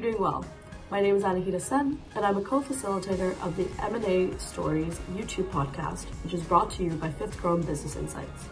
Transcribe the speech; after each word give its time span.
you're 0.00 0.12
doing 0.12 0.22
well. 0.22 0.44
My 0.90 1.00
name 1.02 1.16
is 1.16 1.24
Anahita 1.24 1.60
Sen, 1.60 2.00
and 2.14 2.24
I'm 2.24 2.38
a 2.38 2.42
co-facilitator 2.42 3.38
of 3.42 3.54
the 3.56 3.68
M&A 3.84 4.38
Stories 4.38 4.98
YouTube 5.12 5.50
podcast, 5.50 6.06
which 6.24 6.32
is 6.32 6.42
brought 6.42 6.70
to 6.72 6.84
you 6.84 6.90
by 6.92 7.10
Fifth 7.10 7.36
Chrome 7.36 7.60
Business 7.60 7.96
Insights. 7.96 8.48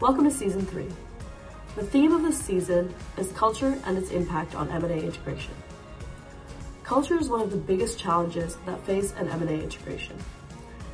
Welcome 0.00 0.24
to 0.24 0.30
Season 0.30 0.64
3. 0.64 0.86
The 1.76 1.82
theme 1.82 2.12
of 2.12 2.22
this 2.22 2.38
season 2.38 2.94
is 3.18 3.30
culture 3.32 3.78
and 3.84 3.98
its 3.98 4.12
impact 4.12 4.54
on 4.54 4.70
M&A 4.70 4.94
integration. 4.94 5.52
Culture 6.84 7.18
is 7.18 7.28
one 7.28 7.42
of 7.42 7.50
the 7.50 7.58
biggest 7.58 7.98
challenges 7.98 8.56
that 8.64 8.82
face 8.86 9.12
an 9.18 9.28
M&A 9.28 9.62
integration. 9.62 10.16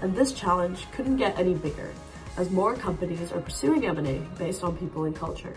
And 0.00 0.16
this 0.16 0.32
challenge 0.32 0.90
couldn't 0.90 1.18
get 1.18 1.38
any 1.38 1.54
bigger 1.54 1.92
as 2.36 2.50
more 2.50 2.74
companies 2.74 3.30
are 3.30 3.40
pursuing 3.40 3.86
M&A 3.86 4.18
based 4.38 4.64
on 4.64 4.76
people 4.76 5.04
and 5.04 5.14
culture. 5.14 5.54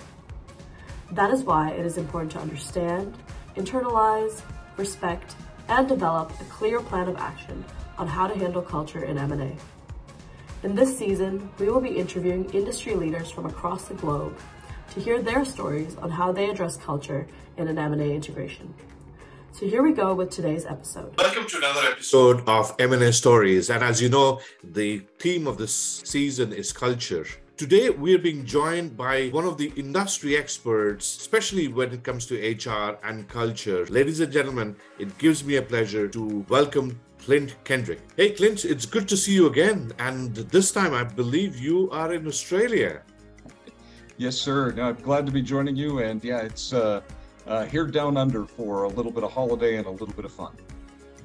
That 1.13 1.31
is 1.31 1.43
why 1.43 1.71
it 1.71 1.85
is 1.87 1.97
important 1.97 2.33
to 2.33 2.39
understand, 2.39 3.17
internalize, 3.57 4.41
respect, 4.77 5.35
and 5.67 5.87
develop 5.87 6.31
a 6.39 6.43
clear 6.45 6.79
plan 6.79 7.07
of 7.09 7.17
action 7.17 7.65
on 7.97 8.07
how 8.07 8.27
to 8.27 8.37
handle 8.37 8.61
culture 8.61 9.03
in 9.03 9.17
M&A. 9.17 9.55
In 10.63 10.75
this 10.75 10.97
season, 10.97 11.49
we 11.59 11.69
will 11.69 11.81
be 11.81 11.97
interviewing 11.97 12.49
industry 12.51 12.95
leaders 12.95 13.29
from 13.29 13.45
across 13.45 13.87
the 13.87 13.95
globe 13.95 14.37
to 14.93 14.99
hear 14.99 15.21
their 15.21 15.43
stories 15.43 15.95
on 15.97 16.09
how 16.09 16.31
they 16.31 16.49
address 16.49 16.77
culture 16.77 17.27
in 17.57 17.67
an 17.67 17.77
M&A 17.77 18.15
integration. 18.15 18.73
So 19.51 19.65
here 19.65 19.81
we 19.81 19.91
go 19.91 20.13
with 20.13 20.29
today's 20.29 20.65
episode. 20.65 21.17
Welcome 21.17 21.47
to 21.47 21.57
another 21.57 21.87
episode 21.91 22.47
of 22.47 22.75
M&A 22.77 23.11
Stories. 23.11 23.71
And 23.71 23.83
as 23.83 24.01
you 24.01 24.09
know, 24.09 24.39
the 24.63 24.99
theme 25.19 25.47
of 25.47 25.57
this 25.57 25.73
season 26.05 26.53
is 26.53 26.71
culture. 26.71 27.25
Today, 27.57 27.89
we're 27.89 28.19
being 28.19 28.45
joined 28.45 28.95
by 28.95 29.29
one 29.29 29.45
of 29.45 29.57
the 29.57 29.73
industry 29.75 30.37
experts, 30.37 31.17
especially 31.17 31.67
when 31.67 31.91
it 31.91 32.03
comes 32.03 32.27
to 32.27 32.35
HR 32.35 32.99
and 33.03 33.27
culture. 33.27 33.83
Ladies 33.87 34.19
and 34.19 34.31
gentlemen, 34.31 34.75
it 34.99 35.17
gives 35.17 35.43
me 35.43 35.55
a 35.55 35.63
pleasure 35.63 36.07
to 36.07 36.45
welcome 36.49 36.99
Klint 37.19 37.55
Kendrick. 37.63 37.99
Hey, 38.15 38.31
Klint, 38.33 38.63
it's 38.63 38.85
good 38.85 39.07
to 39.07 39.17
see 39.17 39.33
you 39.33 39.47
again. 39.47 39.91
And 39.97 40.35
this 40.35 40.71
time, 40.71 40.93
I 40.93 41.03
believe 41.03 41.57
you 41.57 41.89
are 41.89 42.13
in 42.13 42.27
Australia. 42.27 43.01
Yes, 44.17 44.35
sir. 44.35 44.71
No, 44.73 44.93
glad 44.93 45.25
to 45.25 45.31
be 45.31 45.41
joining 45.41 45.75
you. 45.75 45.97
And 45.97 46.23
yeah, 46.23 46.41
it's 46.41 46.73
uh, 46.73 47.01
uh, 47.47 47.65
here 47.65 47.87
down 47.87 48.17
under 48.17 48.45
for 48.45 48.83
a 48.83 48.89
little 48.89 49.11
bit 49.11 49.23
of 49.23 49.31
holiday 49.31 49.77
and 49.77 49.87
a 49.87 49.89
little 49.89 50.13
bit 50.13 50.25
of 50.25 50.31
fun. 50.31 50.53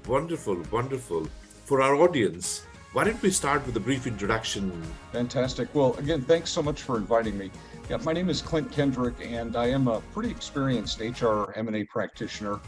Wonderful, 0.06 0.62
wonderful. 0.70 1.28
For 1.66 1.82
our 1.82 1.94
audience, 1.94 2.64
why 2.92 3.04
don't 3.04 3.20
we 3.22 3.30
start 3.30 3.64
with 3.64 3.74
a 3.76 3.80
brief 3.80 4.06
introduction? 4.06 4.70
Fantastic. 5.12 5.74
Well, 5.74 5.94
again, 5.94 6.20
thanks 6.20 6.50
so 6.50 6.62
much 6.62 6.82
for 6.82 6.98
inviting 6.98 7.38
me. 7.38 7.50
Yeah, 7.88 7.96
my 7.98 8.12
name 8.12 8.28
is 8.28 8.42
Klint 8.42 8.70
Kendrick, 8.70 9.14
and 9.22 9.56
I 9.56 9.68
am 9.68 9.88
a 9.88 10.00
pretty 10.12 10.30
experienced 10.30 11.00
HR 11.00 11.52
M&A 11.56 11.84
practitioner. 11.84 12.60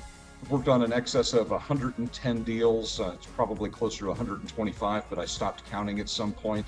I've 0.43 0.51
worked 0.51 0.69
on 0.69 0.83
an 0.83 0.95
excess 0.95 1.35
of 1.35 1.51
110 1.51 2.43
deals. 2.43 3.01
Uh, 3.01 3.13
it's 3.15 3.27
probably 3.27 3.69
closer 3.69 4.01
to 4.01 4.09
125, 4.09 5.05
but 5.11 5.19
I 5.19 5.27
stopped 5.27 5.71
counting 5.71 6.01
at 6.01 6.09
some 6.09 6.33
point. 6.33 6.67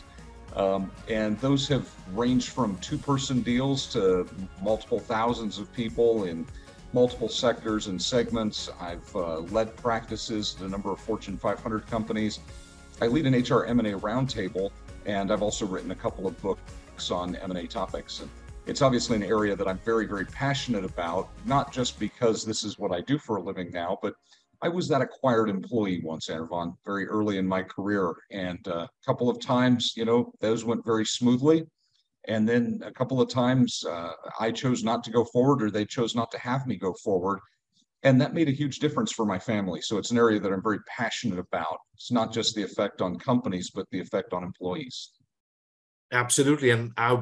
Um, 0.55 0.91
and 1.09 1.41
those 1.41 1.67
have 1.69 1.91
ranged 2.13 2.51
from 2.51 2.77
two-person 2.79 3.41
deals 3.41 3.87
to 3.95 4.29
multiple 4.63 5.01
thousands 5.01 5.59
of 5.59 5.73
people 5.73 6.25
in 6.25 6.47
multiple 6.93 7.29
sectors 7.29 7.87
and 7.87 8.01
segments. 8.01 8.69
I've 8.79 9.17
uh, 9.17 9.39
led 9.41 9.75
practices 9.77 10.57
at 10.59 10.67
a 10.67 10.69
number 10.69 10.91
of 10.91 11.01
Fortune 11.01 11.39
500 11.39 11.87
companies 11.87 12.41
I 13.01 13.09
lead 13.09 13.27
an 13.27 13.35
HR 13.35 13.67
M&A 13.67 13.93
roundtable, 13.99 14.71
and 15.05 15.31
I've 15.31 15.43
also 15.43 15.67
written 15.67 15.91
a 15.91 15.95
couple 15.95 16.27
of 16.27 16.41
books 16.41 17.11
on 17.11 17.37
M&A 17.37 17.67
topics. 17.67 18.21
And 18.21 18.31
it's 18.65 18.81
obviously 18.81 19.17
an 19.17 19.23
area 19.23 19.55
that 19.55 19.69
I'm 19.69 19.79
very, 19.85 20.07
very 20.07 20.25
passionate 20.25 20.85
about, 20.85 21.29
not 21.45 21.73
just 21.73 22.01
because 22.01 22.43
this 22.43 22.65
is 22.65 22.79
what 22.79 22.93
I 22.93 23.03
do 23.03 23.19
for 23.19 23.37
a 23.37 23.43
living 23.43 23.71
now, 23.71 23.99
but 24.01 24.15
I 24.63 24.71
was 24.71 24.89
that 24.89 25.03
acquired 25.03 25.51
employee 25.51 26.01
once, 26.03 26.29
Anirban, 26.29 26.75
very 26.87 27.07
early 27.07 27.37
in 27.37 27.47
my 27.47 27.63
career. 27.63 28.15
And 28.31 28.67
uh, 28.67 28.87
a 28.87 28.91
couple 29.05 29.29
of 29.29 29.41
times, 29.41 29.93
you 29.95 30.07
know, 30.07 30.33
those 30.41 30.65
went 30.65 30.83
very 30.87 31.05
smoothly. 31.05 31.67
And 32.29 32.49
then 32.49 32.81
a 32.83 32.91
couple 32.91 33.21
of 33.21 33.29
times 33.29 33.85
uh, 33.87 34.13
I 34.41 34.51
chose 34.51 34.83
not 34.83 35.05
to 35.05 35.11
go 35.11 35.23
forward 35.23 35.63
or 35.63 35.71
they 35.71 35.85
chose 35.85 36.15
not 36.15 36.31
to 36.31 36.39
have 36.39 36.67
me 36.67 36.77
go 36.77 36.95
forward 37.05 37.41
and 38.07 38.21
that 38.21 38.35
made 38.35 38.49
a 38.49 38.53
huge 38.53 38.79
difference 38.79 39.11
for 39.11 39.27
my 39.27 39.37
family. 39.37 39.81
So 39.81 39.99
it's 39.99 40.13
an 40.13 40.17
area 40.17 40.39
that 40.39 40.53
I'm 40.53 40.63
very 40.63 40.79
passionate 40.87 41.41
about. 41.41 41.79
It's 41.95 42.13
not 42.13 42.33
just 42.33 42.55
the 42.55 42.63
effect 42.63 43.03
on 43.03 43.19
companies, 43.19 43.73
but 43.75 43.85
the 43.91 43.99
effect 43.99 44.33
on 44.33 44.45
employees. 44.45 45.11
Absolutely. 46.13 46.71
And 46.71 46.93
I 46.97 47.21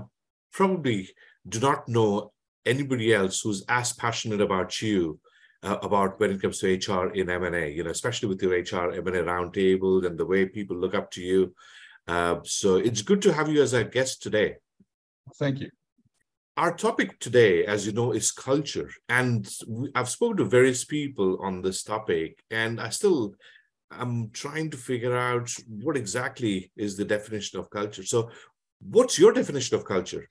probably 0.52 1.08
do 1.48 1.58
not 1.58 1.88
know 1.88 2.32
anybody 2.66 3.14
else 3.14 3.40
who's 3.40 3.64
as 3.66 3.94
passionate 3.94 4.42
about 4.42 4.82
you 4.82 5.18
uh, 5.62 5.78
about 5.80 6.20
when 6.20 6.32
it 6.32 6.42
comes 6.42 6.58
to 6.58 6.74
HR 6.74 7.14
in 7.14 7.30
M&A, 7.30 7.70
you 7.70 7.82
know, 7.82 7.90
especially 7.90 8.28
with 8.28 8.42
your 8.42 8.52
HR 8.52 8.92
M&A 8.92 9.22
roundtable 9.24 10.04
and 10.04 10.18
the 10.18 10.26
way 10.26 10.44
people 10.44 10.76
look 10.76 10.94
up 10.94 11.10
to 11.12 11.22
you. 11.22 11.54
Uh, 12.06 12.40
so 12.44 12.76
it's 12.76 13.00
good 13.00 13.22
to 13.22 13.32
have 13.32 13.48
you 13.48 13.62
as 13.62 13.72
a 13.72 13.84
guest 13.84 14.22
today. 14.22 14.56
Thank 15.38 15.60
you. 15.60 15.70
Our 16.56 16.76
topic 16.76 17.18
today, 17.18 17.64
as 17.66 17.84
you 17.84 17.92
know, 17.92 18.12
is 18.12 18.30
culture. 18.30 18.88
And 19.08 19.48
I've 19.96 20.08
spoken 20.08 20.36
to 20.36 20.44
various 20.44 20.84
people 20.84 21.38
on 21.42 21.62
this 21.62 21.82
topic, 21.82 22.44
and 22.48 22.80
I 22.80 22.90
still 22.90 23.34
am 23.90 24.30
trying 24.32 24.70
to 24.70 24.76
figure 24.76 25.16
out 25.16 25.52
what 25.68 25.96
exactly 25.96 26.70
is 26.76 26.96
the 26.96 27.04
definition 27.04 27.58
of 27.58 27.70
culture. 27.70 28.04
So, 28.04 28.30
what's 28.80 29.18
your 29.18 29.32
definition 29.32 29.76
of 29.76 29.84
culture? 29.84 30.28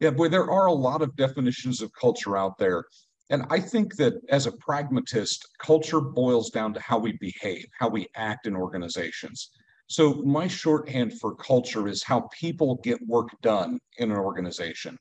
Yeah, 0.00 0.10
boy, 0.10 0.28
there 0.28 0.50
are 0.50 0.66
a 0.66 0.72
lot 0.72 1.02
of 1.02 1.16
definitions 1.16 1.82
of 1.82 1.92
culture 1.92 2.38
out 2.38 2.56
there. 2.56 2.84
And 3.28 3.44
I 3.50 3.60
think 3.60 3.96
that 3.96 4.14
as 4.30 4.46
a 4.46 4.52
pragmatist, 4.52 5.46
culture 5.58 6.00
boils 6.00 6.48
down 6.48 6.72
to 6.72 6.80
how 6.80 6.98
we 6.98 7.12
behave, 7.20 7.66
how 7.78 7.90
we 7.90 8.06
act 8.16 8.46
in 8.46 8.56
organizations. 8.56 9.50
So 9.88 10.14
my 10.16 10.46
shorthand 10.46 11.18
for 11.18 11.34
culture 11.34 11.88
is 11.88 12.02
how 12.02 12.28
people 12.38 12.76
get 12.84 12.98
work 13.06 13.28
done 13.42 13.78
in 13.96 14.10
an 14.10 14.18
organization. 14.18 14.98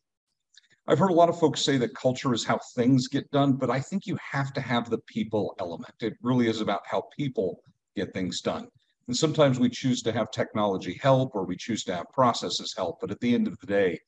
I've 0.87 0.99
heard 0.99 1.11
a 1.11 1.13
lot 1.13 1.27
of 1.27 1.37
folks 1.37 1.61
say 1.61 1.77
that 1.77 1.93
culture 1.93 2.33
is 2.33 2.45
how 2.45 2.59
things 2.73 3.09
get 3.09 3.29
done, 3.31 3.53
but 3.53 3.69
I 3.69 3.81
think 3.81 4.07
you 4.07 4.17
have 4.31 4.53
to 4.53 4.61
have 4.61 4.89
the 4.89 4.99
people 4.99 5.55
element. 5.59 5.93
It 5.99 6.13
really 6.21 6.47
is 6.47 6.61
about 6.61 6.81
how 6.85 7.03
people 7.15 7.61
get 7.97 8.13
things 8.13 8.39
done. 8.39 8.69
And 9.07 9.15
sometimes 9.15 9.59
we 9.59 9.69
choose 9.69 10.01
to 10.03 10.13
have 10.13 10.31
technology 10.31 10.97
help 11.01 11.35
or 11.35 11.43
we 11.45 11.57
choose 11.57 11.83
to 11.85 11.95
have 11.95 12.05
processes 12.13 12.73
help. 12.75 12.99
But 13.01 13.11
at 13.11 13.19
the 13.19 13.33
end 13.33 13.47
of 13.47 13.57
the 13.59 13.67
day, 13.67 13.99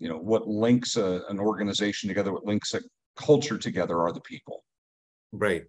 you 0.00 0.08
know, 0.08 0.18
what 0.18 0.48
links 0.48 0.96
a, 0.96 1.22
an 1.28 1.38
organization 1.38 2.08
together, 2.08 2.32
what 2.32 2.44
links 2.44 2.74
a 2.74 2.80
culture 3.16 3.58
together 3.58 4.00
are 4.00 4.12
the 4.12 4.20
people. 4.20 4.64
Right. 5.32 5.64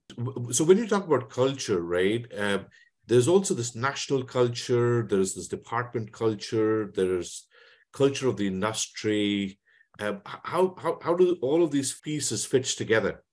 So 0.52 0.64
when 0.64 0.78
you 0.78 0.88
talk 0.88 1.06
about 1.06 1.30
culture, 1.30 1.82
right, 1.82 2.26
uh, 2.36 2.60
there's 3.08 3.28
also 3.28 3.54
this 3.54 3.76
national 3.76 4.24
culture 4.24 5.06
there's 5.10 5.34
this 5.36 5.48
department 5.48 6.12
culture 6.12 6.92
there's 6.96 7.48
culture 7.96 8.28
of 8.28 8.38
the 8.38 8.46
industry. 8.46 9.58
Uh, 10.00 10.16
how, 10.26 10.76
how 10.78 11.00
how 11.02 11.16
do 11.16 11.38
all 11.42 11.64
of 11.64 11.72
these 11.72 11.94
pieces 12.02 12.46
fit 12.46 12.66
together? 12.66 13.24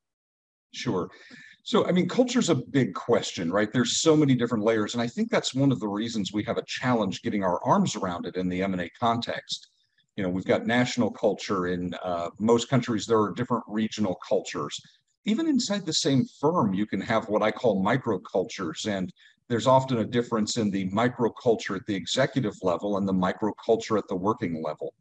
Sure. 0.72 1.10
So 1.64 1.86
i 1.86 1.92
mean 1.92 2.08
culture 2.08 2.38
is 2.38 2.50
a 2.50 2.54
big 2.78 2.94
question 2.94 3.50
right? 3.50 3.70
There's 3.72 4.00
so 4.00 4.16
many 4.16 4.34
different 4.36 4.64
layers 4.64 4.94
and 4.94 5.02
i 5.02 5.08
think 5.08 5.30
that's 5.30 5.54
one 5.54 5.72
of 5.72 5.80
the 5.80 5.88
reasons 5.88 6.32
we 6.32 6.44
have 6.44 6.58
a 6.58 6.64
challenge 6.66 7.22
getting 7.22 7.44
our 7.44 7.62
arms 7.64 7.96
around 7.96 8.26
it 8.26 8.36
in 8.36 8.48
the 8.48 8.62
m&a 8.62 8.88
context. 8.90 9.68
You 10.16 10.22
know 10.22 10.30
we've 10.30 10.52
got 10.54 10.66
national 10.66 11.10
culture 11.10 11.66
in 11.66 11.94
uh, 12.04 12.30
most 12.38 12.68
countries 12.68 13.04
there 13.04 13.20
are 13.20 13.34
different 13.34 13.64
regional 13.66 14.16
cultures. 14.28 14.80
Even 15.24 15.46
inside 15.48 15.84
the 15.84 16.00
same 16.06 16.24
firm 16.40 16.72
you 16.74 16.86
can 16.86 17.00
have 17.00 17.28
what 17.28 17.42
i 17.42 17.50
call 17.50 17.84
microcultures 17.84 18.86
and 18.86 19.12
there's 19.52 19.66
often 19.66 19.98
a 19.98 20.04
difference 20.04 20.56
in 20.56 20.70
the 20.70 20.88
microculture 20.88 21.76
at 21.76 21.84
the 21.86 21.94
executive 21.94 22.54
level 22.62 22.96
and 22.96 23.06
the 23.06 23.12
microculture 23.12 23.98
at 23.98 24.08
the 24.08 24.16
working 24.16 24.62
level. 24.62 24.94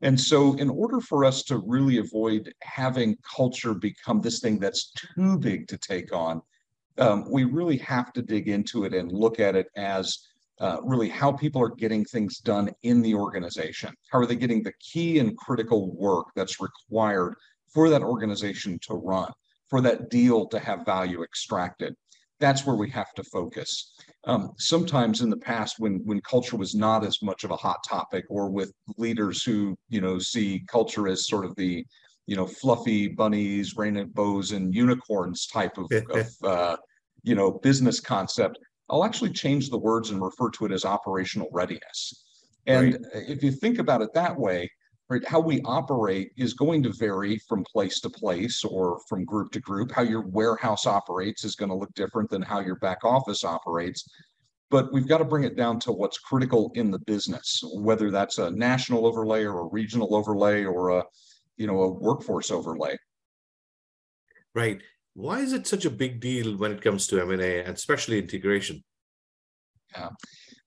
And 0.00 0.20
so, 0.20 0.54
in 0.58 0.70
order 0.70 1.00
for 1.00 1.24
us 1.24 1.42
to 1.44 1.58
really 1.58 1.98
avoid 1.98 2.54
having 2.62 3.16
culture 3.36 3.74
become 3.74 4.20
this 4.20 4.38
thing 4.38 4.60
that's 4.60 4.92
too 4.92 5.36
big 5.40 5.66
to 5.66 5.76
take 5.76 6.14
on, 6.14 6.40
um, 6.98 7.28
we 7.28 7.42
really 7.42 7.78
have 7.78 8.12
to 8.12 8.22
dig 8.22 8.46
into 8.46 8.84
it 8.84 8.94
and 8.94 9.10
look 9.10 9.40
at 9.40 9.56
it 9.56 9.66
as 9.74 10.28
uh, 10.60 10.76
really 10.84 11.08
how 11.08 11.32
people 11.32 11.60
are 11.60 11.74
getting 11.74 12.04
things 12.04 12.38
done 12.38 12.70
in 12.84 13.02
the 13.02 13.12
organization. 13.12 13.92
How 14.12 14.20
are 14.20 14.26
they 14.26 14.36
getting 14.36 14.62
the 14.62 14.74
key 14.78 15.18
and 15.18 15.36
critical 15.36 15.92
work 15.96 16.26
that's 16.36 16.60
required 16.60 17.34
for 17.74 17.90
that 17.90 18.02
organization 18.02 18.78
to 18.82 18.94
run, 18.94 19.32
for 19.66 19.80
that 19.80 20.10
deal 20.10 20.46
to 20.46 20.60
have 20.60 20.86
value 20.86 21.24
extracted? 21.24 21.96
That's 22.38 22.66
where 22.66 22.76
we 22.76 22.90
have 22.90 23.12
to 23.14 23.24
focus. 23.24 23.92
Um, 24.24 24.52
sometimes 24.58 25.20
in 25.20 25.30
the 25.30 25.36
past, 25.36 25.76
when 25.78 26.00
when 26.04 26.20
culture 26.20 26.56
was 26.56 26.74
not 26.74 27.04
as 27.04 27.22
much 27.22 27.44
of 27.44 27.50
a 27.50 27.56
hot 27.56 27.78
topic, 27.88 28.24
or 28.28 28.50
with 28.50 28.72
leaders 28.98 29.42
who 29.42 29.76
you 29.88 30.00
know 30.00 30.18
see 30.18 30.64
culture 30.68 31.08
as 31.08 31.26
sort 31.26 31.44
of 31.44 31.54
the 31.56 31.84
you 32.26 32.36
know 32.36 32.46
fluffy 32.46 33.08
bunnies, 33.08 33.76
rainbows, 33.76 34.52
and 34.52 34.74
unicorns 34.74 35.46
type 35.46 35.78
of, 35.78 35.90
of 36.10 36.28
uh, 36.44 36.76
you 37.22 37.34
know 37.34 37.52
business 37.62 38.00
concept, 38.00 38.58
I'll 38.90 39.04
actually 39.04 39.30
change 39.30 39.70
the 39.70 39.78
words 39.78 40.10
and 40.10 40.20
refer 40.20 40.50
to 40.50 40.66
it 40.66 40.72
as 40.72 40.84
operational 40.84 41.48
readiness. 41.52 42.24
And 42.66 42.94
right. 42.94 43.28
if 43.28 43.42
you 43.42 43.52
think 43.52 43.78
about 43.78 44.02
it 44.02 44.12
that 44.14 44.36
way, 44.36 44.68
right? 45.08 45.26
How 45.26 45.40
we 45.40 45.60
operate 45.62 46.32
is 46.36 46.54
going 46.54 46.82
to 46.82 46.92
vary 46.92 47.38
from 47.48 47.64
place 47.64 48.00
to 48.00 48.10
place 48.10 48.64
or 48.64 49.00
from 49.08 49.24
group 49.24 49.52
to 49.52 49.60
group. 49.60 49.92
How 49.92 50.02
your 50.02 50.22
warehouse 50.22 50.86
operates 50.86 51.44
is 51.44 51.54
going 51.54 51.68
to 51.68 51.76
look 51.76 51.94
different 51.94 52.30
than 52.30 52.42
how 52.42 52.60
your 52.60 52.76
back 52.76 53.04
office 53.04 53.44
operates. 53.44 54.08
But 54.68 54.92
we've 54.92 55.06
got 55.06 55.18
to 55.18 55.24
bring 55.24 55.44
it 55.44 55.56
down 55.56 55.78
to 55.80 55.92
what's 55.92 56.18
critical 56.18 56.72
in 56.74 56.90
the 56.90 56.98
business, 56.98 57.62
whether 57.74 58.10
that's 58.10 58.38
a 58.38 58.50
national 58.50 59.06
overlay 59.06 59.44
or 59.44 59.60
a 59.60 59.68
regional 59.68 60.14
overlay 60.14 60.64
or 60.64 60.88
a, 60.88 61.04
you 61.56 61.68
know, 61.68 61.82
a 61.82 61.88
workforce 61.88 62.50
overlay. 62.50 62.96
Right. 64.54 64.82
Why 65.14 65.38
is 65.38 65.52
it 65.52 65.66
such 65.66 65.84
a 65.84 65.90
big 65.90 66.20
deal 66.20 66.56
when 66.56 66.72
it 66.72 66.82
comes 66.82 67.06
to 67.06 67.20
M&A 67.20 67.60
and 67.60 67.74
especially 67.74 68.18
integration? 68.18 68.82
Yeah. 69.94 70.08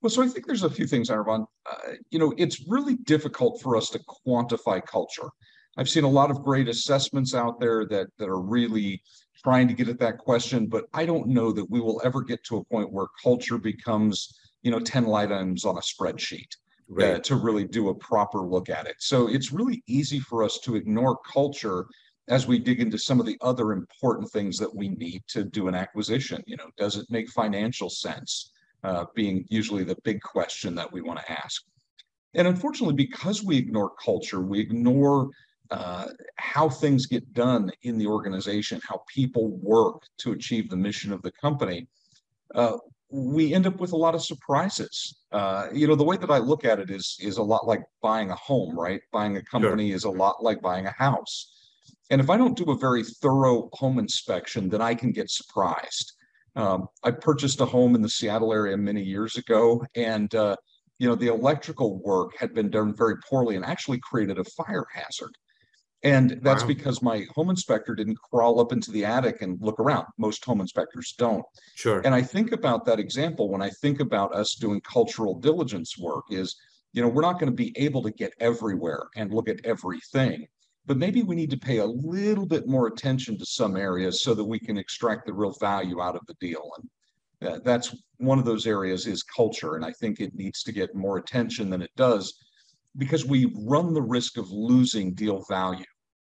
Well, 0.01 0.09
so 0.09 0.23
I 0.23 0.27
think 0.27 0.45
there's 0.45 0.63
a 0.63 0.69
few 0.69 0.87
things, 0.87 1.09
Anirban. 1.09 1.45
Uh, 1.69 1.93
you 2.09 2.19
know, 2.19 2.33
it's 2.37 2.67
really 2.67 2.95
difficult 2.95 3.61
for 3.61 3.75
us 3.75 3.89
to 3.89 3.99
quantify 4.25 4.85
culture. 4.85 5.29
I've 5.77 5.89
seen 5.89 6.03
a 6.03 6.09
lot 6.09 6.31
of 6.31 6.43
great 6.43 6.67
assessments 6.67 7.35
out 7.35 7.59
there 7.59 7.85
that 7.87 8.07
that 8.17 8.29
are 8.29 8.41
really 8.41 9.01
trying 9.43 9.67
to 9.67 9.73
get 9.73 9.87
at 9.87 9.99
that 9.99 10.17
question, 10.17 10.67
but 10.67 10.85
I 10.93 11.05
don't 11.05 11.27
know 11.27 11.51
that 11.51 11.69
we 11.69 11.79
will 11.79 12.01
ever 12.03 12.21
get 12.21 12.43
to 12.45 12.57
a 12.57 12.63
point 12.65 12.91
where 12.91 13.07
culture 13.21 13.57
becomes, 13.57 14.37
you 14.63 14.71
know, 14.71 14.79
10 14.79 15.05
light 15.05 15.31
items 15.31 15.63
on 15.63 15.77
a 15.77 15.81
spreadsheet. 15.81 16.49
Uh, 16.91 16.95
right. 16.95 17.15
Uh, 17.15 17.19
to 17.19 17.35
really 17.35 17.65
do 17.65 17.89
a 17.89 17.95
proper 17.95 18.39
look 18.39 18.67
at 18.67 18.87
it. 18.87 18.95
So 18.97 19.27
it's 19.27 19.51
really 19.51 19.83
easy 19.85 20.19
for 20.19 20.43
us 20.43 20.57
to 20.63 20.75
ignore 20.75 21.19
culture 21.31 21.85
as 22.29 22.47
we 22.47 22.57
dig 22.57 22.79
into 22.79 22.97
some 22.97 23.19
of 23.19 23.27
the 23.27 23.37
other 23.41 23.73
important 23.73 24.29
things 24.31 24.57
that 24.57 24.73
we 24.73 24.89
need 24.89 25.23
to 25.27 25.43
do 25.43 25.67
an 25.67 25.75
acquisition. 25.75 26.43
You 26.47 26.57
know, 26.57 26.69
does 26.77 26.97
it 26.97 27.05
make 27.09 27.29
financial 27.29 27.89
sense? 27.89 28.51
Uh, 28.83 29.05
being 29.15 29.45
usually 29.49 29.83
the 29.83 29.97
big 30.03 30.21
question 30.21 30.75
that 30.75 30.91
we 30.91 31.01
want 31.01 31.19
to 31.19 31.31
ask. 31.31 31.63
And 32.33 32.47
unfortunately, 32.47 32.95
because 32.95 33.43
we 33.43 33.57
ignore 33.57 33.91
culture, 34.03 34.41
we 34.41 34.59
ignore 34.59 35.29
uh, 35.71 36.07
how 36.37 36.69
things 36.69 37.05
get 37.05 37.33
done 37.33 37.71
in 37.83 37.97
the 37.97 38.07
organization, 38.07 38.81
how 38.87 39.01
people 39.07 39.49
work 39.57 40.03
to 40.19 40.31
achieve 40.31 40.69
the 40.69 40.77
mission 40.77 41.11
of 41.11 41.21
the 41.21 41.31
company, 41.31 41.87
uh, 42.55 42.77
we 43.11 43.53
end 43.53 43.65
up 43.65 43.79
with 43.79 43.91
a 43.91 43.97
lot 43.97 44.15
of 44.15 44.23
surprises. 44.23 45.19
Uh, 45.31 45.67
you 45.73 45.87
know, 45.87 45.95
the 45.95 46.03
way 46.03 46.17
that 46.17 46.29
I 46.29 46.37
look 46.37 46.65
at 46.65 46.79
it 46.79 46.89
is 46.89 47.17
is 47.19 47.37
a 47.37 47.43
lot 47.43 47.67
like 47.67 47.81
buying 48.01 48.29
a 48.29 48.35
home, 48.35 48.77
right? 48.77 49.01
Buying 49.11 49.37
a 49.37 49.43
company 49.43 49.89
sure. 49.89 49.95
is 49.95 50.03
a 50.03 50.09
lot 50.09 50.43
like 50.43 50.61
buying 50.61 50.85
a 50.85 50.91
house. 50.91 51.51
And 52.11 52.21
if 52.21 52.29
I 52.29 52.37
don't 52.37 52.57
do 52.57 52.71
a 52.71 52.77
very 52.77 53.03
thorough 53.03 53.69
home 53.73 53.99
inspection, 53.99 54.69
then 54.69 54.81
I 54.81 54.95
can 54.95 55.11
get 55.11 55.29
surprised. 55.29 56.13
Um, 56.55 56.87
I 57.03 57.11
purchased 57.11 57.61
a 57.61 57.65
home 57.65 57.95
in 57.95 58.01
the 58.01 58.09
Seattle 58.09 58.53
area 58.53 58.77
many 58.77 59.01
years 59.01 59.37
ago, 59.37 59.85
and 59.95 60.33
uh, 60.35 60.55
you 60.97 61.07
know 61.07 61.15
the 61.15 61.27
electrical 61.27 61.99
work 61.99 62.37
had 62.37 62.53
been 62.53 62.69
done 62.69 62.95
very 62.95 63.15
poorly 63.29 63.55
and 63.55 63.65
actually 63.65 63.99
created 63.99 64.39
a 64.39 64.43
fire 64.43 64.85
hazard. 64.93 65.35
And 66.01 66.39
that's 66.41 66.61
wow. 66.61 66.67
because 66.67 67.01
my 67.01 67.25
home 67.35 67.49
inspector 67.49 67.93
didn't 67.93 68.17
crawl 68.21 68.61
up 68.61 68.71
into 68.71 68.89
the 68.89 69.03
attic 69.03 69.41
and 69.41 69.59
look 69.61 69.79
around. 69.79 70.05
Most 70.17 70.45
home 70.45 70.61
inspectors 70.61 71.13
don't. 71.17 71.43
Sure. 71.75 72.01
And 72.05 72.15
I 72.15 72.21
think 72.21 72.53
about 72.53 72.85
that 72.85 72.99
example 72.99 73.49
when 73.49 73.61
I 73.61 73.69
think 73.69 73.99
about 73.99 74.33
us 74.33 74.55
doing 74.55 74.79
cultural 74.79 75.37
diligence 75.37 75.97
work 75.97 76.23
is, 76.29 76.55
you 76.93 77.01
know, 77.01 77.09
we're 77.09 77.21
not 77.21 77.33
going 77.33 77.51
to 77.51 77.55
be 77.55 77.77
able 77.77 78.01
to 78.03 78.11
get 78.11 78.31
everywhere 78.39 79.07
and 79.17 79.33
look 79.33 79.49
at 79.49 79.59
everything 79.65 80.47
but 80.89 80.97
maybe 80.97 81.21
we 81.21 81.35
need 81.35 81.51
to 81.51 81.57
pay 81.57 81.77
a 81.77 81.85
little 81.85 82.47
bit 82.47 82.67
more 82.67 82.87
attention 82.87 83.37
to 83.37 83.45
some 83.45 83.77
areas 83.77 84.23
so 84.23 84.33
that 84.33 84.43
we 84.43 84.57
can 84.57 84.75
extract 84.75 85.27
the 85.27 85.31
real 85.31 85.55
value 85.59 86.01
out 86.01 86.15
of 86.15 86.25
the 86.25 86.33
deal. 86.41 86.67
And 87.41 87.63
that's 87.63 87.95
one 88.17 88.39
of 88.39 88.45
those 88.45 88.65
areas 88.65 89.05
is 89.05 89.21
culture. 89.21 89.75
And 89.75 89.85
I 89.85 89.91
think 89.91 90.19
it 90.19 90.33
needs 90.33 90.63
to 90.63 90.71
get 90.71 90.95
more 90.95 91.17
attention 91.17 91.69
than 91.69 91.83
it 91.83 91.91
does 91.95 92.39
because 92.97 93.23
we 93.23 93.53
run 93.55 93.93
the 93.93 94.01
risk 94.01 94.39
of 94.39 94.49
losing 94.49 95.13
deal 95.13 95.45
value. 95.47 95.85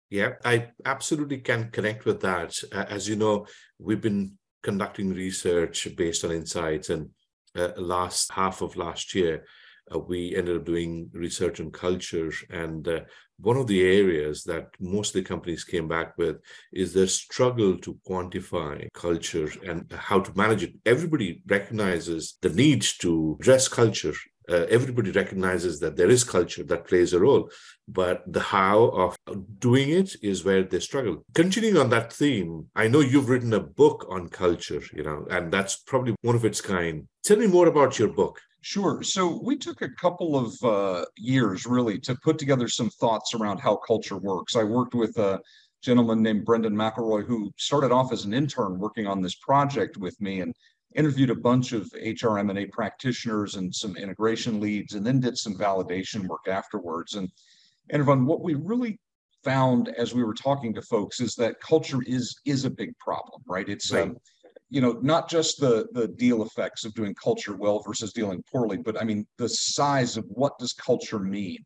Yeah, 0.09 0.33
I 0.43 0.67
absolutely 0.83 1.37
can 1.37 1.71
connect 1.71 2.03
with 2.03 2.19
that. 2.19 2.61
As 2.73 3.07
you 3.07 3.15
know, 3.15 3.47
we've 3.79 4.01
been 4.01 4.37
conducting 4.63 5.13
research 5.13 5.87
based 5.95 6.25
on 6.25 6.31
insights, 6.31 6.89
and 6.89 7.09
uh, 7.55 7.69
last 7.77 8.29
half 8.33 8.61
of 8.61 8.75
last 8.75 9.15
year, 9.15 9.45
uh, 9.93 9.99
we 9.99 10.35
ended 10.35 10.57
up 10.57 10.65
doing 10.65 11.09
research 11.13 11.59
on 11.59 11.71
culture. 11.71 12.31
And 12.49 12.87
uh, 12.87 13.01
one 13.39 13.57
of 13.57 13.67
the 13.67 13.81
areas 13.81 14.43
that 14.43 14.67
most 14.79 15.15
of 15.15 15.23
the 15.23 15.27
companies 15.27 15.63
came 15.63 15.87
back 15.87 16.17
with 16.17 16.37
is 16.71 16.93
their 16.93 17.07
struggle 17.07 17.77
to 17.79 17.97
quantify 18.07 18.87
culture 18.93 19.49
and 19.65 19.91
how 19.91 20.19
to 20.19 20.35
manage 20.35 20.63
it. 20.63 20.73
Everybody 20.85 21.41
recognizes 21.47 22.37
the 22.41 22.49
need 22.49 22.81
to 22.99 23.37
address 23.39 23.67
culture. 23.67 24.13
Uh, 24.49 24.65
everybody 24.69 25.11
recognizes 25.11 25.79
that 25.79 25.95
there 25.95 26.09
is 26.09 26.23
culture 26.23 26.63
that 26.63 26.85
plays 26.85 27.13
a 27.13 27.19
role, 27.19 27.49
but 27.87 28.21
the 28.27 28.39
how 28.39 28.85
of 28.89 29.15
doing 29.59 29.89
it 29.89 30.13
is 30.21 30.43
where 30.43 30.63
they 30.63 30.79
struggle. 30.79 31.23
Continuing 31.35 31.77
on 31.77 31.89
that 31.89 32.11
theme, 32.11 32.65
I 32.75 32.87
know 32.87 32.99
you've 32.99 33.29
written 33.29 33.53
a 33.53 33.59
book 33.59 34.05
on 34.09 34.27
culture, 34.27 34.81
you 34.93 35.03
know, 35.03 35.25
and 35.29 35.53
that's 35.53 35.77
probably 35.77 36.15
one 36.21 36.35
of 36.35 36.43
its 36.43 36.59
kind. 36.59 37.07
Tell 37.23 37.37
me 37.37 37.47
more 37.47 37.67
about 37.67 37.97
your 37.97 38.09
book. 38.09 38.41
Sure. 38.61 39.01
So 39.01 39.39
we 39.43 39.57
took 39.57 39.81
a 39.81 39.89
couple 39.89 40.37
of 40.37 40.63
uh, 40.63 41.05
years 41.17 41.65
really 41.65 41.99
to 42.01 42.15
put 42.15 42.37
together 42.37 42.67
some 42.67 42.89
thoughts 42.91 43.33
around 43.33 43.59
how 43.59 43.75
culture 43.75 44.17
works. 44.17 44.55
I 44.55 44.63
worked 44.63 44.93
with 44.93 45.17
a 45.17 45.41
gentleman 45.81 46.21
named 46.21 46.45
Brendan 46.45 46.75
McElroy 46.75 47.25
who 47.25 47.51
started 47.57 47.91
off 47.91 48.13
as 48.13 48.25
an 48.25 48.35
intern 48.35 48.77
working 48.77 49.07
on 49.07 49.21
this 49.21 49.35
project 49.35 49.97
with 49.97 50.19
me 50.21 50.41
and 50.41 50.53
interviewed 50.95 51.31
a 51.31 51.35
bunch 51.35 51.71
of 51.71 51.91
HR 51.93 52.37
M&A 52.37 52.67
practitioners 52.67 53.55
and 53.55 53.73
some 53.73 53.97
integration 53.97 54.59
leads 54.59 54.93
and 54.93 55.05
then 55.05 55.19
did 55.19 55.37
some 55.37 55.55
validation 55.55 56.27
work 56.27 56.47
afterwards. 56.47 57.15
And, 57.15 57.31
and 57.89 58.01
Yvonne, 58.01 58.27
what 58.27 58.43
we 58.43 58.53
really 58.53 58.99
found 59.43 59.89
as 59.97 60.13
we 60.13 60.23
were 60.23 60.35
talking 60.35 60.73
to 60.73 60.81
folks 60.83 61.19
is 61.19 61.33
that 61.35 61.59
culture 61.61 61.99
is 62.05 62.35
is 62.45 62.65
a 62.65 62.69
big 62.69 62.95
problem, 62.99 63.41
right? 63.47 63.67
It's 63.67 63.91
right. 63.91 64.03
Um, 64.03 64.17
you 64.71 64.79
know, 64.79 64.97
not 65.01 65.29
just 65.29 65.59
the 65.59 65.87
the 65.91 66.07
deal 66.07 66.43
effects 66.43 66.85
of 66.85 66.93
doing 66.93 67.13
culture 67.13 67.55
well 67.55 67.83
versus 67.85 68.13
dealing 68.13 68.41
poorly, 68.49 68.77
but 68.77 68.99
I 68.99 69.03
mean 69.03 69.27
the 69.37 69.49
size 69.49 70.15
of 70.15 70.25
what 70.29 70.57
does 70.57 70.71
culture 70.71 71.19
mean? 71.19 71.57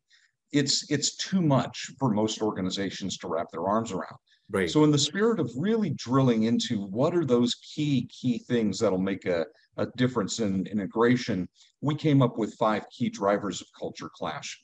It's 0.52 0.90
it's 0.90 1.16
too 1.16 1.40
much 1.40 1.92
for 1.98 2.10
most 2.10 2.42
organizations 2.42 3.16
to 3.18 3.28
wrap 3.28 3.46
their 3.52 3.68
arms 3.68 3.92
around. 3.92 4.16
Right. 4.50 4.68
So 4.68 4.82
in 4.82 4.90
the 4.90 4.98
spirit 4.98 5.38
of 5.38 5.50
really 5.56 5.90
drilling 5.90 6.44
into 6.44 6.84
what 6.86 7.16
are 7.16 7.24
those 7.24 7.54
key 7.54 8.08
key 8.08 8.38
things 8.38 8.80
that'll 8.80 8.98
make 8.98 9.24
a, 9.26 9.46
a 9.76 9.86
difference 9.96 10.40
in 10.40 10.66
integration, 10.66 11.48
we 11.80 11.94
came 11.94 12.22
up 12.22 12.36
with 12.38 12.54
five 12.54 12.84
key 12.90 13.08
drivers 13.08 13.60
of 13.60 13.68
culture 13.78 14.10
clash. 14.12 14.60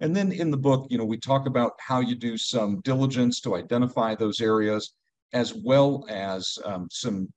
And 0.00 0.16
then 0.16 0.32
in 0.32 0.50
the 0.50 0.56
book, 0.56 0.86
you 0.90 0.96
know, 0.96 1.04
we 1.04 1.18
talk 1.18 1.46
about 1.46 1.72
how 1.78 2.00
you 2.00 2.14
do 2.14 2.36
some 2.38 2.80
diligence 2.80 3.40
to 3.42 3.54
identify 3.54 4.14
those 4.14 4.40
areas, 4.40 4.94
as 5.32 5.54
well 5.54 6.04
as 6.08 6.58
um, 6.64 6.88
some 6.90 7.28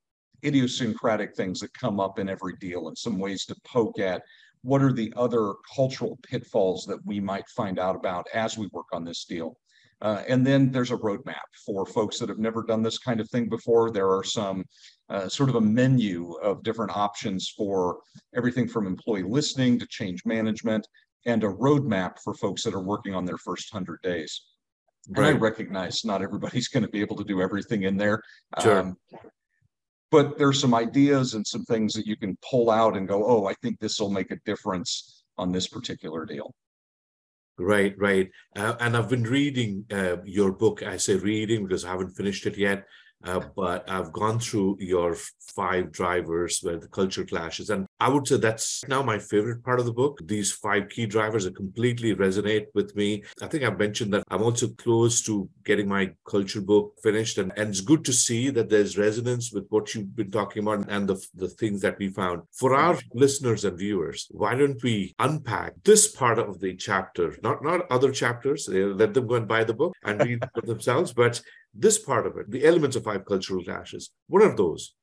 idiosyncratic 0.43 1.35
things 1.35 1.59
that 1.59 1.73
come 1.73 1.99
up 1.99 2.19
in 2.19 2.29
every 2.29 2.55
deal 2.57 2.87
and 2.87 2.97
some 2.97 3.19
ways 3.19 3.45
to 3.45 3.55
poke 3.63 3.99
at 3.99 4.21
what 4.61 4.81
are 4.81 4.91
the 4.91 5.13
other 5.15 5.53
cultural 5.75 6.17
pitfalls 6.23 6.85
that 6.85 6.99
we 7.05 7.19
might 7.19 7.47
find 7.49 7.77
out 7.77 7.95
about 7.95 8.27
as 8.33 8.57
we 8.57 8.67
work 8.73 8.87
on 8.91 9.05
this 9.05 9.25
deal. 9.25 9.57
Uh, 10.01 10.23
and 10.27 10.45
then 10.45 10.71
there's 10.71 10.91
a 10.91 10.97
roadmap 10.97 11.45
for 11.65 11.85
folks 11.85 12.19
that 12.19 12.29
have 12.29 12.39
never 12.39 12.63
done 12.63 12.83
this 12.83 12.97
kind 12.97 13.19
of 13.19 13.29
thing 13.29 13.47
before. 13.47 13.91
There 13.91 14.09
are 14.09 14.23
some 14.23 14.65
uh, 15.09 15.29
sort 15.29 15.49
of 15.49 15.55
a 15.55 15.61
menu 15.61 16.33
of 16.43 16.63
different 16.63 16.95
options 16.95 17.49
for 17.55 17.99
everything 18.35 18.67
from 18.67 18.87
employee 18.87 19.23
listening 19.23 19.79
to 19.79 19.87
change 19.87 20.25
management 20.25 20.85
and 21.25 21.43
a 21.43 21.47
roadmap 21.47 22.19
for 22.23 22.33
folks 22.33 22.63
that 22.63 22.73
are 22.73 22.83
working 22.83 23.13
on 23.13 23.25
their 23.25 23.37
first 23.37 23.73
100 23.73 24.01
days. 24.01 24.41
Right. 25.09 25.29
And 25.29 25.37
I 25.37 25.39
recognize 25.39 26.03
not 26.03 26.21
everybody's 26.21 26.67
going 26.67 26.83
to 26.83 26.89
be 26.89 27.01
able 27.01 27.15
to 27.17 27.23
do 27.23 27.41
everything 27.41 27.83
in 27.83 27.97
there. 27.97 28.21
Sure. 28.61 28.79
Um, 28.79 28.97
but 30.11 30.37
there's 30.37 30.59
some 30.59 30.73
ideas 30.73 31.33
and 31.33 31.45
some 31.45 31.63
things 31.65 31.93
that 31.93 32.05
you 32.05 32.15
can 32.15 32.37
pull 32.49 32.69
out 32.69 32.95
and 32.95 33.07
go, 33.07 33.25
oh, 33.25 33.45
I 33.45 33.53
think 33.55 33.79
this 33.79 33.99
will 33.99 34.11
make 34.11 34.31
a 34.31 34.39
difference 34.45 35.23
on 35.37 35.51
this 35.51 35.67
particular 35.67 36.25
deal. 36.25 36.53
Right, 37.57 37.95
right. 37.97 38.29
Uh, 38.55 38.75
and 38.79 38.97
I've 38.97 39.09
been 39.09 39.23
reading 39.23 39.85
uh, 39.91 40.17
your 40.25 40.51
book. 40.51 40.83
I 40.83 40.97
say 40.97 41.15
reading 41.15 41.63
because 41.63 41.85
I 41.85 41.91
haven't 41.91 42.15
finished 42.15 42.45
it 42.45 42.57
yet. 42.57 42.85
Uh, 43.23 43.41
but 43.55 43.89
I've 43.89 44.11
gone 44.11 44.39
through 44.39 44.77
your 44.79 45.17
five 45.55 45.91
drivers 45.91 46.59
where 46.61 46.77
the 46.77 46.87
culture 46.87 47.25
clashes. 47.25 47.69
And 47.69 47.87
I 47.99 48.09
would 48.09 48.27
say 48.27 48.37
that's 48.37 48.83
now 48.87 49.01
my 49.01 49.17
favorite 49.17 49.63
part 49.63 49.79
of 49.79 49.85
the 49.85 49.93
book. 49.93 50.19
These 50.25 50.51
five 50.51 50.89
key 50.89 51.05
drivers 51.05 51.49
completely 51.49 52.15
resonate 52.15 52.67
with 52.75 52.95
me. 52.95 53.23
I 53.41 53.47
think 53.47 53.63
I've 53.63 53.79
mentioned 53.79 54.13
that 54.13 54.23
I'm 54.29 54.43
also 54.43 54.67
close 54.67 55.21
to 55.23 55.49
getting 55.63 55.87
my 55.87 56.11
culture 56.29 56.61
book 56.61 56.93
finished. 57.01 57.37
And, 57.37 57.51
and 57.57 57.69
it's 57.69 57.81
good 57.81 58.05
to 58.05 58.13
see 58.13 58.49
that 58.51 58.69
there's 58.69 58.97
resonance 58.97 59.51
with 59.51 59.65
what 59.69 59.95
you've 59.95 60.15
been 60.15 60.31
talking 60.31 60.61
about 60.63 60.85
and 60.89 61.07
the, 61.07 61.25
the 61.33 61.49
things 61.49 61.81
that 61.81 61.97
we 61.97 62.09
found. 62.09 62.43
For 62.51 62.75
our 62.75 62.97
listeners 63.13 63.65
and 63.65 63.77
viewers, 63.77 64.27
why 64.31 64.55
don't 64.55 64.81
we 64.83 65.15
unpack 65.19 65.73
this 65.83 66.07
part 66.07 66.37
of 66.37 66.59
the 66.59 66.75
chapter, 66.75 67.35
not, 67.41 67.63
not 67.63 67.89
other 67.91 68.11
chapters, 68.11 68.67
let 68.69 69.13
them 69.13 69.27
go 69.27 69.35
and 69.35 69.47
buy 69.47 69.63
the 69.63 69.73
book 69.73 69.95
and 70.03 70.21
read 70.21 70.45
for 70.53 70.61
themselves, 70.61 71.13
but 71.13 71.41
this 71.75 71.99
part 71.99 72.25
of 72.25 72.37
it, 72.37 72.49
the 72.49 72.65
elements 72.65 72.95
of 72.95 73.03
five 73.03 73.25
cultural 73.25 73.63
clashes. 73.63 74.11
What 74.27 74.43
are 74.43 74.55
those? 74.55 74.93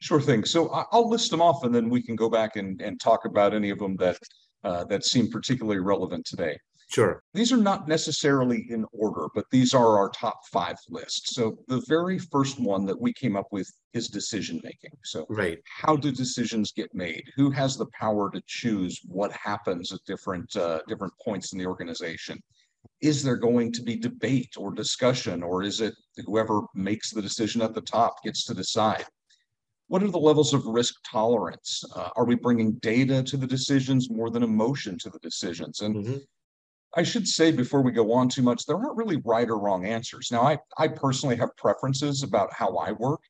Sure 0.00 0.20
thing. 0.20 0.44
So 0.44 0.68
I'll 0.92 1.08
list 1.08 1.30
them 1.30 1.42
off, 1.42 1.64
and 1.64 1.74
then 1.74 1.88
we 1.88 2.02
can 2.02 2.16
go 2.16 2.28
back 2.28 2.56
and, 2.56 2.80
and 2.80 3.00
talk 3.00 3.24
about 3.24 3.54
any 3.54 3.70
of 3.70 3.78
them 3.78 3.96
that 3.96 4.18
uh, 4.64 4.84
that 4.84 5.04
seem 5.04 5.30
particularly 5.30 5.78
relevant 5.78 6.24
today. 6.24 6.56
Sure. 6.88 7.22
These 7.34 7.52
are 7.52 7.56
not 7.56 7.88
necessarily 7.88 8.66
in 8.70 8.84
order, 8.92 9.26
but 9.34 9.44
these 9.50 9.74
are 9.74 9.98
our 9.98 10.08
top 10.10 10.40
five 10.52 10.76
lists. 10.88 11.34
So 11.34 11.58
the 11.66 11.82
very 11.88 12.18
first 12.18 12.60
one 12.60 12.84
that 12.86 13.00
we 13.00 13.12
came 13.12 13.36
up 13.36 13.48
with 13.50 13.68
is 13.92 14.08
decision 14.08 14.60
making. 14.62 14.92
So 15.04 15.26
right. 15.28 15.58
how 15.64 15.96
do 15.96 16.12
decisions 16.12 16.72
get 16.72 16.94
made? 16.94 17.24
Who 17.34 17.50
has 17.50 17.76
the 17.76 17.86
power 17.98 18.30
to 18.30 18.40
choose 18.46 19.00
what 19.04 19.32
happens 19.32 19.92
at 19.92 20.00
different 20.06 20.54
uh, 20.56 20.80
different 20.86 21.12
points 21.24 21.52
in 21.52 21.58
the 21.58 21.66
organization? 21.66 22.40
Is 23.00 23.22
there 23.22 23.36
going 23.36 23.72
to 23.72 23.82
be 23.82 23.96
debate 23.96 24.54
or 24.56 24.72
discussion, 24.72 25.42
or 25.42 25.62
is 25.62 25.80
it 25.80 25.94
whoever 26.24 26.62
makes 26.74 27.10
the 27.10 27.22
decision 27.22 27.62
at 27.62 27.74
the 27.74 27.80
top 27.80 28.22
gets 28.24 28.44
to 28.46 28.54
decide? 28.54 29.04
What 29.88 30.02
are 30.02 30.10
the 30.10 30.18
levels 30.18 30.52
of 30.52 30.66
risk 30.66 30.94
tolerance? 31.10 31.84
Uh, 31.94 32.10
are 32.16 32.24
we 32.24 32.34
bringing 32.34 32.72
data 32.74 33.22
to 33.22 33.36
the 33.36 33.46
decisions 33.46 34.10
more 34.10 34.30
than 34.30 34.42
emotion 34.42 34.98
to 34.98 35.10
the 35.10 35.20
decisions? 35.20 35.80
And 35.80 35.94
mm-hmm. 35.94 36.16
I 36.96 37.02
should 37.02 37.28
say 37.28 37.52
before 37.52 37.82
we 37.82 37.92
go 37.92 38.12
on 38.12 38.28
too 38.28 38.42
much, 38.42 38.64
there 38.64 38.76
aren't 38.76 38.96
really 38.96 39.20
right 39.24 39.48
or 39.48 39.58
wrong 39.58 39.86
answers. 39.86 40.30
Now, 40.32 40.42
I, 40.42 40.58
I 40.78 40.88
personally 40.88 41.36
have 41.36 41.56
preferences 41.56 42.22
about 42.22 42.52
how 42.52 42.76
I 42.76 42.92
work, 42.92 43.20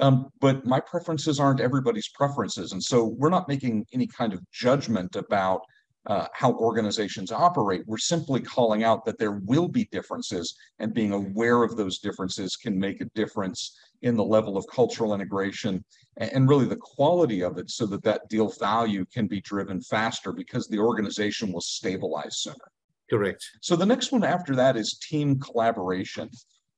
um, 0.00 0.28
but 0.40 0.66
my 0.66 0.80
preferences 0.80 1.38
aren't 1.38 1.60
everybody's 1.60 2.08
preferences. 2.08 2.72
And 2.72 2.82
so 2.82 3.04
we're 3.04 3.28
not 3.28 3.48
making 3.48 3.86
any 3.92 4.06
kind 4.06 4.32
of 4.32 4.40
judgment 4.50 5.16
about 5.16 5.62
uh, 6.06 6.26
how 6.32 6.52
organizations 6.54 7.30
operate. 7.30 7.82
We're 7.86 7.98
simply 7.98 8.40
calling 8.40 8.82
out 8.82 9.04
that 9.04 9.18
there 9.18 9.40
will 9.44 9.68
be 9.68 9.84
differences, 9.86 10.56
and 10.78 10.94
being 10.94 11.12
aware 11.12 11.62
of 11.62 11.76
those 11.76 11.98
differences 11.98 12.56
can 12.56 12.78
make 12.78 13.00
a 13.00 13.10
difference 13.14 13.78
in 14.02 14.16
the 14.16 14.24
level 14.24 14.56
of 14.56 14.66
cultural 14.66 15.14
integration 15.14 15.84
and 16.16 16.48
really 16.48 16.66
the 16.66 16.76
quality 16.76 17.42
of 17.42 17.56
it 17.56 17.70
so 17.70 17.86
that 17.86 18.02
that 18.02 18.28
deal 18.28 18.52
value 18.60 19.04
can 19.06 19.26
be 19.26 19.40
driven 19.40 19.80
faster 19.80 20.32
because 20.32 20.68
the 20.68 20.78
organization 20.78 21.52
will 21.52 21.60
stabilize 21.60 22.38
sooner. 22.38 22.72
Correct. 23.08 23.44
So 23.60 23.76
the 23.76 23.86
next 23.86 24.10
one 24.12 24.24
after 24.24 24.54
that 24.56 24.76
is 24.76 24.98
team 24.98 25.38
collaboration. 25.38 26.30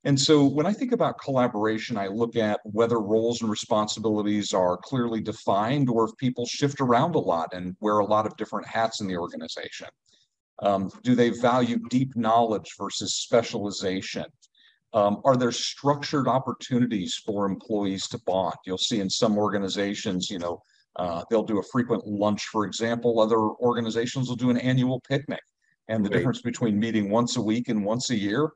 And 0.07 0.21
so 0.21 0.45
when 0.45 0.67
I 0.67 0.73
think 0.73 0.93
about 0.93 1.19
collaboration, 1.19 1.97
I 1.97 2.09
look 2.09 2.37
at 2.37 2.61
whether 2.65 3.01
roles 3.01 3.41
and 3.41 3.51
responsibilities 3.51 4.53
are 4.53 4.77
clearly 4.77 5.21
defined 5.21 5.89
or 5.89 6.05
if 6.05 6.17
people 6.19 6.45
shift 6.47 6.81
around 6.81 7.15
a 7.15 7.21
lot 7.21 7.55
and 7.55 7.75
wear 7.81 7.99
a 7.99 8.05
lot 8.05 8.27
of 8.27 8.37
different 8.37 8.67
hats 8.67 9.01
in 9.01 9.07
the 9.07 9.17
organization. 9.17 9.89
Um, 10.63 10.91
do 11.03 11.15
they 11.15 11.31
value 11.31 11.79
deep 11.89 12.17
knowledge 12.17 12.75
versus 12.79 13.15
specialization? 13.15 14.27
Um, 14.93 15.23
are 15.25 15.37
there 15.37 15.51
structured 15.51 16.29
opportunities 16.29 17.21
for 17.27 17.47
employees 17.47 18.07
to 18.09 18.19
bond? 18.27 18.55
You'll 18.65 18.79
see 18.79 19.01
in 19.01 19.11
some 19.11 19.39
organizations, 19.39 20.31
you 20.31 20.39
know, 20.39 20.63
uh, 20.97 21.25
they'll 21.29 21.43
do 21.43 21.59
a 21.59 21.63
frequent 21.73 22.07
lunch, 22.07 22.45
for 22.53 22.65
example. 22.65 23.21
Other 23.21 23.39
organizations 23.39 24.29
will 24.29 24.37
do 24.37 24.51
an 24.51 24.59
annual 24.59 25.01
picnic. 25.01 25.41
And 25.89 26.05
the 26.05 26.11
right. 26.11 26.19
difference 26.19 26.41
between 26.43 26.79
meeting 26.79 27.11
once 27.11 27.37
a 27.37 27.43
week 27.43 27.69
and 27.69 27.85
once 27.85 28.11
a 28.11 28.17
year, 28.17 28.53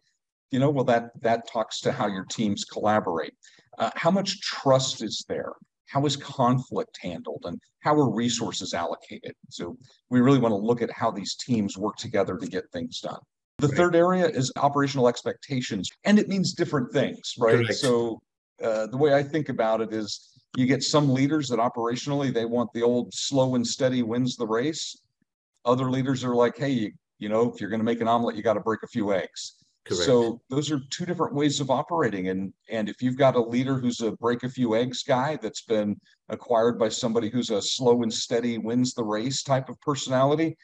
you 0.50 0.58
know, 0.58 0.70
well, 0.70 0.84
that 0.84 1.10
that 1.22 1.48
talks 1.50 1.80
to 1.80 1.92
how 1.92 2.06
your 2.06 2.24
teams 2.24 2.64
collaborate. 2.64 3.34
Uh, 3.78 3.90
how 3.94 4.10
much 4.10 4.40
trust 4.40 5.02
is 5.02 5.24
there? 5.28 5.52
How 5.86 6.04
is 6.04 6.16
conflict 6.16 6.98
handled, 7.00 7.42
and 7.44 7.60
how 7.80 7.94
are 7.94 8.14
resources 8.14 8.74
allocated? 8.74 9.34
So 9.50 9.76
we 10.10 10.20
really 10.20 10.38
want 10.38 10.52
to 10.52 10.56
look 10.56 10.82
at 10.82 10.90
how 10.90 11.10
these 11.10 11.36
teams 11.36 11.78
work 11.78 11.96
together 11.96 12.36
to 12.36 12.46
get 12.46 12.64
things 12.72 13.00
done. 13.00 13.20
The 13.58 13.68
right. 13.68 13.76
third 13.76 13.96
area 13.96 14.26
is 14.26 14.52
operational 14.56 15.08
expectations, 15.08 15.90
and 16.04 16.18
it 16.18 16.28
means 16.28 16.52
different 16.52 16.92
things, 16.92 17.34
right? 17.38 17.56
Correct. 17.56 17.74
So 17.74 18.20
uh, 18.62 18.86
the 18.86 18.96
way 18.96 19.14
I 19.14 19.22
think 19.22 19.48
about 19.48 19.80
it 19.80 19.92
is 19.92 20.38
you 20.56 20.66
get 20.66 20.82
some 20.82 21.12
leaders 21.12 21.48
that 21.48 21.58
operationally 21.58 22.32
they 22.32 22.44
want 22.44 22.72
the 22.72 22.82
old 22.82 23.12
slow 23.12 23.54
and 23.54 23.66
steady 23.66 24.02
wins 24.02 24.36
the 24.36 24.46
race. 24.46 25.00
Other 25.64 25.90
leaders 25.90 26.24
are 26.24 26.34
like, 26.34 26.56
hey, 26.56 26.70
you, 26.70 26.92
you 27.18 27.28
know, 27.28 27.52
if 27.52 27.60
you're 27.60 27.70
going 27.70 27.80
to 27.80 27.84
make 27.84 28.00
an 28.00 28.08
omelet, 28.08 28.36
you 28.36 28.42
got 28.42 28.54
to 28.54 28.60
break 28.60 28.82
a 28.82 28.88
few 28.88 29.12
eggs. 29.12 29.57
Correct. 29.88 30.04
So 30.04 30.40
those 30.50 30.70
are 30.70 30.80
two 30.90 31.06
different 31.06 31.34
ways 31.34 31.60
of 31.60 31.70
operating. 31.70 32.28
And 32.28 32.52
and 32.70 32.88
if 32.88 33.00
you've 33.00 33.16
got 33.16 33.36
a 33.36 33.40
leader 33.40 33.78
who's 33.78 34.00
a 34.00 34.12
break 34.12 34.42
a 34.42 34.48
few 34.48 34.76
eggs 34.76 35.02
guy 35.02 35.38
that's 35.40 35.62
been 35.62 35.96
acquired 36.28 36.78
by 36.78 36.90
somebody 36.90 37.30
who's 37.30 37.50
a 37.50 37.62
slow 37.62 38.02
and 38.02 38.12
steady 38.12 38.58
wins 38.58 38.92
the 38.92 39.04
race 39.04 39.42
type 39.42 39.70
of 39.70 39.80
personality, 39.80 40.56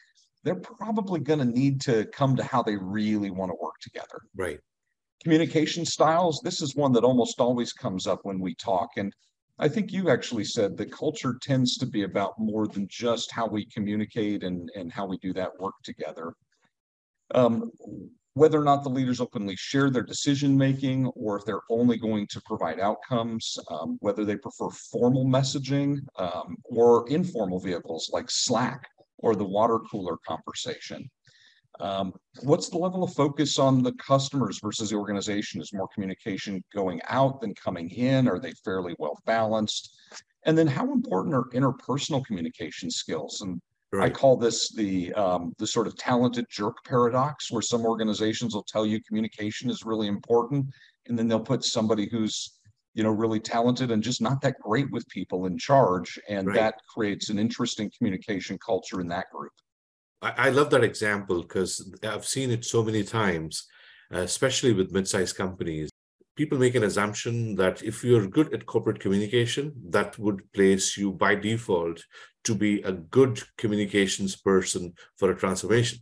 they're 0.43 0.55
probably 0.55 1.19
going 1.19 1.39
to 1.39 1.45
need 1.45 1.81
to 1.81 2.05
come 2.13 2.35
to 2.35 2.43
how 2.43 2.61
they 2.61 2.75
really 2.75 3.31
want 3.31 3.49
to 3.49 3.57
work 3.59 3.73
together. 3.81 4.21
Right. 4.35 4.59
Communication 5.23 5.85
styles, 5.85 6.39
this 6.43 6.61
is 6.61 6.75
one 6.75 6.91
that 6.93 7.03
almost 7.03 7.39
always 7.39 7.73
comes 7.73 8.05
up 8.05 8.19
when 8.23 8.39
we 8.39 8.53
talk. 8.55 8.89
And 8.97 9.11
I 9.57 9.67
think 9.67 9.91
you 9.91 10.11
actually 10.11 10.43
said 10.43 10.77
that 10.77 10.91
culture 10.91 11.39
tends 11.41 11.77
to 11.77 11.87
be 11.87 12.03
about 12.03 12.37
more 12.37 12.67
than 12.67 12.87
just 12.91 13.31
how 13.31 13.47
we 13.47 13.65
communicate 13.65 14.43
and, 14.43 14.69
and 14.75 14.91
how 14.91 15.07
we 15.07 15.17
do 15.17 15.33
that 15.33 15.59
work 15.59 15.73
together. 15.83 16.33
Um, 17.33 17.71
whether 18.35 18.59
or 18.59 18.65
not 18.65 18.83
the 18.83 18.89
leaders 18.89 19.21
openly 19.21 19.55
share 19.55 19.89
their 19.89 20.03
decision 20.03 20.57
making 20.57 21.07
or 21.07 21.37
if 21.37 21.45
they're 21.45 21.61
only 21.69 21.97
going 21.97 22.27
to 22.27 22.41
provide 22.41 22.81
outcomes, 22.81 23.57
um, 23.71 23.97
whether 24.01 24.25
they 24.25 24.35
prefer 24.35 24.69
formal 24.69 25.25
messaging 25.25 25.99
um, 26.17 26.57
or 26.65 27.07
informal 27.09 27.59
vehicles 27.59 28.09
like 28.11 28.25
Slack 28.29 28.89
or 29.19 29.35
the 29.35 29.45
water 29.45 29.79
cooler 29.89 30.17
conversation. 30.27 31.09
Um, 31.79 32.13
what's 32.43 32.69
the 32.69 32.77
level 32.77 33.03
of 33.03 33.13
focus 33.13 33.57
on 33.57 33.81
the 33.81 33.93
customers 33.93 34.59
versus 34.61 34.89
the 34.89 34.97
organization? 34.97 35.61
Is 35.61 35.73
more 35.73 35.87
communication 35.93 36.61
going 36.73 37.01
out 37.07 37.39
than 37.39 37.55
coming 37.55 37.89
in? 37.89 38.27
Are 38.27 38.39
they 38.39 38.51
fairly 38.65 38.95
well 38.99 39.17
balanced? 39.25 39.97
And 40.43 40.57
then 40.57 40.67
how 40.67 40.91
important 40.91 41.33
are 41.33 41.49
interpersonal 41.53 42.25
communication 42.25 42.91
skills? 42.91 43.41
And 43.41 43.61
right. 43.95 44.07
I 44.07 44.09
call 44.09 44.37
this 44.37 44.71
the 44.71 45.13
um, 45.13 45.53
the 45.57 45.67
sort 45.67 45.87
of 45.87 45.95
talented 45.97 46.45
jerk 46.49 46.77
paradox, 46.85 47.51
where 47.51 47.61
some 47.61 47.85
organizations 47.85 48.53
will 48.53 48.65
tell 48.67 48.85
you 48.85 49.01
communication 49.03 49.69
is 49.69 49.83
really 49.83 50.07
important, 50.07 50.67
and 51.07 51.17
then 51.17 51.27
they'll 51.27 51.39
put 51.39 51.63
somebody 51.63 52.07
who's 52.09 52.55
you 52.95 53.03
know 53.03 53.11
really 53.11 53.39
talented 53.39 53.91
and 53.91 54.01
just 54.01 54.21
not 54.21 54.41
that 54.41 54.59
great 54.59 54.89
with 54.91 55.07
people 55.09 55.45
in 55.45 55.57
charge 55.57 56.17
and 56.29 56.47
right. 56.47 56.55
that 56.55 56.75
creates 56.93 57.29
an 57.29 57.37
interesting 57.37 57.91
communication 57.95 58.57
culture 58.65 59.01
in 59.01 59.07
that 59.07 59.25
group 59.31 59.51
i, 60.21 60.47
I 60.47 60.49
love 60.49 60.69
that 60.71 60.83
example 60.83 61.41
because 61.41 61.93
i've 62.03 62.25
seen 62.25 62.49
it 62.49 62.65
so 62.65 62.83
many 62.83 63.03
times 63.03 63.67
uh, 64.13 64.19
especially 64.19 64.73
with 64.73 64.91
mid-sized 64.91 65.35
companies 65.35 65.89
people 66.35 66.57
make 66.57 66.75
an 66.75 66.83
assumption 66.83 67.55
that 67.55 67.81
if 67.83 68.03
you're 68.03 68.27
good 68.27 68.53
at 68.53 68.65
corporate 68.65 68.99
communication 68.99 69.73
that 69.89 70.17
would 70.19 70.51
place 70.53 70.97
you 70.97 71.11
by 71.11 71.35
default 71.35 72.03
to 72.43 72.53
be 72.53 72.81
a 72.81 72.91
good 72.91 73.41
communications 73.57 74.35
person 74.35 74.93
for 75.17 75.31
a 75.31 75.35
transformation 75.35 75.99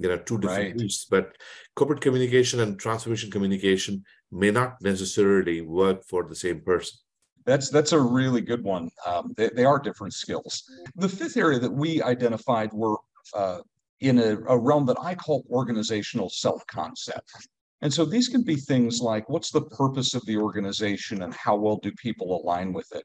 there 0.00 0.12
are 0.12 0.18
two 0.18 0.38
different 0.38 0.64
right. 0.64 0.78
Views, 0.78 1.06
but 1.10 1.36
corporate 1.74 2.00
communication 2.00 2.60
and 2.60 2.78
transformation 2.78 3.30
communication 3.30 4.04
may 4.30 4.50
not 4.50 4.80
necessarily 4.80 5.60
work 5.60 6.04
for 6.04 6.26
the 6.28 6.34
same 6.34 6.60
person. 6.60 6.98
That's 7.44 7.70
that's 7.70 7.92
a 7.92 8.00
really 8.00 8.42
good 8.42 8.62
one. 8.62 8.90
Um, 9.06 9.32
they, 9.36 9.48
they, 9.48 9.64
are 9.64 9.78
different 9.78 10.12
skills. 10.12 10.64
The 10.96 11.08
fifth 11.08 11.36
area 11.36 11.58
that 11.58 11.72
we 11.72 12.02
identified 12.02 12.72
were 12.72 12.96
uh, 13.34 13.60
in 14.00 14.18
a, 14.18 14.36
a 14.48 14.58
realm 14.58 14.84
that 14.86 14.98
I 15.00 15.14
call 15.14 15.46
organizational 15.50 16.28
self-concept. 16.28 17.48
And 17.80 17.92
so 17.92 18.04
these 18.04 18.28
can 18.28 18.42
be 18.42 18.56
things 18.56 19.00
like 19.00 19.28
what's 19.28 19.50
the 19.50 19.62
purpose 19.62 20.14
of 20.14 20.24
the 20.26 20.36
organization 20.36 21.22
and 21.22 21.32
how 21.32 21.56
well 21.56 21.76
do 21.76 21.92
people 21.92 22.40
align 22.40 22.72
with 22.72 22.90
it? 22.92 23.04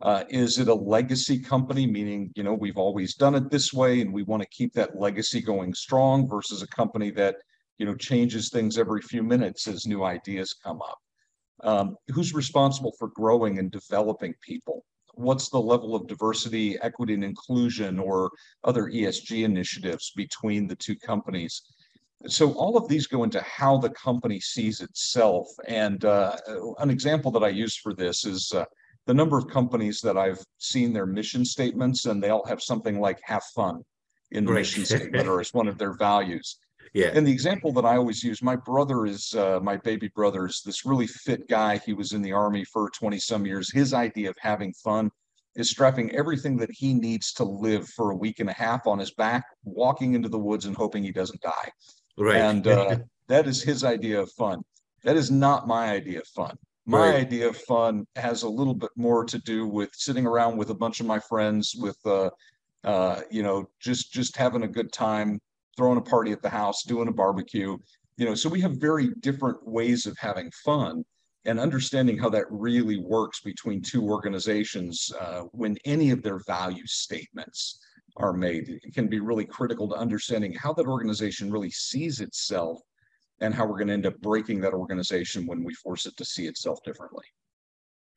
Uh, 0.00 0.24
is 0.28 0.58
it 0.58 0.68
a 0.68 0.74
legacy 0.74 1.38
company, 1.38 1.86
meaning 1.86 2.30
you 2.34 2.42
know 2.42 2.52
we've 2.52 2.76
always 2.76 3.14
done 3.14 3.34
it 3.34 3.50
this 3.50 3.72
way 3.72 4.00
and 4.00 4.12
we 4.12 4.22
want 4.22 4.42
to 4.42 4.48
keep 4.48 4.72
that 4.74 4.98
legacy 4.98 5.40
going 5.40 5.72
strong, 5.72 6.28
versus 6.28 6.62
a 6.62 6.66
company 6.66 7.10
that 7.10 7.36
you 7.78 7.86
know 7.86 7.94
changes 7.94 8.50
things 8.50 8.78
every 8.78 9.00
few 9.00 9.22
minutes 9.22 9.66
as 9.68 9.86
new 9.86 10.04
ideas 10.04 10.54
come 10.54 10.80
up? 10.82 10.98
Um, 11.64 11.96
who's 12.08 12.34
responsible 12.34 12.92
for 12.98 13.08
growing 13.08 13.58
and 13.58 13.70
developing 13.70 14.34
people? 14.42 14.84
What's 15.14 15.48
the 15.48 15.60
level 15.60 15.94
of 15.94 16.06
diversity, 16.06 16.78
equity, 16.82 17.14
and 17.14 17.24
inclusion, 17.24 17.98
or 17.98 18.30
other 18.64 18.84
ESG 18.84 19.44
initiatives 19.44 20.12
between 20.14 20.66
the 20.66 20.76
two 20.76 20.96
companies? 20.96 21.62
So 22.26 22.52
all 22.54 22.76
of 22.76 22.88
these 22.88 23.06
go 23.06 23.24
into 23.24 23.40
how 23.42 23.76
the 23.76 23.90
company 23.90 24.40
sees 24.40 24.80
itself. 24.80 25.48
And 25.68 26.04
uh, 26.04 26.36
an 26.78 26.90
example 26.90 27.30
that 27.32 27.44
I 27.44 27.48
use 27.48 27.76
for 27.76 27.94
this 27.94 28.24
is. 28.24 28.52
Uh, 28.54 28.64
the 29.06 29.14
number 29.14 29.38
of 29.38 29.46
companies 29.48 30.00
that 30.00 30.18
I've 30.18 30.40
seen 30.58 30.92
their 30.92 31.06
mission 31.06 31.44
statements 31.44 32.06
and 32.06 32.22
they 32.22 32.30
all 32.30 32.44
have 32.46 32.60
something 32.60 33.00
like 33.00 33.20
have 33.22 33.44
fun 33.54 33.82
in 34.32 34.44
the 34.44 34.52
right. 34.52 34.58
mission 34.58 34.84
statement 34.84 35.28
or 35.28 35.40
as 35.40 35.54
one 35.54 35.68
of 35.68 35.78
their 35.78 35.94
values. 35.94 36.58
Yeah. 36.92 37.10
And 37.14 37.26
the 37.26 37.32
example 37.32 37.72
that 37.72 37.84
I 37.84 37.96
always 37.96 38.22
use, 38.22 38.42
my 38.42 38.56
brother 38.56 39.06
is 39.06 39.34
uh, 39.34 39.60
my 39.62 39.76
baby 39.76 40.08
brother 40.14 40.46
is 40.46 40.62
this 40.64 40.84
really 40.84 41.06
fit 41.06 41.48
guy. 41.48 41.78
He 41.78 41.92
was 41.92 42.12
in 42.12 42.22
the 42.22 42.32
army 42.32 42.64
for 42.64 42.90
20 42.90 43.18
some 43.18 43.46
years. 43.46 43.72
His 43.72 43.92
idea 43.92 44.30
of 44.30 44.36
having 44.40 44.72
fun 44.72 45.10
is 45.56 45.70
strapping 45.70 46.14
everything 46.14 46.56
that 46.58 46.70
he 46.70 46.94
needs 46.94 47.32
to 47.34 47.44
live 47.44 47.88
for 47.88 48.10
a 48.10 48.16
week 48.16 48.40
and 48.40 48.50
a 48.50 48.52
half 48.52 48.86
on 48.86 48.98
his 48.98 49.12
back, 49.12 49.44
walking 49.64 50.14
into 50.14 50.28
the 50.28 50.38
woods 50.38 50.66
and 50.66 50.76
hoping 50.76 51.02
he 51.02 51.12
doesn't 51.12 51.40
die. 51.40 51.70
Right. 52.18 52.36
And 52.36 52.66
uh, 52.66 52.98
that 53.28 53.46
is 53.46 53.62
his 53.62 53.84
idea 53.84 54.20
of 54.20 54.30
fun. 54.32 54.62
That 55.04 55.16
is 55.16 55.30
not 55.30 55.68
my 55.68 55.90
idea 55.90 56.20
of 56.20 56.26
fun. 56.28 56.56
My 56.86 57.10
right. 57.10 57.16
idea 57.16 57.48
of 57.48 57.56
fun 57.56 58.06
has 58.16 58.42
a 58.42 58.48
little 58.48 58.74
bit 58.74 58.90
more 58.96 59.24
to 59.24 59.38
do 59.38 59.66
with 59.66 59.90
sitting 59.92 60.26
around 60.26 60.56
with 60.56 60.70
a 60.70 60.74
bunch 60.74 61.00
of 61.00 61.06
my 61.06 61.18
friends, 61.18 61.74
with 61.76 61.98
uh, 62.06 62.30
uh, 62.84 63.22
you 63.30 63.42
know, 63.42 63.68
just 63.80 64.12
just 64.12 64.36
having 64.36 64.62
a 64.62 64.68
good 64.68 64.92
time, 64.92 65.40
throwing 65.76 65.98
a 65.98 66.02
party 66.02 66.30
at 66.30 66.42
the 66.42 66.48
house, 66.48 66.84
doing 66.84 67.08
a 67.08 67.12
barbecue, 67.12 67.76
you 68.16 68.24
know, 68.24 68.34
so 68.34 68.48
we 68.48 68.60
have 68.60 68.72
very 68.72 69.10
different 69.20 69.58
ways 69.66 70.06
of 70.06 70.16
having 70.18 70.50
fun 70.64 71.04
and 71.44 71.60
understanding 71.60 72.18
how 72.18 72.28
that 72.30 72.46
really 72.50 72.98
works 72.98 73.40
between 73.40 73.82
two 73.82 74.02
organizations 74.08 75.12
uh, 75.20 75.42
when 75.52 75.76
any 75.84 76.10
of 76.10 76.22
their 76.22 76.40
value 76.46 76.86
statements 76.86 77.78
are 78.18 78.32
made 78.32 78.80
it 78.82 78.94
can 78.94 79.08
be 79.08 79.20
really 79.20 79.44
critical 79.44 79.88
to 79.88 79.94
understanding 79.94 80.52
how 80.54 80.72
that 80.72 80.86
organization 80.86 81.50
really 81.50 81.70
sees 81.70 82.20
itself 82.20 82.80
and 83.40 83.54
how 83.54 83.66
we're 83.66 83.76
going 83.76 83.88
to 83.88 83.94
end 83.94 84.06
up 84.06 84.18
breaking 84.20 84.60
that 84.60 84.72
organization 84.72 85.46
when 85.46 85.62
we 85.62 85.74
force 85.74 86.06
it 86.06 86.16
to 86.16 86.24
see 86.24 86.46
itself 86.46 86.82
differently. 86.84 87.24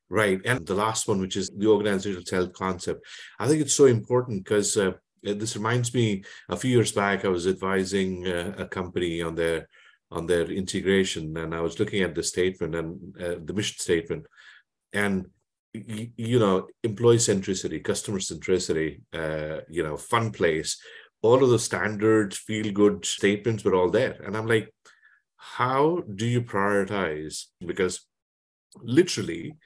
Right. 0.08 0.40
And 0.44 0.66
the 0.66 0.74
last 0.74 1.06
one, 1.06 1.20
which 1.20 1.36
is 1.36 1.50
the 1.50 1.68
organizational 1.68 2.24
self 2.24 2.52
concept, 2.52 3.06
I 3.38 3.46
think 3.46 3.60
it's 3.60 3.74
so 3.74 3.86
important 3.86 4.44
because 4.44 4.76
uh, 4.76 4.92
this 5.22 5.56
reminds 5.56 5.94
me 5.94 6.24
a 6.48 6.56
few 6.56 6.70
years 6.70 6.92
back, 6.92 7.24
I 7.24 7.28
was 7.28 7.46
advising 7.46 8.26
uh, 8.26 8.54
a 8.58 8.66
company 8.66 9.22
on 9.22 9.34
their 9.34 9.68
on 10.10 10.26
their 10.26 10.50
integration, 10.50 11.36
and 11.36 11.54
I 11.54 11.60
was 11.60 11.78
looking 11.78 12.02
at 12.02 12.16
the 12.16 12.22
statement 12.24 12.74
and 12.74 13.16
uh, 13.22 13.36
the 13.44 13.52
mission 13.52 13.78
statement, 13.78 14.26
and 14.92 15.26
you 15.72 16.38
know, 16.38 16.68
employee 16.82 17.18
centricity, 17.18 17.82
customer 17.82 18.18
centricity, 18.18 19.00
uh, 19.12 19.60
you 19.68 19.82
know, 19.82 19.96
fun 19.96 20.32
place, 20.32 20.80
all 21.22 21.42
of 21.44 21.50
the 21.50 21.58
standard 21.58 22.34
feel 22.34 22.72
good 22.72 23.04
statements 23.04 23.64
were 23.64 23.74
all 23.74 23.90
there, 23.90 24.16
and 24.24 24.36
I'm 24.36 24.46
like, 24.46 24.72
how 25.36 26.02
do 26.14 26.26
you 26.26 26.42
prioritize? 26.42 27.46
Because 27.64 28.06
literally, 28.82 29.56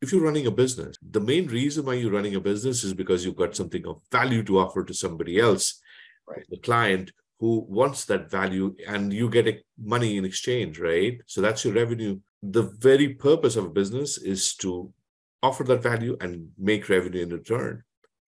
if 0.00 0.12
you're 0.12 0.24
running 0.24 0.46
a 0.46 0.50
business, 0.50 0.96
the 1.02 1.20
main 1.20 1.46
reason 1.46 1.84
why 1.84 1.94
you're 1.94 2.12
running 2.12 2.34
a 2.34 2.40
business 2.40 2.84
is 2.84 2.94
because 2.94 3.24
you've 3.24 3.36
got 3.36 3.56
something 3.56 3.86
of 3.86 4.00
value 4.12 4.42
to 4.44 4.58
offer 4.58 4.84
to 4.84 4.94
somebody 4.94 5.38
else, 5.38 5.80
right? 6.28 6.44
The 6.50 6.58
client 6.58 7.12
who 7.40 7.66
wants 7.68 8.04
that 8.06 8.30
value 8.30 8.74
and 8.86 9.12
you 9.12 9.28
get 9.28 9.64
money 9.82 10.16
in 10.16 10.24
exchange, 10.24 10.78
right? 10.78 11.20
So 11.26 11.40
that's 11.40 11.64
your 11.64 11.74
revenue. 11.74 12.20
The 12.42 12.62
very 12.78 13.14
purpose 13.14 13.56
of 13.56 13.64
a 13.64 13.70
business 13.70 14.18
is 14.18 14.54
to 14.56 14.92
offer 15.44 15.64
that 15.64 15.82
value 15.82 16.16
and 16.20 16.48
make 16.58 16.88
revenue 16.88 17.22
in 17.22 17.28
return. 17.40 17.82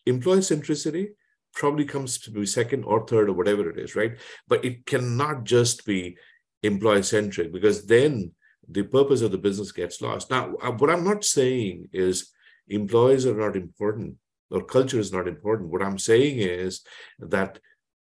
Employee 0.05 0.47
centricity 0.53 1.07
probably 1.55 1.87
comes 1.87 2.19
to 2.19 2.31
be 2.31 2.45
second 2.45 2.85
or 2.85 3.07
third 3.07 3.31
or 3.31 3.33
whatever 3.33 3.71
it 3.71 3.79
is, 3.79 3.97
right? 3.97 4.15
But 4.47 4.65
it 4.65 4.85
cannot 4.85 5.45
just 5.45 5.87
be 5.87 6.19
employee 6.63 7.03
centric 7.03 7.53
because 7.53 7.87
then 7.87 8.33
the 8.69 8.83
purpose 8.83 9.23
of 9.23 9.33
the 9.33 9.45
business 9.47 9.73
gets 9.73 10.03
lost. 10.03 10.31
Now, 10.31 10.55
uh, 10.63 10.73
what 10.73 10.91
I'm 10.91 11.05
not 11.05 11.25
saying 11.25 11.89
is 11.93 12.31
employees 12.69 13.25
are 13.27 13.41
not 13.45 13.57
important 13.57 14.17
or 14.51 14.65
culture 14.65 14.99
is 14.99 15.13
not 15.13 15.27
important. 15.27 15.71
What 15.71 15.83
I'm 15.83 15.99
saying 15.99 16.39
is 16.39 16.83
that 17.19 17.59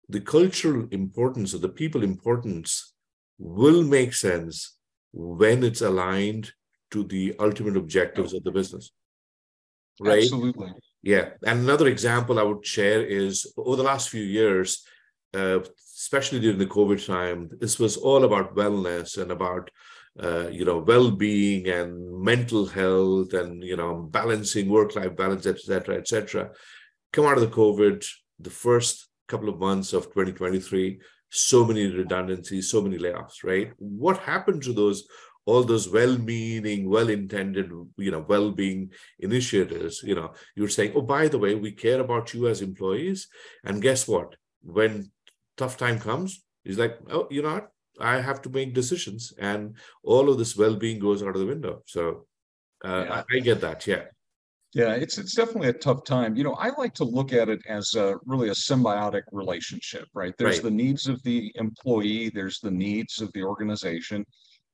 the 0.09 0.21
cultural 0.21 0.87
importance 0.91 1.55
or 1.55 1.59
the 1.59 1.77
people 1.81 2.03
importance 2.03 2.95
will 3.39 3.83
make 3.83 4.15
sense 4.15 4.77
when 5.13 5.65
it's 5.65 5.81
aligned 5.81 6.53
to 6.93 7.05
the 7.05 7.35
ultimate 7.39 7.77
objectives 7.77 8.33
of 8.35 8.45
the 8.45 8.53
business. 8.53 8.93
Right? 10.01 10.23
Absolutely. 10.23 10.73
Yeah. 11.03 11.31
And 11.45 11.61
another 11.61 11.89
example 11.89 12.39
I 12.39 12.45
would 12.45 12.65
share 12.65 13.03
is 13.05 13.53
over 13.57 13.77
the 13.77 13.83
last 13.83 14.09
few 14.09 14.23
years, 14.23 14.85
uh, 15.35 15.61
especially 15.97 16.41
during 16.41 16.59
the 16.59 16.67
COVID 16.67 17.05
time, 17.05 17.51
this 17.61 17.79
was 17.79 17.97
all 17.97 18.25
about 18.25 18.55
wellness 18.55 19.21
and 19.21 19.31
about 19.33 19.71
uh, 20.23 20.49
you 20.49 20.65
know 20.65 20.79
well-being 20.79 21.69
and 21.69 22.23
mental 22.23 22.67
health 22.67 23.33
and 23.33 23.63
you 23.63 23.77
know 23.77 24.09
balancing 24.11 24.69
work-life 24.69 25.17
balance, 25.17 25.47
etc., 25.47 25.97
etc. 25.97 26.51
Come 27.13 27.27
out 27.27 27.39
of 27.39 27.43
the 27.43 27.57
COVID, 27.57 28.05
the 28.39 28.51
first 28.51 29.09
couple 29.29 29.49
of 29.49 29.59
months 29.59 29.93
of 29.95 30.05
2023, 30.05 31.01
so 31.31 31.65
many 31.65 31.87
redundancies, 31.87 32.71
so 32.71 32.83
many 32.83 32.99
layoffs. 32.99 33.43
Right? 33.43 33.73
What 33.79 34.19
happened 34.19 34.63
to 34.65 34.73
those? 34.73 35.05
All 35.45 35.65
those 35.65 35.91
well-meaning 35.91 36.89
well-intended 36.89 37.71
you 37.97 38.11
know 38.11 38.25
well-being 38.29 38.91
initiatives 39.19 40.01
you 40.05 40.15
know 40.15 40.33
you're 40.55 40.69
saying 40.69 40.93
oh 40.95 41.03
by 41.03 41.27
the 41.27 41.39
way 41.39 41.55
we 41.55 41.73
care 41.73 42.01
about 42.01 42.33
you 42.33 42.47
as 42.47 42.63
employees 42.63 43.29
and 43.65 43.83
guess 43.83 44.07
what 44.07 44.37
when 44.63 45.11
tough 45.57 45.77
time 45.77 45.99
comes, 45.99 46.43
he's 46.65 46.79
like, 46.79 46.99
oh, 47.11 47.27
you 47.31 47.43
know 47.43 47.55
what? 47.55 47.69
I 48.01 48.21
have 48.21 48.41
to 48.43 48.51
make 48.51 48.75
decisions, 48.75 49.33
and 49.39 49.77
all 50.03 50.31
of 50.31 50.39
this 50.39 50.57
well-being 50.57 50.99
goes 50.99 51.23
out 51.23 51.37
of 51.37 51.41
the 51.41 51.47
window. 51.47 51.83
So 51.87 52.27
uh, 52.85 53.05
yeah. 53.07 53.23
I, 53.31 53.37
I, 53.37 53.41
get 53.41 53.61
that. 53.61 53.87
Yeah. 53.87 54.05
Yeah, 54.75 54.95
it's 54.95 55.19
it's 55.19 55.35
definitely 55.35 55.69
a 55.69 55.75
tough 55.75 56.03
time. 56.03 56.35
You 56.35 56.45
know, 56.45 56.55
I 56.55 56.71
like 56.79 56.95
to 56.95 57.05
look 57.05 57.35
at 57.35 57.51
it 57.51 57.61
as 57.69 57.95
a, 57.95 58.15
really 58.25 58.49
a 58.49 58.53
symbiotic 58.55 59.25
relationship, 59.31 60.07
right? 60.15 60.33
There's 60.39 60.57
right. 60.57 60.63
the 60.65 60.71
needs 60.71 61.09
of 61.09 61.23
the 61.25 61.53
employee, 61.57 62.31
there's 62.31 62.59
the 62.59 62.71
needs 62.71 63.21
of 63.21 63.31
the 63.35 63.43
organization, 63.43 64.25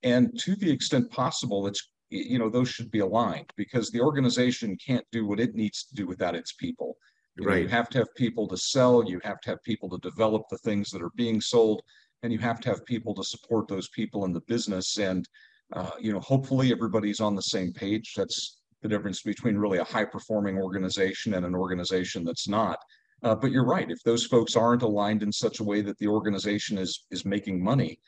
and 0.02 0.38
to 0.40 0.54
the 0.56 0.70
extent 0.70 1.10
possible, 1.10 1.66
it's 1.66 1.88
you 2.10 2.38
know 2.38 2.48
those 2.48 2.70
should 2.70 2.90
be 2.90 3.00
aligned 3.00 3.52
because 3.56 3.90
the 3.90 4.00
organization 4.00 4.76
can't 4.84 5.04
do 5.12 5.26
what 5.26 5.40
it 5.40 5.54
needs 5.54 5.84
to 5.84 5.94
do 5.94 6.06
without 6.06 6.34
its 6.34 6.52
people. 6.52 6.96
You, 7.36 7.46
right. 7.46 7.54
know, 7.54 7.60
you 7.62 7.68
have 7.68 7.88
to 7.90 7.98
have 7.98 8.14
people 8.16 8.48
to 8.48 8.56
sell, 8.56 9.04
you 9.04 9.20
have 9.22 9.40
to 9.42 9.50
have 9.50 9.62
people 9.62 9.88
to 9.90 9.98
develop 9.98 10.42
the 10.50 10.58
things 10.58 10.90
that 10.90 11.02
are 11.02 11.12
being 11.14 11.40
sold, 11.40 11.82
and 12.22 12.32
you 12.32 12.38
have 12.38 12.60
to 12.60 12.68
have 12.68 12.84
people 12.84 13.14
to 13.14 13.22
support 13.22 13.68
those 13.68 13.88
people 13.90 14.24
in 14.24 14.32
the 14.32 14.40
business. 14.42 14.98
And, 14.98 15.28
uh, 15.72 15.90
you 16.00 16.12
know, 16.12 16.20
hopefully 16.20 16.72
everybody's 16.72 17.20
on 17.20 17.36
the 17.36 17.42
same 17.42 17.72
page. 17.72 18.14
That's 18.16 18.58
the 18.82 18.88
difference 18.88 19.22
between 19.22 19.56
really 19.56 19.78
a 19.78 19.84
high 19.84 20.04
performing 20.04 20.58
organization 20.58 21.34
and 21.34 21.46
an 21.46 21.54
organization 21.54 22.24
that's 22.24 22.48
not. 22.48 22.78
Uh, 23.22 23.34
but 23.34 23.50
you're 23.50 23.66
right. 23.66 23.90
If 23.90 24.02
those 24.04 24.26
folks 24.26 24.56
aren't 24.56 24.82
aligned 24.82 25.22
in 25.22 25.32
such 25.32 25.60
a 25.60 25.64
way 25.64 25.80
that 25.82 25.98
the 25.98 26.06
organization 26.06 26.78
is 26.78 27.06
is 27.10 27.24
making 27.24 27.62
money, 27.62 27.98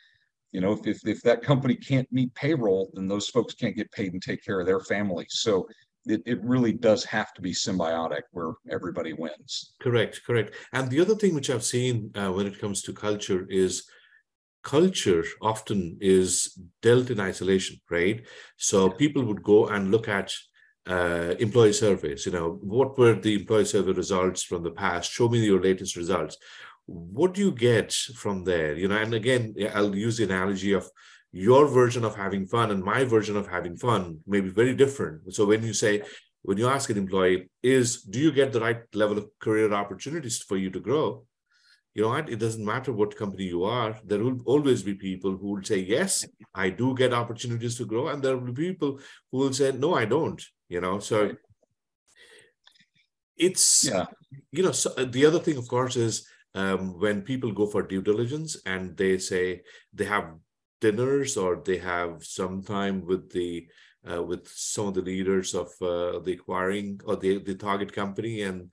you 0.53 0.61
know, 0.61 0.73
if, 0.73 0.87
if, 0.87 1.07
if 1.07 1.23
that 1.23 1.43
company 1.43 1.77
can't 1.77 2.11
meet 2.13 2.35
payroll, 2.35 2.91
then 2.95 3.07
those 3.09 3.29
folks 3.29 3.55
can't 3.55 3.77
get 3.77 3.91
paid 3.93 4.13
and 4.13 4.23
take 4.23 4.45
care 4.45 4.61
of 4.61 4.67
their 4.67 4.81
families. 4.81 5.39
So 5.41 5.69
it, 6.07 6.23
it 6.27 6.43
really 6.43 6.73
does 6.73 7.05
have 7.05 7.33
to 7.35 7.43
be 7.43 7.53
symbiotic 7.53 8.23
where 8.33 8.53
everybody 8.71 9.13
wins. 9.13 9.75
Correct, 9.81 10.21
correct. 10.27 10.55
And 10.73 10.91
the 10.91 11.01
other 11.01 11.15
thing 11.15 11.35
which 11.35 11.51
I've 11.51 11.65
seen 11.65 12.11
uh, 12.15 12.33
when 12.33 12.47
it 12.47 12.59
comes 12.59 12.83
to 12.83 12.93
culture 12.93 13.47
is 13.49 13.85
culture 14.63 15.25
often 15.41 15.99
is 16.01 16.59
dealt 16.83 17.11
in 17.11 17.21
isolation, 17.21 17.81
right? 17.91 18.27
So 18.57 18.91
people 18.91 19.25
would 19.25 19.43
go 19.43 19.69
and 19.69 19.91
look 19.91 20.09
at 20.09 20.33
uh, 20.89 21.35
employee 21.39 21.73
surveys. 21.73 22.27
You 22.27 22.33
know, 22.33 22.59
what 22.63 22.99
were 22.99 23.15
the 23.15 23.35
employee 23.35 23.65
survey 23.65 23.93
results 23.93 24.43
from 24.43 24.63
the 24.63 24.71
past? 24.71 25.13
Show 25.13 25.29
me 25.29 25.39
your 25.39 25.63
latest 25.63 25.97
results. 25.97 26.37
What 26.91 27.35
do 27.35 27.41
you 27.41 27.53
get 27.53 27.93
from 27.93 28.43
there? 28.43 28.75
You 28.75 28.89
know, 28.89 28.97
and 28.97 29.15
again, 29.15 29.55
I'll 29.75 29.95
use 29.95 30.17
the 30.17 30.25
analogy 30.25 30.73
of 30.73 30.91
your 31.31 31.69
version 31.69 32.05
of 32.05 32.17
having 32.17 32.47
fun 32.47 32.73
and 32.73 32.83
my 32.83 33.05
version 33.05 33.37
of 33.37 33.47
having 33.47 33.77
fun 33.77 34.19
may 34.27 34.41
be 34.41 34.49
very 34.49 34.75
different. 34.75 35.33
So 35.33 35.47
when 35.47 35.63
you 35.63 35.73
say, 35.73 36.03
when 36.43 36.59
you 36.59 36.67
ask 36.69 36.91
an 36.91 36.99
employee, 36.99 37.49
is 37.63 38.03
do 38.03 38.19
you 38.19 38.33
get 38.33 38.53
the 38.53 38.61
right 38.61 38.83
level 38.93 39.19
of 39.19 39.29
career 39.39 39.73
opportunities 39.73 40.39
for 40.39 40.57
you 40.57 40.69
to 40.71 40.81
grow? 40.81 41.25
You 41.95 42.03
know 42.03 42.09
what? 42.09 42.29
It 42.29 42.41
doesn't 42.41 42.65
matter 42.65 42.93
what 42.93 43.17
company 43.17 43.45
you 43.45 43.63
are. 43.63 43.97
There 44.05 44.19
will 44.19 44.41
always 44.45 44.83
be 44.83 44.95
people 44.95 45.37
who 45.37 45.55
will 45.55 45.63
say, 45.63 45.79
yes, 45.79 46.25
I 46.55 46.71
do 46.71 46.97
get 46.97 47.13
opportunities 47.13 47.77
to 47.79 47.85
grow. 47.85 48.09
And 48.09 48.21
there 48.21 48.37
will 48.37 48.53
be 48.53 48.73
people 48.73 48.99
who 49.31 49.39
will 49.39 49.53
say, 49.53 49.71
no, 49.71 49.95
I 49.95 50.07
don't. 50.07 50.43
You 50.69 50.81
know, 50.81 50.99
so 50.99 51.33
it's, 53.37 53.85
yeah. 53.85 54.07
you 54.51 54.65
know, 54.65 54.73
so 54.73 54.93
uh, 54.97 55.05
the 55.05 55.27
other 55.27 55.39
thing, 55.39 55.57
of 55.57 55.69
course, 55.69 55.97
is 55.97 56.27
um, 56.55 56.99
when 56.99 57.23
people 57.23 57.53
go 57.53 57.67
for 57.67 57.83
due 57.83 58.03
diligence 58.03 58.57
and 58.67 58.97
they 58.97 59.19
say 59.19 59.63
they 59.93 60.05
have 60.05 60.35
dinners 60.81 61.37
or 61.37 61.63
they 61.65 61.79
have 61.79 62.25
some 62.25 62.63
time 62.63 63.05
with 63.07 63.31
the 63.31 63.67
uh, 64.11 64.23
with 64.23 64.49
some 64.49 64.87
of 64.87 64.95
the 64.95 65.03
leaders 65.03 65.55
of 65.55 65.69
uh, 65.83 66.19
the 66.21 66.33
acquiring 66.33 66.99
or 67.05 67.17
the, 67.17 67.39
the 67.39 67.55
target 67.55 67.93
company 67.93 68.43
and 68.43 68.71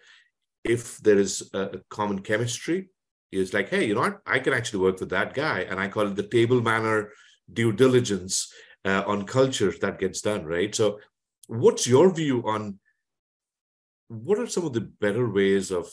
if 0.63 0.97
there 0.99 1.17
is 1.17 1.49
a, 1.53 1.81
common 1.89 2.19
chemistry 2.19 2.89
it's 3.31 3.53
like 3.53 3.69
hey 3.69 3.85
you 3.85 3.93
know 3.93 4.01
what? 4.01 4.19
I 4.25 4.39
can 4.39 4.53
actually 4.53 4.79
work 4.79 4.99
with 4.99 5.09
that 5.09 5.33
guy. 5.33 5.59
And 5.61 5.79
i 5.79 5.87
call 5.87 6.07
it 6.07 6.15
the 6.15 6.23
table 6.23 6.61
manner 6.61 7.11
due 7.51 7.73
diligence 7.73 8.53
uh, 8.85 9.03
on 9.05 9.25
culture 9.25 9.73
that 9.81 9.99
gets 9.99 10.21
done 10.21 10.45
right? 10.45 10.73
So 10.73 10.99
what's 11.47 11.87
your 11.87 12.13
view 12.13 12.47
on 12.47 12.79
what 14.07 14.39
are 14.39 14.47
some 14.47 14.65
of 14.65 14.73
the 14.73 14.81
better 14.81 15.29
ways 15.29 15.71
of 15.71 15.87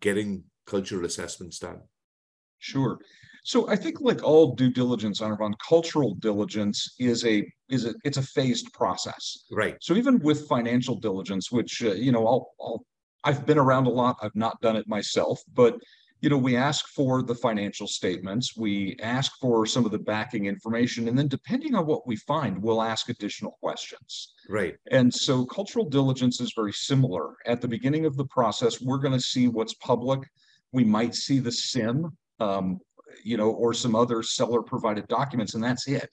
getting 0.00 0.44
cultural 0.66 1.04
assessments 1.04 1.58
done 1.58 1.80
sure 2.58 2.98
so 3.44 3.68
I 3.68 3.76
think 3.76 4.00
like 4.00 4.22
all 4.22 4.54
due 4.54 4.70
diligence, 4.70 5.20
Anirban, 5.20 5.54
cultural 5.66 6.14
diligence 6.14 6.94
is 6.98 7.24
a 7.24 7.44
is 7.68 7.86
a 7.86 7.94
it's 8.04 8.18
a 8.18 8.22
phased 8.22 8.72
process. 8.72 9.44
Right. 9.50 9.76
So 9.80 9.94
even 9.94 10.20
with 10.20 10.46
financial 10.46 10.94
diligence, 10.94 11.50
which 11.50 11.82
uh, 11.82 11.92
you 11.92 12.12
know 12.12 12.26
I'll, 12.26 12.50
I'll 12.60 12.84
I've 13.24 13.44
been 13.44 13.58
around 13.58 13.86
a 13.86 13.90
lot. 13.90 14.16
I've 14.22 14.36
not 14.36 14.60
done 14.60 14.76
it 14.76 14.86
myself, 14.86 15.42
but 15.54 15.76
you 16.20 16.30
know 16.30 16.36
we 16.38 16.56
ask 16.56 16.86
for 16.86 17.20
the 17.20 17.34
financial 17.34 17.88
statements, 17.88 18.56
we 18.56 18.96
ask 19.02 19.32
for 19.40 19.66
some 19.66 19.84
of 19.84 19.90
the 19.90 19.98
backing 19.98 20.46
information, 20.46 21.08
and 21.08 21.18
then 21.18 21.26
depending 21.26 21.74
on 21.74 21.84
what 21.84 22.06
we 22.06 22.14
find, 22.14 22.62
we'll 22.62 22.82
ask 22.82 23.08
additional 23.08 23.58
questions. 23.60 24.34
Right. 24.48 24.76
And 24.92 25.12
so 25.12 25.44
cultural 25.46 25.88
diligence 25.88 26.40
is 26.40 26.52
very 26.54 26.72
similar. 26.72 27.34
At 27.46 27.60
the 27.60 27.68
beginning 27.68 28.06
of 28.06 28.16
the 28.16 28.26
process, 28.26 28.80
we're 28.80 28.98
going 28.98 29.14
to 29.14 29.20
see 29.20 29.48
what's 29.48 29.74
public. 29.74 30.20
We 30.72 30.84
might 30.84 31.14
see 31.14 31.38
the 31.38 31.50
CIM, 31.50 32.10
um, 32.40 32.78
you 33.24 33.36
know, 33.36 33.50
or 33.50 33.74
some 33.74 33.94
other 33.94 34.22
seller 34.22 34.62
provided 34.62 35.06
documents, 35.08 35.54
and 35.54 35.62
that's 35.62 35.86
it. 35.86 36.08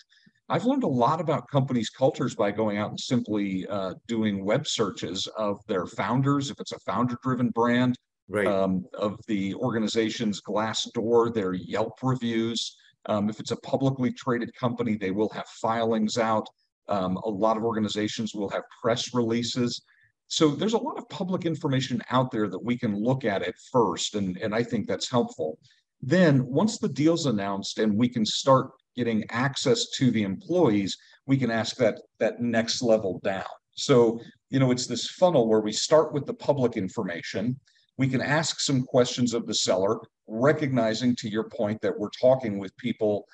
I've 0.50 0.66
learned 0.66 0.84
a 0.84 0.88
lot 0.88 1.22
about 1.22 1.48
companies' 1.48 1.92
cultures 1.92 2.34
by 2.34 2.52
going 2.52 2.78
out 2.78 2.90
and 2.90 3.00
simply 3.00 3.68
uh, 3.68 3.94
doing 4.08 4.44
web 4.44 4.68
searches 4.68 5.28
of 5.38 5.60
their 5.68 5.86
founders, 5.86 6.50
if 6.50 6.60
it's 6.60 6.72
a 6.72 6.80
founder 6.80 7.18
driven 7.24 7.50
brand, 7.50 7.96
right. 8.28 8.48
um, 8.48 8.86
of 8.96 9.20
the 9.28 9.54
organization's 9.56 10.42
Glassdoor, 10.42 11.34
their 11.34 11.54
Yelp 11.54 12.00
reviews. 12.02 12.76
Um, 13.06 13.30
if 13.30 13.40
it's 13.40 13.52
a 13.52 13.58
publicly 13.58 14.12
traded 14.12 14.54
company, 14.56 14.98
they 14.98 15.12
will 15.12 15.30
have 15.30 15.48
filings 15.48 16.18
out. 16.18 16.48
Um, 16.88 17.18
a 17.18 17.30
lot 17.30 17.56
of 17.56 17.64
organizations 17.64 18.34
will 18.34 18.50
have 18.50 18.64
press 18.82 19.14
releases. 19.14 19.82
So 20.30 20.52
there's 20.52 20.74
a 20.74 20.78
lot 20.78 21.00
of 21.00 21.10
public 21.10 21.46
information 21.46 22.02
out 22.12 22.30
there 22.30 22.48
that 22.48 22.64
we 22.64 22.78
can 22.78 22.96
look 22.96 23.26
at 23.26 23.42
it 23.42 23.56
first, 23.72 24.14
and, 24.14 24.38
and 24.38 24.54
I 24.54 24.62
think 24.64 24.88
that's 24.88 25.10
helpful. 25.10 25.58
Then 26.02 26.46
once 26.46 26.78
the 26.78 26.88
deal's 26.88 27.26
announced 27.26 27.80
and 27.80 27.98
we 27.98 28.08
can 28.08 28.26
start 28.26 28.70
getting 28.96 29.26
access 29.32 29.90
to 29.98 30.12
the 30.12 30.22
employees, 30.22 30.96
we 31.26 31.36
can 31.36 31.50
ask 31.50 31.76
that 31.78 32.00
that 32.20 32.42
next 32.42 32.84
level 32.84 33.20
down. 33.24 33.44
So, 33.74 34.20
you 34.52 34.60
know, 34.60 34.70
it's 34.70 34.86
this 34.86 35.10
funnel 35.10 35.48
where 35.48 35.62
we 35.62 35.72
start 35.72 36.14
with 36.14 36.28
the 36.28 36.34
public 36.34 36.78
information. 36.78 37.60
We 37.98 38.08
can 38.08 38.22
ask 38.22 38.60
some 38.60 38.84
questions 38.84 39.34
of 39.34 39.48
the 39.48 39.54
seller, 39.54 40.00
recognizing 40.28 41.16
to 41.18 41.30
your 41.30 41.50
point 41.50 41.82
that 41.82 41.98
we're 41.98 42.10
talking 42.10 42.60
with 42.60 42.76
people 42.78 43.26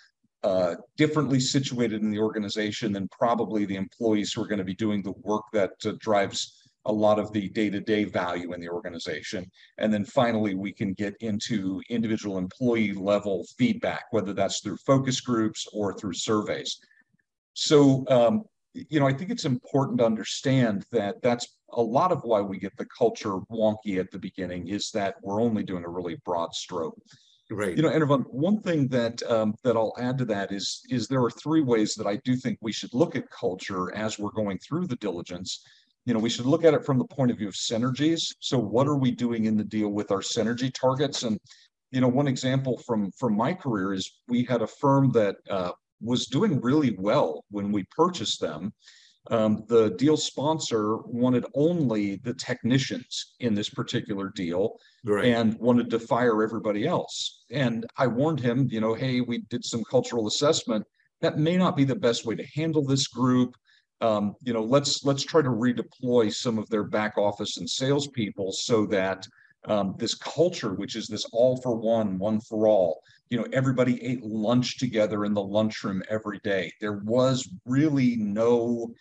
uh, 0.43 0.75
differently 0.95 1.39
situated 1.39 2.01
in 2.01 2.10
the 2.10 2.19
organization 2.19 2.93
than 2.93 3.10
probably 3.10 3.65
the 3.65 3.75
employees 3.75 4.31
who 4.31 4.41
are 4.41 4.47
going 4.47 4.60
to 4.60 4.63
be 4.63 4.75
doing 4.75 5.01
the 5.03 5.13
work 5.23 5.43
that 5.51 5.73
uh, 5.86 5.93
drives 5.99 6.64
a 6.86 6.91
lot 6.91 7.19
of 7.19 7.32
the 7.34 7.50
day-to-day 7.50 8.04
value 8.04 8.54
in 8.54 8.62
the 8.62 8.69
organization. 8.69 9.50
And 9.78 9.93
then 9.93 10.06
finally, 10.06 10.56
we 10.56 10.71
can 10.71 10.93
get 10.93 11.15
into 11.19 11.82
individual 11.89 12.38
employee 12.38 12.93
level 12.93 13.45
feedback, 13.58 14.06
whether 14.12 14.34
that's 14.34 14.60
through 14.60 14.78
focus 14.78 15.19
groups 15.21 15.67
or 15.74 15.93
through 15.93 16.13
surveys. 16.13 16.80
So, 17.54 18.06
um, 18.10 18.43
you 18.74 19.00
know, 19.00 19.08
I 19.08 19.13
think 19.13 19.32
it's 19.32 19.45
important 19.45 20.00
to 20.00 20.06
understand 20.06 20.86
that 20.91 21.21
that's 21.21 21.48
a 21.74 21.82
lot 21.82 22.12
of 22.12 22.24
why 22.24 22.41
we 22.41 22.58
get 22.58 22.76
the 22.78 22.86
culture 22.86 23.38
wonky 23.52 24.00
at 24.00 24.12
the 24.12 24.19
beginning 24.19 24.67
is 24.67 24.91
that 24.91 25.15
we're 25.21 25.41
only 25.41 25.63
doing 25.63 25.86
a 25.86 25.89
really 25.89 26.17
broad 26.26 26.54
stroke. 26.54 26.98
Right. 27.52 27.78
You 27.78 27.84
know, 27.84 27.89
Anirban, 27.89 28.26
one 28.32 28.60
thing 28.60 28.88
that 28.88 29.21
um, 29.24 29.54
that 29.63 29.78
I'll 29.78 29.93
add 30.00 30.17
to 30.17 30.26
that 30.26 30.52
is 30.52 30.82
is 30.89 31.08
there 31.08 31.24
are 31.24 31.30
three 31.30 31.62
ways 31.62 31.93
that 31.95 32.08
I 32.08 32.15
do 32.26 32.36
think 32.36 32.58
we 32.60 32.71
should 32.71 32.93
look 32.93 33.15
at 33.15 33.30
culture 33.30 33.95
as 33.95 34.17
we're 34.17 34.32
going 34.32 34.58
through 34.58 34.88
the 34.88 34.95
diligence 34.95 35.63
you 36.05 36.13
know, 36.13 36.19
we 36.19 36.29
should 36.29 36.45
look 36.45 36.63
at 36.63 36.73
it 36.73 36.85
from 36.85 36.99
the 36.99 37.05
point 37.05 37.31
of 37.31 37.37
view 37.37 37.47
of 37.47 37.55
synergies. 37.55 38.33
So 38.39 38.59
what 38.59 38.87
are 38.87 38.97
we 38.97 39.11
doing 39.11 39.45
in 39.45 39.57
the 39.57 39.63
deal 39.63 39.89
with 39.89 40.11
our 40.11 40.19
synergy 40.19 40.71
targets? 40.71 41.23
And, 41.23 41.39
you 41.91 41.99
know, 41.99 42.07
one 42.07 42.27
example 42.27 42.77
from, 42.85 43.11
from 43.11 43.35
my 43.35 43.53
career 43.53 43.93
is 43.93 44.19
we 44.27 44.43
had 44.43 44.61
a 44.61 44.67
firm 44.67 45.11
that 45.13 45.37
uh, 45.49 45.71
was 46.01 46.27
doing 46.27 46.61
really 46.61 46.95
well 46.99 47.43
when 47.49 47.71
we 47.71 47.85
purchased 47.95 48.39
them. 48.39 48.71
Um, 49.31 49.63
the 49.67 49.89
deal 49.91 50.17
sponsor 50.17 50.97
wanted 50.97 51.47
only 51.55 52.17
the 52.17 52.35
technicians 52.35 53.33
in 53.39 53.55
this 53.55 53.69
particular 53.69 54.29
deal 54.29 54.77
right. 55.03 55.25
and 55.25 55.57
wanted 55.57 55.89
to 55.89 55.99
fire 55.99 56.43
everybody 56.43 56.85
else. 56.85 57.43
And 57.49 57.87
I 57.97 58.05
warned 58.05 58.39
him, 58.39 58.67
you 58.69 58.79
know, 58.79 58.93
hey, 58.93 59.21
we 59.21 59.39
did 59.49 59.65
some 59.65 59.83
cultural 59.89 60.27
assessment. 60.27 60.85
That 61.21 61.39
may 61.39 61.57
not 61.57 61.75
be 61.75 61.85
the 61.85 61.95
best 61.95 62.27
way 62.27 62.35
to 62.35 62.45
handle 62.53 62.85
this 62.85 63.07
group 63.07 63.55
um, 64.05 64.35
you 64.43 64.53
know, 64.53 64.63
let's 64.63 65.03
let's 65.03 65.23
try 65.23 65.41
to 65.41 65.49
redeploy 65.49 66.33
some 66.33 66.57
of 66.59 66.69
their 66.69 66.83
back 66.83 67.17
office 67.17 67.57
and 67.57 67.69
salespeople 67.69 68.51
so 68.51 68.85
that 68.85 69.27
um, 69.65 69.95
this 69.97 70.13
culture, 70.13 70.73
which 70.75 70.95
is 70.95 71.07
this 71.07 71.25
all 71.31 71.57
for 71.57 71.75
one, 71.75 72.19
one 72.19 72.39
for 72.39 72.67
all, 72.67 73.01
you 73.29 73.37
know, 73.37 73.47
everybody 73.51 74.01
ate 74.03 74.23
lunch 74.23 74.77
together 74.77 75.25
in 75.25 75.33
the 75.33 75.41
lunchroom 75.41 76.03
every 76.09 76.39
day. 76.43 76.71
There 76.79 76.99
was 76.99 77.49
really 77.65 78.15
no 78.17 78.93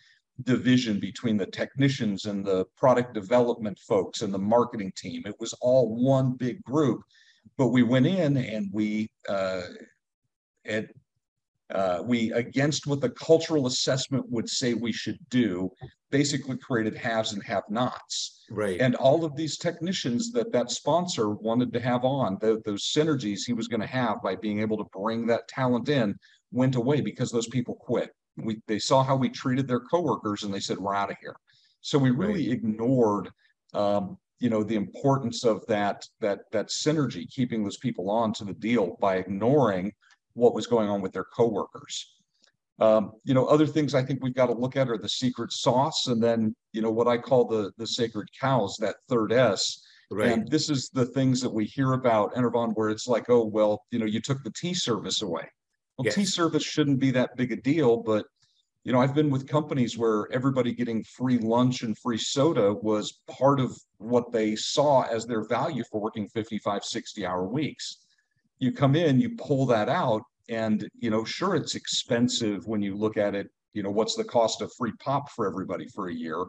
division 0.43 0.99
between 0.99 1.37
the 1.37 1.45
technicians 1.45 2.25
and 2.25 2.43
the 2.43 2.65
product 2.75 3.13
development 3.13 3.77
folks 3.87 4.21
and 4.23 4.33
the 4.33 4.39
marketing 4.39 4.91
team. 4.97 5.21
It 5.25 5.35
was 5.39 5.53
all 5.61 5.95
one 6.03 6.33
big 6.33 6.63
group. 6.63 7.01
But 7.57 7.67
we 7.67 7.83
went 7.83 8.07
in 8.07 8.37
and 8.37 8.67
we 8.73 9.09
uh, 9.29 9.61
at 10.65 10.87
uh, 11.73 12.01
we, 12.03 12.31
against 12.33 12.85
what 12.85 13.01
the 13.01 13.09
cultural 13.09 13.65
assessment 13.65 14.23
would 14.29 14.47
say 14.47 14.73
we 14.73 14.91
should 14.91 15.17
do, 15.29 15.71
basically 16.11 16.57
created 16.57 16.95
haves 16.95 17.33
and 17.33 17.43
have 17.43 17.63
nots. 17.69 18.43
Right. 18.51 18.79
And 18.79 18.95
all 18.95 19.25
of 19.25 19.35
these 19.35 19.57
technicians 19.57 20.31
that 20.33 20.51
that 20.51 20.69
sponsor 20.69 21.31
wanted 21.31 21.73
to 21.73 21.79
have 21.79 22.05
on, 22.05 22.37
the, 22.39 22.61
those 22.65 22.83
synergies 22.83 23.41
he 23.45 23.53
was 23.53 23.67
going 23.67 23.81
to 23.81 23.87
have 23.87 24.21
by 24.21 24.35
being 24.35 24.59
able 24.59 24.77
to 24.77 24.89
bring 24.93 25.25
that 25.27 25.47
talent 25.47 25.89
in, 25.89 26.15
went 26.51 26.75
away 26.75 27.01
because 27.01 27.31
those 27.31 27.47
people 27.47 27.75
quit. 27.75 28.11
We, 28.37 28.61
they 28.67 28.79
saw 28.79 29.03
how 29.03 29.15
we 29.15 29.29
treated 29.29 29.67
their 29.67 29.79
coworkers 29.79 30.43
and 30.43 30.53
they 30.53 30.59
said, 30.59 30.77
we're 30.77 30.95
out 30.95 31.11
of 31.11 31.17
here. 31.19 31.35
So 31.81 31.97
we 31.97 32.11
really 32.11 32.49
right. 32.49 32.57
ignored 32.57 33.31
um, 33.73 34.17
you 34.39 34.49
know 34.49 34.63
the 34.63 34.75
importance 34.75 35.43
of 35.43 35.65
that 35.67 36.05
that 36.19 36.41
that 36.51 36.67
synergy 36.67 37.29
keeping 37.29 37.63
those 37.63 37.77
people 37.77 38.09
on 38.09 38.33
to 38.33 38.43
the 38.43 38.53
deal 38.53 38.97
by 38.99 39.15
ignoring 39.15 39.91
what 40.35 40.53
was 40.53 40.67
going 40.67 40.87
on 40.87 41.01
with 41.01 41.13
their 41.13 41.23
coworkers. 41.23 42.15
Um, 42.79 43.13
you 43.23 43.33
know, 43.33 43.45
other 43.45 43.65
things 43.65 43.95
I 43.95 44.03
think 44.03 44.21
we've 44.21 44.35
got 44.35 44.47
to 44.47 44.53
look 44.53 44.75
at 44.75 44.89
are 44.89 44.97
the 44.97 45.09
secret 45.09 45.51
sauce, 45.51 46.07
and 46.07 46.21
then 46.21 46.53
you 46.73 46.81
know 46.81 46.91
what 46.91 47.07
I 47.07 47.17
call 47.17 47.45
the 47.45 47.71
the 47.77 47.87
sacred 47.87 48.29
cows, 48.39 48.77
that 48.79 48.97
third 49.09 49.31
S. 49.31 49.81
Right. 50.11 50.31
And 50.31 50.47
this 50.51 50.69
is 50.69 50.89
the 50.93 51.05
things 51.05 51.41
that 51.41 51.49
we 51.49 51.65
hear 51.65 51.93
about 51.93 52.35
Anirban, 52.35 52.73
where 52.75 52.89
it's 52.89 53.07
like, 53.07 53.29
oh 53.29 53.45
well, 53.45 53.85
you 53.91 53.99
know, 53.99 54.05
you 54.05 54.19
took 54.19 54.43
the 54.43 54.51
tea 54.51 54.73
service 54.73 55.21
away. 55.21 55.49
Well, 55.97 56.05
yes. 56.05 56.15
tea 56.15 56.25
service 56.25 56.63
shouldn't 56.63 56.99
be 56.99 57.11
that 57.11 57.37
big 57.37 57.53
a 57.53 57.55
deal, 57.55 57.97
but 57.97 58.25
you 58.83 58.91
know, 58.91 59.01
I've 59.01 59.15
been 59.15 59.31
with 59.31 59.47
companies 59.47 59.97
where 59.97 60.31
everybody 60.31 60.73
getting 60.73 61.03
free 61.03 61.39
lunch 61.39 61.81
and 61.81 61.97
free 61.97 62.19
soda 62.19 62.73
was 62.73 63.21
part 63.27 63.59
of 63.59 63.75
what 63.97 64.31
they 64.31 64.55
saw 64.55 65.03
as 65.03 65.25
their 65.25 65.47
value 65.47 65.83
for 65.89 65.99
working 65.99 66.27
55, 66.27 66.83
60 66.83 67.25
hour 67.25 67.47
weeks 67.47 68.04
you 68.59 68.71
come 68.71 68.95
in, 68.95 69.19
you 69.19 69.35
pull 69.35 69.65
that 69.67 69.89
out, 69.89 70.21
and 70.49 70.87
you 70.99 71.09
know, 71.09 71.23
sure, 71.23 71.55
it's 71.55 71.75
expensive 71.75 72.67
when 72.67 72.81
you 72.81 72.95
look 72.95 73.17
at 73.17 73.35
it. 73.35 73.47
You 73.73 73.83
know, 73.83 73.91
what's 73.91 74.15
the 74.15 74.23
cost 74.23 74.61
of 74.61 74.71
free 74.77 74.93
pop 74.99 75.29
for 75.31 75.47
everybody 75.47 75.87
for 75.87 76.07
a 76.07 76.13
year? 76.13 76.45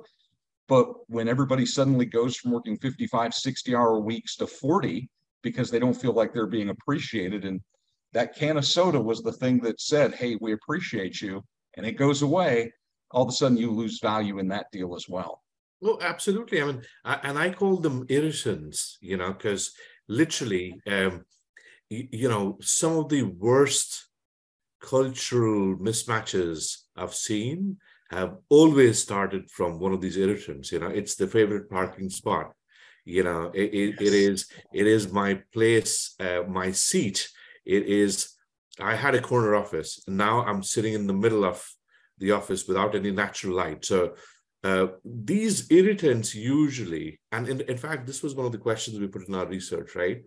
But 0.68 0.88
when 1.08 1.28
everybody 1.28 1.64
suddenly 1.64 2.06
goes 2.06 2.36
from 2.36 2.50
working 2.50 2.76
55, 2.78 3.34
60 3.34 3.74
hour 3.74 4.00
weeks 4.00 4.36
to 4.36 4.46
40 4.46 5.08
because 5.42 5.70
they 5.70 5.78
don't 5.78 5.94
feel 5.94 6.12
like 6.12 6.32
they're 6.32 6.46
being 6.46 6.70
appreciated, 6.70 7.44
and 7.44 7.60
that 8.12 8.34
can 8.34 8.56
of 8.56 8.64
soda 8.64 9.00
was 9.00 9.22
the 9.22 9.32
thing 9.32 9.60
that 9.60 9.80
said, 9.80 10.14
Hey, 10.14 10.36
we 10.40 10.52
appreciate 10.52 11.20
you, 11.20 11.42
and 11.76 11.86
it 11.86 11.92
goes 11.92 12.22
away, 12.22 12.72
all 13.12 13.22
of 13.22 13.28
a 13.28 13.32
sudden 13.32 13.56
you 13.56 13.70
lose 13.70 14.00
value 14.00 14.38
in 14.38 14.48
that 14.48 14.66
deal 14.72 14.94
as 14.94 15.08
well. 15.08 15.42
Well, 15.80 15.98
absolutely. 16.00 16.62
I 16.62 16.64
mean, 16.64 16.82
I, 17.04 17.18
and 17.22 17.38
I 17.38 17.50
call 17.50 17.76
them 17.76 18.06
irritants, 18.08 18.98
you 19.00 19.16
know, 19.16 19.32
because 19.32 19.72
literally, 20.08 20.80
um, 20.86 21.24
you 21.88 22.28
know, 22.28 22.58
some 22.60 22.98
of 22.98 23.08
the 23.08 23.22
worst 23.22 24.06
cultural 24.80 25.76
mismatches 25.76 26.78
I've 26.96 27.14
seen 27.14 27.78
have 28.10 28.36
always 28.48 29.02
started 29.02 29.50
from 29.50 29.78
one 29.78 29.92
of 29.92 30.00
these 30.00 30.16
irritants. 30.16 30.72
You 30.72 30.80
know, 30.80 30.88
it's 30.88 31.16
the 31.16 31.26
favorite 31.26 31.70
parking 31.70 32.10
spot. 32.10 32.52
You 33.04 33.22
know, 33.22 33.50
it, 33.54 33.74
it, 33.74 33.94
yes. 34.00 34.00
it 34.00 34.14
is 34.14 34.46
it 34.72 34.86
is 34.86 35.12
my 35.12 35.40
place, 35.52 36.14
uh, 36.18 36.42
my 36.48 36.72
seat. 36.72 37.28
It 37.64 37.84
is. 37.84 38.32
I 38.80 38.94
had 38.94 39.14
a 39.14 39.22
corner 39.22 39.54
office, 39.54 40.02
and 40.06 40.16
now 40.16 40.44
I'm 40.44 40.62
sitting 40.62 40.94
in 40.94 41.06
the 41.06 41.14
middle 41.14 41.44
of 41.44 41.64
the 42.18 42.32
office 42.32 42.66
without 42.66 42.94
any 42.94 43.10
natural 43.10 43.56
light. 43.56 43.84
So 43.84 44.14
uh, 44.64 44.88
these 45.04 45.70
irritants 45.70 46.34
usually, 46.34 47.20
and 47.32 47.48
in, 47.48 47.60
in 47.62 47.76
fact, 47.76 48.06
this 48.06 48.22
was 48.22 48.34
one 48.34 48.46
of 48.46 48.52
the 48.52 48.58
questions 48.58 48.98
we 48.98 49.06
put 49.06 49.28
in 49.28 49.34
our 49.34 49.46
research, 49.46 49.94
right? 49.94 50.24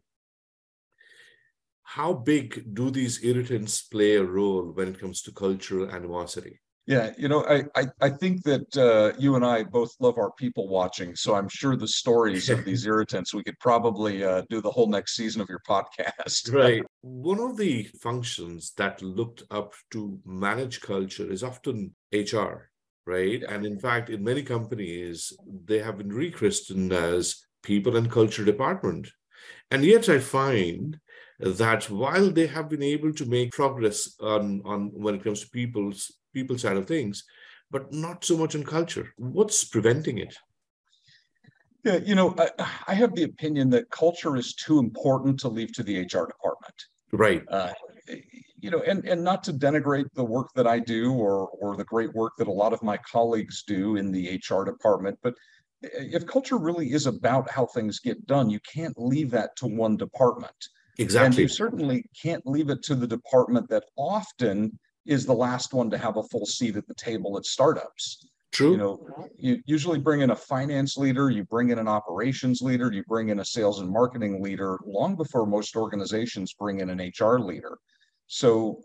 How 1.90 2.14
big 2.14 2.76
do 2.76 2.92
these 2.92 3.24
irritants 3.24 3.82
play 3.82 4.18
a 4.18 4.24
role 4.24 4.72
when 4.76 4.90
it 4.90 5.00
comes 5.00 5.24
to 5.24 5.32
cultural 5.32 5.90
animosity? 5.90 6.60
Yeah, 6.86 7.14
you 7.18 7.28
know, 7.28 7.44
I 7.46 7.64
I, 7.76 7.88
I 8.00 8.10
think 8.12 8.44
that 8.44 8.78
uh, 8.78 9.18
you 9.18 9.36
and 9.36 9.44
I 9.44 9.64
both 9.64 9.96
love 10.00 10.20
our 10.20 10.32
people 10.34 10.68
watching, 10.68 11.16
so 11.16 11.34
I'm 11.34 11.50
sure 11.50 11.76
the 11.76 11.88
stories 11.88 12.48
of 12.50 12.64
these 12.64 12.86
irritants 12.92 13.34
we 13.34 13.44
could 13.44 13.58
probably 13.60 14.24
uh, 14.24 14.44
do 14.52 14.62
the 14.62 14.70
whole 14.70 14.88
next 14.88 15.16
season 15.16 15.42
of 15.42 15.50
your 15.50 15.64
podcast. 15.68 16.54
right. 16.64 16.84
One 17.02 17.40
of 17.40 17.58
the 17.58 17.90
functions 18.04 18.72
that 18.78 19.02
looked 19.02 19.42
up 19.50 19.74
to 19.92 20.20
manage 20.26 20.82
culture 20.82 21.32
is 21.32 21.44
often 21.44 21.96
HR, 22.12 22.70
right? 23.08 23.42
And 23.42 23.66
in 23.66 23.80
fact, 23.80 24.12
in 24.12 24.24
many 24.24 24.44
companies, 24.44 25.34
they 25.66 25.80
have 25.80 25.98
been 25.98 26.14
rechristened 26.14 26.94
as 26.94 27.44
people 27.64 27.98
and 27.98 28.12
culture 28.12 28.46
department. 28.46 29.10
And 29.72 29.84
yet, 29.84 30.08
I 30.08 30.20
find 30.20 31.00
that 31.40 31.90
while 31.90 32.30
they 32.30 32.48
have 32.48 32.70
been 32.70 32.84
able 32.84 33.14
to 33.14 33.26
make 33.26 33.52
progress 33.52 34.16
on, 34.20 34.62
on 34.66 34.92
when 34.94 35.16
it 35.16 35.24
comes 35.24 35.42
to 35.42 35.50
people's 35.50 36.12
people 36.34 36.58
side 36.58 36.78
of 36.78 36.88
things, 36.88 37.24
but 37.72 37.94
not 37.94 38.26
so 38.26 38.38
much 38.38 38.56
in 38.56 38.64
culture. 38.64 39.14
What's 39.18 39.64
preventing 39.64 40.18
it? 40.18 40.36
Yeah, 41.84 41.98
you 41.98 42.16
know, 42.16 42.36
I, 42.38 42.50
I 42.88 42.94
have 42.94 43.16
the 43.16 43.24
opinion 43.24 43.70
that 43.70 43.90
culture 43.90 44.36
is 44.36 44.54
too 44.54 44.80
important 44.80 45.40
to 45.42 45.48
leave 45.48 45.72
to 45.74 45.84
the 45.84 46.02
HR 46.02 46.28
department. 46.28 46.76
Right. 47.14 47.44
Uh, 47.48 47.72
you 48.60 48.70
know, 48.70 48.80
and 48.80 49.06
and 49.08 49.24
not 49.24 49.44
to 49.46 49.54
denigrate 49.54 50.12
the 50.14 50.24
work 50.24 50.50
that 50.56 50.68
I 50.68 50.80
do 50.80 51.14
or 51.14 51.48
or 51.48 51.78
the 51.78 51.86
great 51.86 52.14
work 52.14 52.34
that 52.38 52.48
a 52.48 52.52
lot 52.52 52.74
of 52.74 52.84
my 52.84 52.98
colleagues 52.98 53.64
do 53.66 53.96
in 53.96 54.12
the 54.12 54.42
HR 54.44 54.64
department, 54.66 55.18
but 55.24 55.36
if 55.82 56.26
culture 56.26 56.58
really 56.58 56.92
is 56.92 57.08
about 57.08 57.50
how 57.50 57.66
things 57.66 58.00
get 58.00 58.26
done, 58.28 58.50
you 58.50 58.60
can't 58.60 58.98
leave 58.98 59.32
that 59.32 59.56
to 59.58 59.68
one 59.68 59.96
department. 59.96 60.54
Exactly. 61.00 61.28
And 61.28 61.38
you 61.38 61.48
certainly 61.48 62.04
can't 62.22 62.46
leave 62.46 62.70
it 62.70 62.84
to 62.84 62.96
the 62.96 63.08
department 63.08 63.70
that 63.70 63.86
often 63.98 64.78
is 65.06 65.26
the 65.26 65.34
last 65.34 65.74
one 65.74 65.90
to 65.90 65.98
have 65.98 66.18
a 66.18 66.24
full 66.24 66.46
seat 66.46 66.76
at 66.76 66.88
the 66.88 66.94
table 66.94 67.38
at 67.38 67.46
startups. 67.46 68.28
True. 68.52 68.72
You 68.72 68.78
know, 68.78 69.08
you 69.38 69.62
usually 69.66 70.00
bring 70.00 70.22
in 70.22 70.32
a 70.32 70.36
finance 70.36 70.98
leader, 70.98 71.30
you 71.30 71.46
bring 71.46 71.70
in 71.70 71.80
an 71.80 71.88
operations 71.88 72.62
leader, 72.62 72.92
you 72.92 73.04
bring 73.08 73.30
in 73.30 73.40
a 73.40 73.46
sales 73.46 73.80
and 73.80 73.90
marketing 73.90 74.44
leader 74.44 74.78
long 74.86 75.16
before 75.16 75.46
most 75.46 75.76
organizations 75.76 76.54
bring 76.54 76.80
in 76.80 76.90
an 76.90 77.00
HR 77.00 77.40
leader. 77.40 77.78
So, 78.28 78.82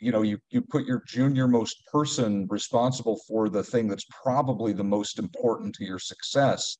you 0.00 0.12
know, 0.12 0.22
you 0.22 0.38
you 0.50 0.62
put 0.62 0.86
your 0.86 1.02
junior 1.06 1.48
most 1.48 1.82
person 1.92 2.46
responsible 2.48 3.20
for 3.26 3.48
the 3.48 3.62
thing 3.62 3.88
that's 3.88 4.06
probably 4.22 4.72
the 4.72 4.84
most 4.84 5.18
important 5.18 5.74
to 5.76 5.84
your 5.84 5.98
success 5.98 6.76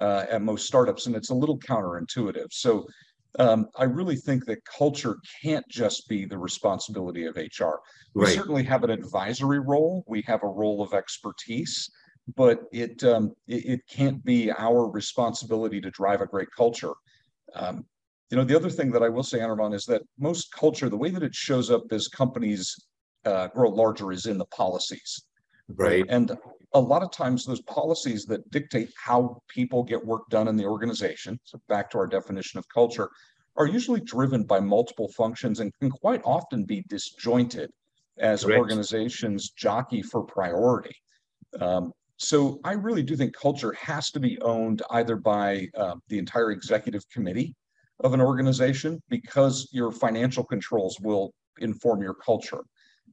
uh, 0.00 0.24
at 0.30 0.42
most 0.42 0.66
startups, 0.66 1.06
and 1.06 1.14
it's 1.14 1.30
a 1.30 1.34
little 1.34 1.58
counterintuitive. 1.58 2.48
So, 2.50 2.86
um, 3.38 3.66
I 3.76 3.84
really 3.84 4.16
think 4.16 4.44
that 4.46 4.64
culture 4.64 5.18
can't 5.42 5.66
just 5.68 6.08
be 6.08 6.24
the 6.24 6.38
responsibility 6.38 7.26
of 7.26 7.36
HR. 7.36 7.76
We 8.14 8.24
right. 8.24 8.34
certainly 8.34 8.62
have 8.64 8.84
an 8.84 8.90
advisory 8.90 9.58
role. 9.58 10.04
We 10.06 10.22
have 10.26 10.42
a 10.42 10.48
role 10.48 10.82
of 10.82 10.94
expertise, 10.94 11.90
but 12.36 12.60
it 12.72 13.02
um, 13.02 13.34
it, 13.48 13.66
it, 13.66 13.80
can't 13.88 14.24
be 14.24 14.52
our 14.52 14.88
responsibility 14.90 15.80
to 15.80 15.90
drive 15.90 16.20
a 16.20 16.26
great 16.26 16.48
culture. 16.56 16.92
Um, 17.54 17.84
you 18.30 18.36
know, 18.36 18.44
the 18.44 18.56
other 18.56 18.70
thing 18.70 18.90
that 18.92 19.02
I 19.02 19.08
will 19.08 19.22
say, 19.22 19.38
Anirban, 19.38 19.74
is 19.74 19.84
that 19.86 20.02
most 20.18 20.52
culture, 20.52 20.88
the 20.88 20.96
way 20.96 21.10
that 21.10 21.22
it 21.22 21.34
shows 21.34 21.70
up 21.70 21.82
as 21.90 22.08
companies 22.08 22.74
uh, 23.24 23.48
grow 23.48 23.70
larger 23.70 24.12
is 24.12 24.26
in 24.26 24.38
the 24.38 24.46
policies. 24.46 25.24
Right. 25.68 26.04
And 26.08 26.36
a 26.74 26.80
lot 26.80 27.02
of 27.02 27.10
times 27.12 27.44
those 27.44 27.62
policies 27.62 28.24
that 28.26 28.50
dictate 28.50 28.90
how 28.96 29.40
people 29.48 29.82
get 29.82 30.04
work 30.04 30.28
done 30.28 30.48
in 30.48 30.56
the 30.56 30.64
organization, 30.64 31.38
so 31.44 31.60
back 31.68 31.88
to 31.90 31.98
our 31.98 32.06
definition 32.06 32.58
of 32.58 32.68
culture, 32.68 33.08
are 33.56 33.66
usually 33.66 34.00
driven 34.00 34.42
by 34.42 34.58
multiple 34.58 35.08
functions 35.16 35.60
and 35.60 35.72
can 35.78 35.88
quite 35.88 36.20
often 36.24 36.64
be 36.64 36.84
disjointed 36.88 37.70
as 38.18 38.44
Correct. 38.44 38.58
organizations 38.58 39.50
jockey 39.50 40.02
for 40.02 40.24
priority. 40.24 40.94
Um, 41.60 41.92
so 42.16 42.58
I 42.64 42.72
really 42.72 43.02
do 43.02 43.16
think 43.16 43.34
culture 43.36 43.72
has 43.74 44.10
to 44.10 44.20
be 44.20 44.40
owned 44.40 44.82
either 44.90 45.16
by 45.16 45.68
uh, 45.76 45.94
the 46.08 46.18
entire 46.18 46.50
executive 46.50 47.08
committee 47.10 47.54
of 48.00 48.12
an 48.14 48.20
organization 48.20 49.00
because 49.08 49.68
your 49.72 49.92
financial 49.92 50.44
controls 50.44 50.98
will 51.00 51.32
inform 51.60 52.02
your 52.02 52.14
culture. 52.14 52.62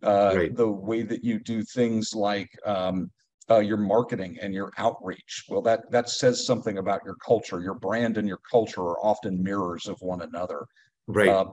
Uh, 0.02 0.34
right. 0.36 0.56
The 0.56 0.68
way 0.68 1.04
that 1.04 1.24
you 1.24 1.40
do 1.40 1.64
things 1.64 2.16
like 2.16 2.50
um, 2.66 3.12
uh, 3.50 3.60
your 3.60 3.78
marketing 3.78 4.38
and 4.42 4.54
your 4.54 4.72
outreach, 4.78 5.46
well, 5.50 5.62
that 5.62 5.90
that 5.92 6.10
says 6.10 6.46
something 6.46 6.78
about 6.78 7.02
your 7.06 7.16
culture. 7.16 7.60
Your 7.60 7.76
brand 7.76 8.18
and 8.18 8.28
your 8.28 8.40
culture 8.50 8.82
are 8.82 9.00
often 9.00 9.42
mirrors 9.42 9.88
of 9.88 9.98
one 10.02 10.22
another. 10.22 10.66
Right. 11.08 11.30
Uh, 11.30 11.46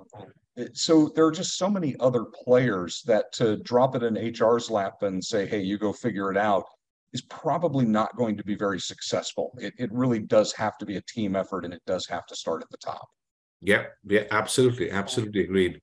so 0.73 1.11
there 1.15 1.25
are 1.25 1.33
just 1.33 1.57
so 1.57 1.71
many 1.71 1.95
other 2.01 2.25
players 2.25 3.03
that 3.07 3.33
to 3.35 3.59
drop 3.59 3.95
it 3.95 4.03
in 4.03 4.17
HR's 4.17 4.71
lap 4.71 5.03
and 5.03 5.25
say, 5.25 5.47
"Hey, 5.47 5.61
you 5.61 5.79
go 5.79 5.93
figure 5.93 6.31
it 6.31 6.37
out," 6.37 6.65
is 7.13 7.23
probably 7.23 7.85
not 7.85 8.17
going 8.17 8.37
to 8.37 8.45
be 8.45 8.55
very 8.55 8.81
successful. 8.81 9.57
It, 9.59 9.73
it 9.79 9.91
really 9.93 10.19
does 10.19 10.53
have 10.55 10.77
to 10.79 10.87
be 10.87 10.97
a 10.97 11.03
team 11.03 11.37
effort, 11.37 11.65
and 11.65 11.73
it 11.73 11.83
does 11.87 12.07
have 12.07 12.27
to 12.27 12.37
start 12.37 12.63
at 12.63 12.71
the 12.71 12.77
top. 12.79 13.09
Yeah, 13.61 13.85
yeah, 14.05 14.25
absolutely, 14.31 14.91
absolutely 14.91 15.43
agreed. 15.43 15.81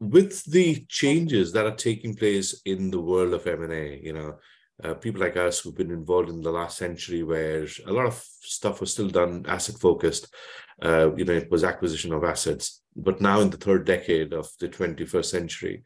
With 0.00 0.44
the 0.44 0.86
changes 0.88 1.52
that 1.52 1.66
are 1.66 1.74
taking 1.74 2.14
place 2.14 2.60
in 2.64 2.90
the 2.90 3.00
world 3.00 3.34
of 3.34 3.46
M&A, 3.46 4.00
you 4.02 4.12
know, 4.12 4.38
uh, 4.82 4.94
people 4.94 5.20
like 5.20 5.36
us 5.36 5.58
who've 5.58 5.76
been 5.76 5.90
involved 5.90 6.28
in 6.28 6.40
the 6.40 6.52
last 6.52 6.78
century 6.78 7.24
where 7.24 7.66
a 7.86 7.92
lot 7.92 8.06
of 8.06 8.24
stuff 8.40 8.80
was 8.80 8.92
still 8.92 9.08
done 9.08 9.44
asset 9.48 9.76
focused. 9.76 10.32
Uh, 10.80 11.12
you 11.16 11.24
know, 11.24 11.32
it 11.32 11.50
was 11.50 11.64
acquisition 11.64 12.12
of 12.12 12.22
assets. 12.22 12.82
But 12.94 13.20
now 13.20 13.40
in 13.40 13.50
the 13.50 13.56
third 13.56 13.84
decade 13.84 14.32
of 14.32 14.48
the 14.60 14.68
21st 14.68 15.24
century, 15.24 15.82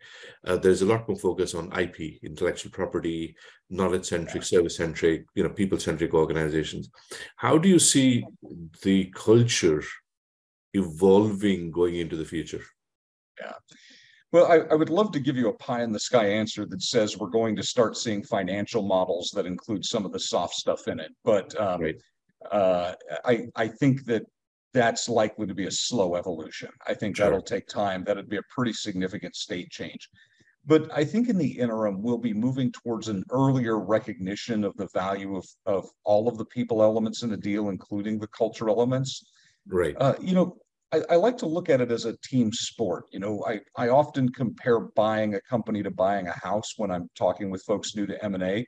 uh, 0.46 0.56
there's 0.56 0.82
a 0.82 0.86
lot 0.86 1.08
more 1.08 1.18
focus 1.18 1.54
on 1.54 1.72
IP, 1.78 2.22
intellectual 2.22 2.70
property, 2.70 3.34
knowledge 3.70 4.06
centric, 4.06 4.42
service 4.42 4.76
centric, 4.76 5.24
you 5.34 5.42
know, 5.42 5.50
people 5.50 5.78
centric 5.78 6.12
organizations. 6.12 6.90
How 7.36 7.56
do 7.56 7.68
you 7.68 7.78
see 7.78 8.24
the 8.82 9.06
culture 9.14 9.82
evolving 10.74 11.70
going 11.70 11.96
into 11.96 12.16
the 12.16 12.24
future? 12.24 12.62
Yeah. 13.40 13.52
Well, 14.32 14.50
I, 14.50 14.60
I, 14.72 14.74
would 14.74 14.88
love 14.88 15.12
to 15.12 15.20
give 15.20 15.36
you 15.36 15.50
a 15.50 15.52
pie 15.52 15.82
in 15.82 15.92
the 15.92 16.00
sky 16.00 16.26
answer 16.26 16.64
that 16.64 16.82
says 16.82 17.18
we're 17.18 17.28
going 17.28 17.54
to 17.56 17.62
start 17.62 17.98
seeing 17.98 18.22
financial 18.22 18.82
models 18.82 19.30
that 19.34 19.44
include 19.44 19.84
some 19.84 20.06
of 20.06 20.12
the 20.12 20.18
soft 20.18 20.54
stuff 20.54 20.88
in 20.88 20.98
it. 21.00 21.12
But 21.22 21.58
um, 21.60 21.84
uh, 22.50 22.94
I, 23.26 23.48
I 23.56 23.68
think 23.68 24.06
that 24.06 24.22
that's 24.72 25.08
likely 25.08 25.46
to 25.46 25.54
be 25.54 25.66
a 25.66 25.70
slow 25.70 26.16
evolution. 26.16 26.70
I 26.86 26.94
think 26.94 27.16
sure. 27.16 27.26
that'll 27.26 27.42
take 27.42 27.66
time. 27.66 28.04
That'd 28.04 28.30
be 28.30 28.38
a 28.38 28.42
pretty 28.48 28.72
significant 28.72 29.36
state 29.36 29.70
change. 29.70 30.08
But 30.64 30.90
I 30.96 31.04
think 31.04 31.28
in 31.28 31.36
the 31.36 31.58
interim, 31.58 32.00
we'll 32.00 32.18
be 32.18 32.32
moving 32.32 32.70
towards 32.72 33.08
an 33.08 33.24
earlier 33.30 33.80
recognition 33.80 34.64
of 34.64 34.76
the 34.76 34.88
value 34.94 35.36
of, 35.36 35.44
of 35.66 35.88
all 36.04 36.28
of 36.28 36.38
the 36.38 36.44
people 36.44 36.82
elements 36.82 37.22
in 37.22 37.32
a 37.32 37.36
deal, 37.36 37.68
including 37.68 38.18
the 38.18 38.28
culture 38.28 38.68
elements. 38.68 39.24
Right. 39.66 39.96
Uh, 39.98 40.14
you 40.20 40.34
know, 40.34 40.56
I, 40.92 41.02
I, 41.10 41.16
like 41.16 41.38
to 41.38 41.46
look 41.46 41.68
at 41.68 41.80
it 41.80 41.90
as 41.90 42.04
a 42.04 42.16
team 42.18 42.52
sport. 42.52 43.06
You 43.12 43.20
know, 43.20 43.44
I, 43.46 43.60
I 43.76 43.88
often 43.88 44.28
compare 44.30 44.80
buying 44.80 45.34
a 45.34 45.40
company 45.40 45.82
to 45.82 45.90
buying 45.90 46.28
a 46.28 46.32
house 46.32 46.74
when 46.76 46.90
I'm 46.90 47.08
talking 47.16 47.50
with 47.50 47.62
folks 47.62 47.96
new 47.96 48.06
to 48.06 48.24
M&A. 48.24 48.66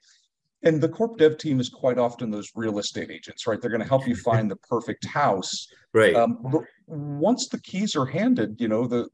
And 0.63 0.81
the 0.81 0.89
corp 0.89 1.19
dev 1.19 1.37
team 1.37 1.61
is 1.61 1.69
quite 1.69 1.99
often 1.99 2.31
those 2.31 2.51
real 2.55 2.79
estate 2.79 3.11
agents, 3.11 3.47
right? 3.47 3.61
They're 3.61 3.71
going 3.71 3.83
to 3.83 3.89
help 3.89 4.09
you 4.09 4.17
find 4.25 4.51
the 4.51 4.57
perfect 4.57 5.07
house. 5.07 5.69
Right. 5.93 6.15
Um, 6.15 6.39
but 6.51 6.63
once 6.87 7.49
the 7.49 7.61
keys 7.61 7.95
are 7.95 8.07
handed, 8.07 8.59
you 8.59 8.69
know, 8.69 8.87
the 8.87 9.09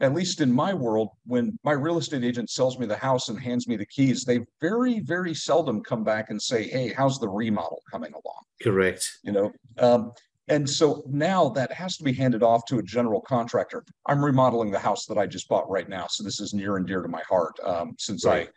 at 0.00 0.14
least 0.14 0.40
in 0.40 0.52
my 0.52 0.74
world, 0.74 1.10
when 1.26 1.56
my 1.62 1.70
real 1.72 1.96
estate 1.96 2.24
agent 2.24 2.50
sells 2.50 2.76
me 2.76 2.86
the 2.86 2.96
house 2.96 3.28
and 3.28 3.40
hands 3.40 3.68
me 3.68 3.76
the 3.76 3.86
keys, 3.86 4.24
they 4.24 4.40
very, 4.60 4.98
very 4.98 5.32
seldom 5.32 5.80
come 5.80 6.02
back 6.02 6.30
and 6.30 6.42
say, 6.42 6.64
"Hey, 6.64 6.92
how's 6.92 7.20
the 7.20 7.28
remodel 7.28 7.80
coming 7.88 8.10
along?" 8.12 8.42
Correct. 8.60 9.08
You 9.22 9.30
know, 9.30 9.52
um, 9.78 10.10
and 10.48 10.68
so 10.68 11.02
now 11.08 11.48
that 11.50 11.72
has 11.72 11.96
to 11.96 12.04
be 12.04 12.12
handed 12.12 12.42
off 12.42 12.64
to 12.66 12.78
a 12.78 12.82
general 12.82 13.20
contractor. 13.20 13.84
I'm 14.06 14.24
remodeling 14.24 14.70
the 14.70 14.78
house 14.78 15.06
that 15.06 15.18
I 15.18 15.26
just 15.26 15.48
bought 15.48 15.70
right 15.70 15.88
now, 15.88 16.06
so 16.08 16.24
this 16.24 16.40
is 16.40 16.52
near 16.52 16.76
and 16.76 16.86
dear 16.86 17.02
to 17.02 17.08
my 17.08 17.22
heart. 17.28 17.58
Um, 17.64 17.94
since 17.98 18.24
right. 18.24 18.48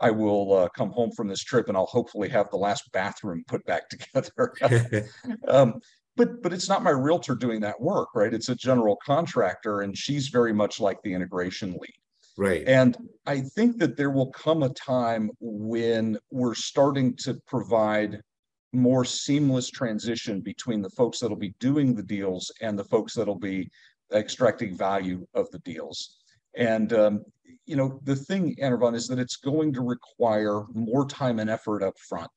I, 0.00 0.08
I 0.08 0.10
will 0.10 0.52
uh, 0.54 0.68
come 0.76 0.90
home 0.90 1.10
from 1.16 1.28
this 1.28 1.42
trip 1.42 1.68
and 1.68 1.76
I'll 1.76 1.86
hopefully 1.86 2.28
have 2.28 2.50
the 2.50 2.56
last 2.56 2.90
bathroom 2.92 3.44
put 3.46 3.64
back 3.64 3.88
together. 4.12 5.08
um, 5.48 5.80
but 6.16 6.42
but 6.42 6.52
it's 6.52 6.68
not 6.68 6.82
my 6.82 6.90
realtor 6.90 7.34
doing 7.34 7.60
that 7.60 7.80
work, 7.80 8.08
right? 8.14 8.34
It's 8.34 8.50
a 8.50 8.54
general 8.54 8.96
contractor, 9.04 9.80
and 9.80 9.96
she's 9.96 10.28
very 10.28 10.52
much 10.52 10.78
like 10.78 11.00
the 11.02 11.14
integration 11.14 11.72
lead. 11.72 11.94
Right. 12.36 12.66
And 12.66 12.96
I 13.26 13.40
think 13.40 13.78
that 13.78 13.96
there 13.96 14.10
will 14.10 14.30
come 14.30 14.62
a 14.62 14.70
time 14.70 15.30
when 15.40 16.18
we're 16.30 16.54
starting 16.54 17.16
to 17.18 17.34
provide 17.46 18.20
more 18.72 19.04
seamless 19.04 19.68
transition 19.68 20.40
between 20.40 20.82
the 20.82 20.90
folks 20.90 21.18
that'll 21.18 21.36
be 21.36 21.54
doing 21.60 21.94
the 21.94 22.02
deals 22.02 22.52
and 22.60 22.78
the 22.78 22.84
folks 22.84 23.14
that'll 23.14 23.38
be 23.38 23.68
extracting 24.12 24.76
value 24.76 25.26
of 25.34 25.50
the 25.50 25.58
deals. 25.60 26.18
And 26.56 26.92
um, 26.92 27.24
you 27.66 27.76
know, 27.76 28.00
the 28.04 28.16
thing, 28.16 28.56
Anirban, 28.56 28.94
is 28.94 29.06
that 29.08 29.18
it's 29.18 29.36
going 29.36 29.72
to 29.74 29.82
require 29.82 30.64
more 30.72 31.06
time 31.06 31.38
and 31.38 31.50
effort 31.50 31.82
up 31.82 31.94
front. 32.08 32.30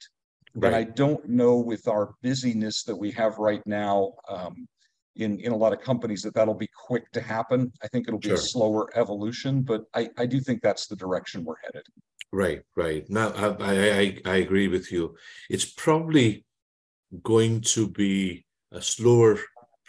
Right. 0.56 0.68
And 0.68 0.76
I 0.76 0.84
don't 0.84 1.28
know 1.28 1.58
with 1.58 1.88
our 1.88 2.14
busyness 2.22 2.84
that 2.84 2.96
we 2.96 3.12
have 3.12 3.40
right 3.40 3.66
now 3.66 4.14
um, 4.30 4.68
in, 5.16 5.40
in 5.40 5.52
a 5.52 5.56
lot 5.56 5.74
of 5.74 5.82
companies 5.82 6.22
that 6.22 6.34
that'll 6.36 6.54
be 6.54 6.70
quick 6.86 7.12
to 7.12 7.22
happen. 7.22 7.72
I 7.84 7.88
think 7.88 8.08
it'll 8.08 8.20
be 8.20 8.30
sure. 8.30 8.36
a 8.36 8.40
slower 8.40 8.90
evolution, 8.96 9.62
but 9.62 9.84
I, 9.96 10.10
I 10.18 10.26
do 10.26 10.40
think 10.40 10.62
that's 10.62 10.88
the 10.88 10.96
direction 10.96 11.44
we're 11.44 11.56
headed. 11.64 11.84
Right, 12.34 12.64
right. 12.76 13.08
Now, 13.10 13.30
I, 13.60 13.92
I, 14.00 14.18
I 14.26 14.36
agree 14.38 14.68
with 14.68 14.92
you. 14.92 15.16
It's 15.52 15.66
probably 15.66 16.46
going 17.22 17.62
to 17.62 17.88
be 17.88 18.48
a 18.72 18.82
slower, 18.82 19.38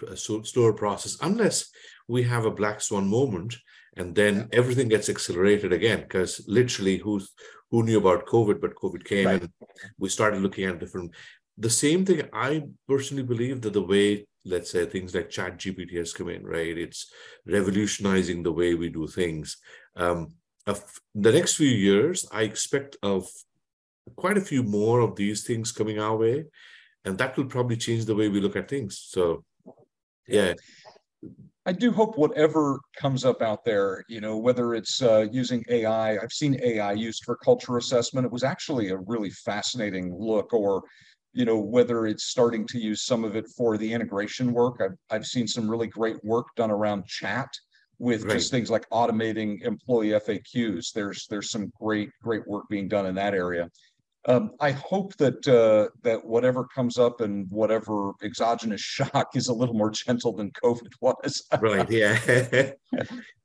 a 0.06 0.14
slower 0.14 0.74
process 0.74 1.16
unless 1.22 1.70
we 2.06 2.22
have 2.24 2.44
a 2.44 2.50
black 2.50 2.82
swan 2.82 3.08
moment 3.08 3.56
and 3.96 4.14
then 4.14 4.50
everything 4.52 4.88
gets 4.88 5.08
accelerated 5.08 5.72
again. 5.72 6.00
Because 6.00 6.44
literally, 6.46 6.98
who's 6.98 7.32
who 7.70 7.82
knew 7.82 7.96
about 7.96 8.26
COVID? 8.26 8.60
But 8.60 8.74
COVID 8.74 9.06
came 9.06 9.26
right. 9.26 9.40
and 9.40 9.50
we 9.98 10.10
started 10.10 10.42
looking 10.42 10.64
at 10.66 10.78
different. 10.78 11.12
The 11.56 11.70
same 11.70 12.04
thing. 12.04 12.28
I 12.34 12.64
personally 12.86 13.22
believe 13.22 13.62
that 13.62 13.72
the 13.72 13.82
way, 13.82 14.26
let's 14.44 14.70
say, 14.70 14.84
things 14.84 15.14
like 15.14 15.30
Chat 15.30 15.56
GPT 15.58 15.96
has 15.96 16.12
come 16.12 16.28
in, 16.28 16.44
right? 16.44 16.76
It's 16.76 17.10
revolutionizing 17.46 18.42
the 18.42 18.52
way 18.52 18.74
we 18.74 18.90
do 18.90 19.06
things. 19.06 19.56
Um, 19.96 20.34
the 20.66 21.32
next 21.32 21.56
few 21.56 21.68
years, 21.68 22.26
I 22.32 22.42
expect 22.42 22.96
of 23.02 23.28
quite 24.16 24.38
a 24.38 24.42
few 24.42 24.62
more 24.62 25.00
of 25.00 25.16
these 25.16 25.44
things 25.44 25.72
coming 25.72 25.98
our 25.98 26.16
way, 26.16 26.44
and 27.04 27.18
that 27.18 27.36
will 27.36 27.46
probably 27.46 27.76
change 27.76 28.04
the 28.04 28.14
way 28.14 28.28
we 28.28 28.40
look 28.40 28.56
at 28.56 28.68
things. 28.68 28.98
So, 29.08 29.44
yeah. 30.26 30.54
I 31.66 31.72
do 31.72 31.90
hope 31.90 32.18
whatever 32.18 32.78
comes 32.96 33.24
up 33.24 33.40
out 33.40 33.64
there, 33.64 34.04
you 34.08 34.20
know, 34.20 34.36
whether 34.36 34.74
it's 34.74 35.00
uh, 35.00 35.26
using 35.32 35.64
AI, 35.70 36.18
I've 36.18 36.32
seen 36.32 36.60
AI 36.62 36.92
used 36.92 37.24
for 37.24 37.36
culture 37.36 37.78
assessment. 37.78 38.26
It 38.26 38.32
was 38.32 38.44
actually 38.44 38.90
a 38.90 38.98
really 38.98 39.30
fascinating 39.30 40.14
look, 40.14 40.52
or, 40.52 40.82
you 41.32 41.46
know, 41.46 41.58
whether 41.58 42.06
it's 42.06 42.24
starting 42.24 42.66
to 42.66 42.78
use 42.78 43.02
some 43.06 43.24
of 43.24 43.34
it 43.34 43.46
for 43.56 43.78
the 43.78 43.90
integration 43.90 44.52
work. 44.52 44.82
I've, 44.82 44.96
I've 45.10 45.26
seen 45.26 45.48
some 45.48 45.70
really 45.70 45.86
great 45.86 46.22
work 46.22 46.46
done 46.54 46.70
around 46.70 47.06
chat 47.06 47.48
with 47.98 48.28
just 48.28 48.50
things 48.50 48.70
like 48.70 48.88
automating 48.90 49.62
employee 49.62 50.10
FAQs. 50.10 50.92
There's 50.92 51.26
there's 51.28 51.50
some 51.50 51.72
great 51.80 52.10
great 52.22 52.46
work 52.46 52.68
being 52.68 52.88
done 52.88 53.06
in 53.06 53.14
that 53.16 53.34
area. 53.34 53.70
Um, 54.26 54.52
I 54.58 54.70
hope 54.70 55.14
that 55.16 55.46
uh, 55.46 55.94
that 56.02 56.24
whatever 56.24 56.64
comes 56.64 56.98
up 56.98 57.20
and 57.20 57.46
whatever 57.50 58.12
exogenous 58.22 58.80
shock 58.80 59.36
is 59.36 59.48
a 59.48 59.52
little 59.52 59.74
more 59.74 59.90
gentle 59.90 60.32
than 60.32 60.50
COVID 60.52 60.92
was. 61.00 61.46
right. 61.60 61.88
Yeah. 61.90 62.18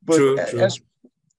but 0.04 0.16
true, 0.16 0.38
as 0.40 0.78
true. 0.78 0.86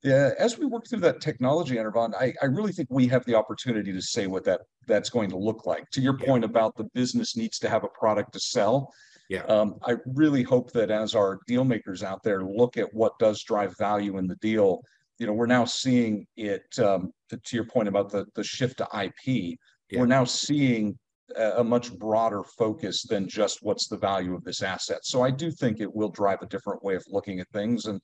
yeah, 0.02 0.30
as 0.38 0.58
we 0.58 0.66
work 0.66 0.86
through 0.88 1.00
that 1.00 1.20
technology, 1.20 1.76
Anirban, 1.76 2.14
I, 2.14 2.34
I 2.42 2.46
really 2.46 2.72
think 2.72 2.88
we 2.90 3.06
have 3.08 3.24
the 3.24 3.34
opportunity 3.34 3.92
to 3.92 4.02
say 4.02 4.26
what 4.26 4.44
that 4.44 4.60
that's 4.86 5.08
going 5.08 5.30
to 5.30 5.38
look 5.38 5.64
like. 5.64 5.88
To 5.92 6.02
your 6.02 6.18
point 6.18 6.44
about 6.44 6.76
the 6.76 6.84
business 6.92 7.36
needs 7.36 7.58
to 7.60 7.68
have 7.68 7.84
a 7.84 7.88
product 7.88 8.34
to 8.34 8.40
sell. 8.40 8.92
Yeah. 9.30 9.44
Um, 9.44 9.76
I 9.84 9.94
really 10.06 10.42
hope 10.42 10.72
that 10.72 10.90
as 10.90 11.14
our 11.14 11.38
deal 11.46 11.62
makers 11.64 12.02
out 12.02 12.20
there 12.24 12.42
look 12.42 12.76
at 12.76 12.92
what 12.92 13.16
does 13.20 13.44
drive 13.44 13.78
value 13.78 14.18
in 14.18 14.26
the 14.26 14.34
deal, 14.36 14.82
you 15.20 15.26
know, 15.28 15.32
we're 15.32 15.46
now 15.46 15.64
seeing 15.64 16.26
it 16.36 16.64
um, 16.80 17.12
to, 17.28 17.36
to, 17.36 17.56
your 17.56 17.64
point 17.64 17.86
about 17.86 18.10
the, 18.10 18.26
the 18.34 18.42
shift 18.42 18.78
to 18.78 18.88
IP, 18.92 19.56
yeah. 19.88 20.00
we're 20.00 20.06
now 20.06 20.24
seeing 20.24 20.98
a, 21.36 21.58
a, 21.58 21.64
much 21.64 21.96
broader 21.96 22.42
focus 22.58 23.04
than 23.04 23.28
just 23.28 23.60
what's 23.62 23.86
the 23.86 23.96
value 23.96 24.34
of 24.34 24.42
this 24.42 24.64
asset. 24.64 24.98
So 25.04 25.22
I 25.22 25.30
do 25.30 25.52
think 25.52 25.78
it 25.78 25.94
will 25.94 26.08
drive 26.08 26.42
a 26.42 26.46
different 26.46 26.82
way 26.82 26.96
of 26.96 27.04
looking 27.08 27.38
at 27.38 27.48
things. 27.52 27.86
And 27.86 28.00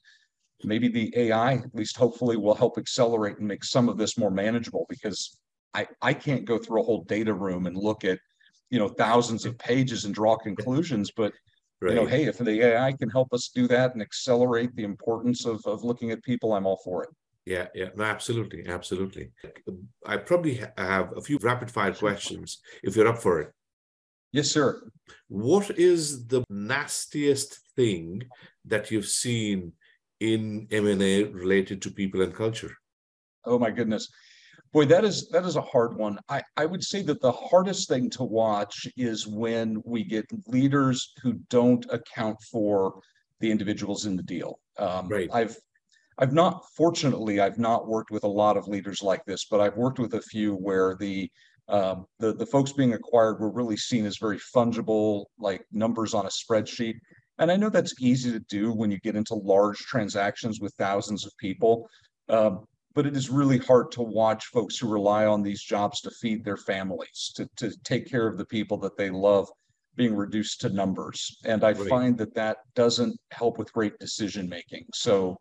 maybe 0.62 0.86
the 0.86 1.12
AI, 1.16 1.54
at 1.54 1.74
least 1.74 1.96
hopefully, 1.96 2.36
will 2.36 2.54
help 2.54 2.78
accelerate 2.78 3.38
and 3.38 3.48
make 3.48 3.64
some 3.64 3.88
of 3.88 3.98
this 3.98 4.16
more 4.16 4.30
manageable 4.30 4.86
because 4.88 5.36
I, 5.74 5.88
I 6.00 6.14
can't 6.14 6.44
go 6.44 6.56
through 6.56 6.82
a 6.82 6.84
whole 6.84 7.02
data 7.02 7.34
room 7.34 7.66
and 7.66 7.76
look 7.76 8.04
at, 8.04 8.20
you 8.70 8.78
know, 8.78 8.88
thousands 8.88 9.44
of 9.44 9.58
pages 9.58 10.04
and 10.04 10.14
draw 10.14 10.36
conclusions, 10.36 11.10
but 11.16 11.32
Right. 11.80 11.94
You 11.94 12.00
know, 12.00 12.06
hey, 12.06 12.24
if 12.24 12.38
the 12.38 12.62
AI 12.62 12.92
can 12.92 13.10
help 13.10 13.32
us 13.34 13.50
do 13.54 13.68
that 13.68 13.92
and 13.92 14.00
accelerate 14.00 14.74
the 14.74 14.84
importance 14.84 15.44
of, 15.44 15.60
of 15.66 15.84
looking 15.84 16.10
at 16.10 16.22
people, 16.22 16.54
I'm 16.54 16.66
all 16.66 16.80
for 16.82 17.04
it. 17.04 17.10
Yeah, 17.44 17.66
yeah, 17.74 17.90
no, 17.94 18.04
absolutely, 18.04 18.66
absolutely. 18.66 19.30
I 20.04 20.16
probably 20.16 20.60
have 20.78 21.16
a 21.16 21.20
few 21.20 21.38
rapid 21.42 21.70
fire 21.70 21.94
questions 21.94 22.60
if 22.82 22.96
you're 22.96 23.06
up 23.06 23.18
for 23.18 23.40
it. 23.40 23.52
Yes, 24.32 24.50
sir. 24.50 24.88
What 25.28 25.78
is 25.78 26.26
the 26.26 26.42
nastiest 26.50 27.60
thing 27.76 28.22
that 28.64 28.90
you've 28.90 29.06
seen 29.06 29.72
in 30.18 30.66
M&A 30.72 31.24
related 31.24 31.82
to 31.82 31.90
people 31.90 32.22
and 32.22 32.34
culture? 32.34 32.74
Oh 33.44 33.58
my 33.58 33.70
goodness. 33.70 34.08
Boy, 34.76 34.84
that 34.84 35.06
is 35.06 35.30
that 35.30 35.46
is 35.46 35.56
a 35.56 35.62
hard 35.62 35.96
one. 35.96 36.18
I, 36.28 36.42
I 36.58 36.66
would 36.66 36.84
say 36.84 37.00
that 37.00 37.22
the 37.22 37.32
hardest 37.32 37.88
thing 37.88 38.10
to 38.10 38.22
watch 38.24 38.86
is 38.98 39.26
when 39.26 39.82
we 39.86 40.04
get 40.04 40.26
leaders 40.48 41.14
who 41.22 41.32
don't 41.48 41.86
account 41.90 42.36
for 42.52 43.00
the 43.40 43.50
individuals 43.50 44.04
in 44.04 44.16
the 44.16 44.22
deal. 44.22 44.60
Um, 44.78 45.08
right. 45.08 45.30
I've 45.32 45.56
I've 46.18 46.34
not 46.34 46.62
fortunately 46.76 47.40
I've 47.40 47.58
not 47.58 47.88
worked 47.88 48.10
with 48.10 48.24
a 48.24 48.28
lot 48.28 48.58
of 48.58 48.68
leaders 48.68 49.02
like 49.02 49.24
this, 49.24 49.46
but 49.50 49.62
I've 49.62 49.78
worked 49.78 49.98
with 49.98 50.12
a 50.12 50.20
few 50.20 50.52
where 50.56 50.94
the 51.00 51.30
um, 51.68 52.04
the 52.18 52.34
the 52.34 52.44
folks 52.44 52.74
being 52.74 52.92
acquired 52.92 53.40
were 53.40 53.50
really 53.50 53.78
seen 53.78 54.04
as 54.04 54.18
very 54.18 54.38
fungible, 54.54 55.24
like 55.38 55.64
numbers 55.72 56.12
on 56.12 56.26
a 56.26 56.28
spreadsheet. 56.28 56.96
And 57.38 57.50
I 57.50 57.56
know 57.56 57.70
that's 57.70 57.94
easy 57.98 58.30
to 58.30 58.40
do 58.40 58.74
when 58.74 58.90
you 58.90 59.00
get 59.00 59.16
into 59.16 59.36
large 59.36 59.78
transactions 59.78 60.60
with 60.60 60.74
thousands 60.74 61.24
of 61.24 61.34
people. 61.38 61.88
Um, 62.28 62.66
but 62.96 63.06
it 63.06 63.14
is 63.14 63.28
really 63.28 63.58
hard 63.58 63.92
to 63.92 64.00
watch 64.00 64.46
folks 64.46 64.78
who 64.78 64.88
rely 64.88 65.26
on 65.26 65.42
these 65.42 65.62
jobs 65.62 66.00
to 66.00 66.10
feed 66.10 66.42
their 66.42 66.56
families, 66.56 67.30
to, 67.36 67.46
to 67.56 67.70
take 67.84 68.10
care 68.10 68.26
of 68.26 68.38
the 68.38 68.44
people 68.46 68.78
that 68.78 68.96
they 68.96 69.10
love 69.10 69.46
being 69.96 70.16
reduced 70.16 70.62
to 70.62 70.70
numbers. 70.70 71.36
And 71.44 71.62
I 71.62 71.72
right. 71.72 71.88
find 71.90 72.16
that 72.16 72.34
that 72.34 72.56
doesn't 72.74 73.20
help 73.32 73.58
with 73.58 73.72
great 73.74 73.98
decision 73.98 74.48
making. 74.48 74.86
So 74.94 75.36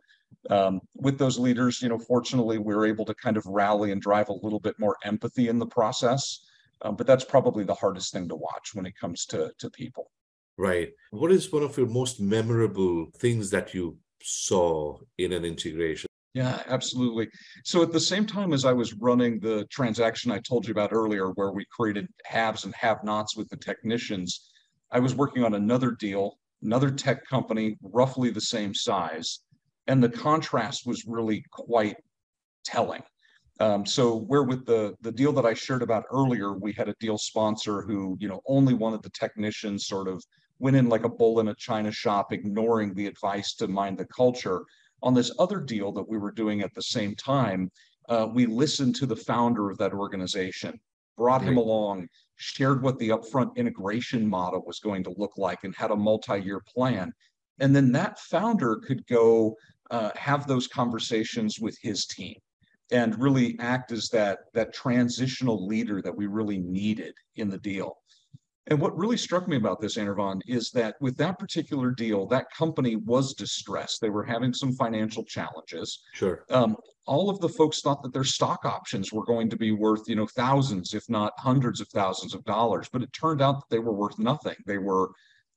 um, 0.50 0.82
with 0.96 1.18
those 1.18 1.40
leaders, 1.40 1.82
you 1.82 1.88
know, 1.88 1.98
fortunately, 1.98 2.58
we 2.58 2.74
are 2.74 2.86
able 2.86 3.06
to 3.06 3.16
kind 3.16 3.38
of 3.38 3.46
rally 3.46 3.94
and 3.94 4.02
drive 4.02 4.28
a 4.28 4.34
little 4.44 4.60
bit 4.60 4.78
more 4.78 4.98
empathy 5.06 5.48
in 5.48 5.58
the 5.58 5.66
process. 5.66 6.46
Um, 6.82 6.98
but 6.98 7.08
that's 7.08 7.24
probably 7.24 7.64
the 7.64 7.74
hardest 7.74 8.12
thing 8.12 8.28
to 8.28 8.36
watch 8.36 8.72
when 8.76 8.86
it 8.86 8.98
comes 9.00 9.26
to, 9.28 9.54
to 9.60 9.70
people. 9.70 10.12
Right. 10.58 10.90
What 11.12 11.32
is 11.32 11.52
one 11.54 11.64
of 11.64 11.78
your 11.78 11.88
most 11.88 12.20
memorable 12.20 13.08
things 13.18 13.50
that 13.52 13.74
you 13.74 13.98
saw 14.22 14.98
in 15.18 15.32
an 15.32 15.46
integration? 15.46 16.10
Yeah, 16.36 16.62
absolutely. 16.68 17.30
So 17.64 17.82
at 17.82 17.94
the 17.94 18.00
same 18.00 18.26
time 18.26 18.52
as 18.52 18.66
I 18.66 18.74
was 18.74 18.94
running 18.96 19.40
the 19.40 19.64
transaction 19.72 20.32
I 20.32 20.40
told 20.40 20.68
you 20.68 20.74
about 20.74 20.92
earlier, 20.92 21.30
where 21.30 21.54
we 21.54 21.66
created 21.72 22.10
haves 22.26 22.66
and 22.66 22.76
have 22.76 23.06
nots 23.06 23.38
with 23.38 23.48
the 23.48 23.56
technicians, 23.56 24.50
I 24.92 25.00
was 25.00 25.16
working 25.16 25.46
on 25.46 25.54
another 25.54 25.92
deal, 25.92 26.38
another 26.62 26.92
tech 26.92 27.26
company, 27.26 27.78
roughly 27.82 28.32
the 28.32 28.42
same 28.42 28.74
size. 28.74 29.40
And 29.88 30.04
the 30.04 30.10
contrast 30.10 30.86
was 30.86 31.06
really 31.08 31.42
quite 31.52 31.96
telling. 32.66 33.04
Um, 33.62 33.86
so 33.86 34.18
where 34.18 34.44
with 34.44 34.66
the 34.66 34.94
the 35.00 35.14
deal 35.14 35.32
that 35.32 35.46
I 35.46 35.54
shared 35.54 35.84
about 35.84 36.04
earlier, 36.12 36.52
we 36.52 36.74
had 36.74 36.90
a 36.90 36.96
deal 37.00 37.18
sponsor 37.18 37.82
who, 37.82 38.18
you 38.20 38.28
know, 38.28 38.42
only 38.46 38.74
wanted 38.74 39.04
the 39.04 39.12
technicians 39.12 39.88
sort 39.88 40.10
of 40.10 40.22
went 40.60 40.76
in 40.76 40.90
like 40.90 41.06
a 41.06 41.10
bull 41.10 41.40
in 41.40 41.48
a 41.48 41.56
china 41.56 41.94
shop, 41.94 42.34
ignoring 42.34 42.94
the 42.94 43.08
advice 43.08 43.54
to 43.56 43.70
mind 43.70 43.98
the 43.98 44.06
culture 44.08 44.66
on 45.06 45.14
this 45.14 45.32
other 45.40 45.60
deal 45.62 45.92
that 45.94 46.10
we 46.10 46.18
were 46.18 46.32
doing 46.32 46.62
at 46.62 46.74
the 46.74 46.82
same 46.82 47.16
time, 47.16 47.72
uh, 48.10 48.28
we 48.34 48.48
listened 48.48 48.96
to 48.96 49.06
the 49.06 49.16
founder 49.16 49.70
of 49.70 49.78
that 49.78 49.94
organization, 49.94 50.78
brought 51.16 51.44
him 51.44 51.58
along, 51.58 52.08
shared 52.38 52.82
what 52.82 52.98
the 52.98 53.10
upfront 53.10 53.56
integration 53.56 54.28
model 54.28 54.64
was 54.66 54.80
going 54.80 55.04
to 55.04 55.14
look 55.18 55.38
like, 55.38 55.64
and 55.64 55.76
had 55.76 55.92
a 55.92 55.96
multi-year 55.96 56.60
plan. 56.68 57.14
And 57.60 57.74
then 57.74 57.92
that 57.94 58.20
founder 58.20 58.78
could 58.78 59.06
go 59.08 59.56
uh, 59.92 60.10
have 60.16 60.48
those 60.48 60.68
conversations 60.68 61.60
with 61.60 61.78
his 61.82 62.06
team 62.08 62.36
and 62.92 63.20
really 63.20 63.56
act 63.60 63.92
as 63.92 64.10
that 64.10 64.40
that 64.54 64.74
transitional 64.74 65.66
leader 65.68 66.02
that 66.02 66.16
we 66.16 66.26
really 66.26 66.58
needed 66.58 67.14
in 67.36 67.50
the 67.50 67.58
deal. 67.60 67.98
And 68.68 68.80
what 68.80 68.98
really 68.98 69.18
struck 69.18 69.48
me 69.48 69.58
about 69.58 69.80
this, 69.80 69.96
Anirban, 69.96 70.42
is 70.48 70.72
that 70.72 70.96
with 71.00 71.16
that 71.18 71.38
particular 71.38 71.92
deal, 71.92 72.26
that 72.28 72.52
company 72.52 72.96
was 72.96 73.36
distressed. 73.36 74.02
They 74.02 74.10
were 74.10 74.24
having 74.24 74.54
some 74.54 74.74
financial 74.74 75.24
challenges. 75.24 76.02
Sure. 76.14 76.46
Um, 76.50 76.76
all 77.06 77.30
of 77.30 77.40
the 77.40 77.50
folks 77.50 77.82
thought 77.82 78.02
that 78.02 78.12
their 78.12 78.24
stock 78.24 78.66
options 78.66 79.14
were 79.14 79.24
going 79.24 79.52
to 79.52 79.56
be 79.56 79.72
worth, 79.72 80.02
you 80.08 80.16
know, 80.16 80.26
thousands, 80.26 80.96
if 80.96 81.08
not 81.10 81.34
hundreds 81.38 81.80
of 81.80 81.88
thousands 81.90 82.34
of 82.34 82.44
dollars. 82.46 82.90
But 82.92 83.04
it 83.04 83.14
turned 83.14 83.40
out 83.42 83.60
that 83.60 83.70
they 83.70 83.80
were 83.80 83.94
worth 83.94 84.18
nothing. 84.18 84.56
They 84.66 84.80
were 84.80 85.12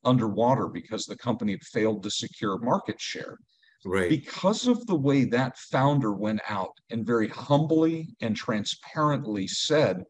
underwater 0.04 0.68
because 0.68 1.06
the 1.06 1.16
company 1.16 1.52
had 1.52 1.64
failed 1.64 2.02
to 2.02 2.10
secure 2.10 2.58
market 2.58 3.00
share. 3.00 3.38
Right. 3.86 4.10
Because 4.10 4.66
of 4.66 4.84
the 4.86 4.96
way 4.96 5.24
that 5.24 5.56
founder 5.56 6.12
went 6.12 6.40
out 6.46 6.72
and 6.90 7.06
very 7.06 7.28
humbly 7.28 8.14
and 8.20 8.36
transparently 8.36 9.46
said, 9.46 10.02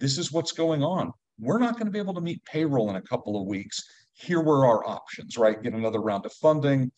this 0.00 0.16
is 0.16 0.32
what's 0.32 0.52
going 0.52 0.82
on 0.82 1.12
we're 1.38 1.58
not 1.58 1.74
going 1.74 1.86
to 1.86 1.92
be 1.92 1.98
able 1.98 2.14
to 2.14 2.20
meet 2.20 2.44
payroll 2.44 2.90
in 2.90 2.96
a 2.96 3.02
couple 3.02 3.40
of 3.40 3.46
weeks. 3.46 3.82
Here 4.12 4.40
were 4.40 4.66
our 4.66 4.86
options, 4.86 5.38
right? 5.38 5.62
Get 5.62 5.74
another 5.74 6.00
round 6.00 6.26
of 6.26 6.32
funding 6.32 6.90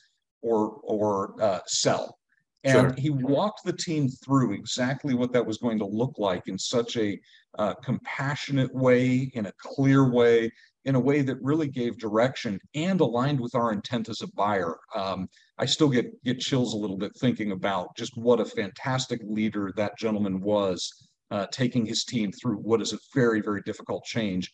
or 0.43 0.81
or 0.83 1.35
uh, 1.43 1.61
sell. 1.67 2.19
And 2.65 2.91
sure. 2.91 2.95
he 2.99 3.11
walked 3.11 3.65
the 3.65 3.73
team 3.73 4.09
through 4.09 4.53
exactly 4.53 5.15
what 5.15 5.33
that 5.33 5.47
was 5.47 5.57
going 5.57 5.79
to 5.79 5.87
look 5.87 6.19
like 6.19 6.47
in 6.47 6.59
such 6.59 6.99
a 6.99 7.19
uh, 7.59 7.73
compassionate 7.83 8.75
way, 8.75 9.31
in 9.35 9.47
a 9.47 9.53
clear 9.63 10.11
way, 10.11 10.53
in 10.85 10.95
a 10.95 11.01
way 11.01 11.23
that 11.23 11.43
really 11.43 11.69
gave 11.69 11.99
direction 11.99 12.59
and 12.75 13.01
aligned 13.01 13.41
with 13.41 13.55
our 13.55 13.73
intent 13.73 14.09
as 14.11 14.21
a 14.21 14.29
buyer. 14.35 14.77
Um, 14.95 15.29
I 15.59 15.67
still 15.67 15.89
get 15.89 16.23
get 16.25 16.41
chills 16.41 16.75
a 16.75 16.77
little 16.77 16.99
bit 16.99 17.13
thinking 17.19 17.53
about 17.53 17.97
just 17.97 18.17
what 18.17 18.41
a 18.41 18.45
fantastic 18.45 19.21
leader 19.25 19.73
that 19.77 19.99
gentleman 19.99 20.41
was 20.41 21.10
uh, 21.31 21.47
taking 21.47 21.87
his 21.87 22.05
team 22.05 22.33
through 22.33 22.57
what 22.57 22.81
is 22.81 22.93
a 22.93 22.99
very, 23.15 23.41
very 23.41 23.63
difficult 23.63 24.05
change. 24.05 24.53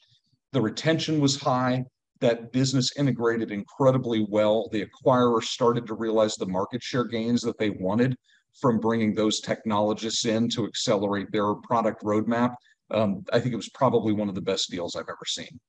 The 0.53 0.61
retention 0.61 1.21
was 1.21 1.41
high. 1.41 1.85
That 2.21 2.53
business 2.53 2.97
integrated 2.97 3.51
incredibly 3.51 4.27
well. 4.29 4.69
The 4.73 4.87
acquirer 4.87 5.43
started 5.43 5.87
to 5.87 5.95
realize 5.95 6.37
the 6.37 6.47
market 6.47 6.83
share 6.83 7.05
gains 7.05 7.43
that 7.43 7.59
they 7.59 7.71
wanted 7.71 8.17
from 8.61 8.81
bringing 8.81 9.15
those 9.15 9.41
technologists 9.41 10.25
in 10.25 10.49
to 10.51 10.67
accelerate 10.67 11.31
their 11.31 11.55
product 11.57 12.03
roadmap. 12.03 12.55
Um, 12.91 13.25
I 13.33 13.41
think 13.41 13.53
it 13.53 13.57
was 13.57 13.69
probably 13.71 14.13
one 14.13 14.29
of 14.29 14.35
the 14.35 14.41
best 14.41 14.71
deals 14.71 14.97
I've 14.97 15.03
ever 15.03 15.27
seen. 15.27 15.61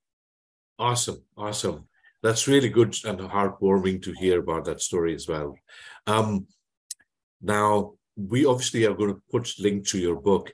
Awesome. 0.80 1.22
Awesome. 1.36 1.88
That's 2.24 2.48
really 2.48 2.70
good 2.70 2.96
and 3.06 3.20
heartwarming 3.20 4.02
to 4.04 4.14
hear 4.14 4.40
about 4.40 4.66
that 4.66 4.82
story 4.82 5.14
as 5.16 5.28
well. 5.28 5.56
Um, 6.06 6.48
now, 7.42 7.94
we 8.16 8.46
obviously 8.46 8.86
are 8.86 8.96
going 8.96 9.14
to 9.14 9.22
put 9.32 9.54
link 9.60 9.88
to 9.90 10.00
your 10.00 10.20
book 10.20 10.52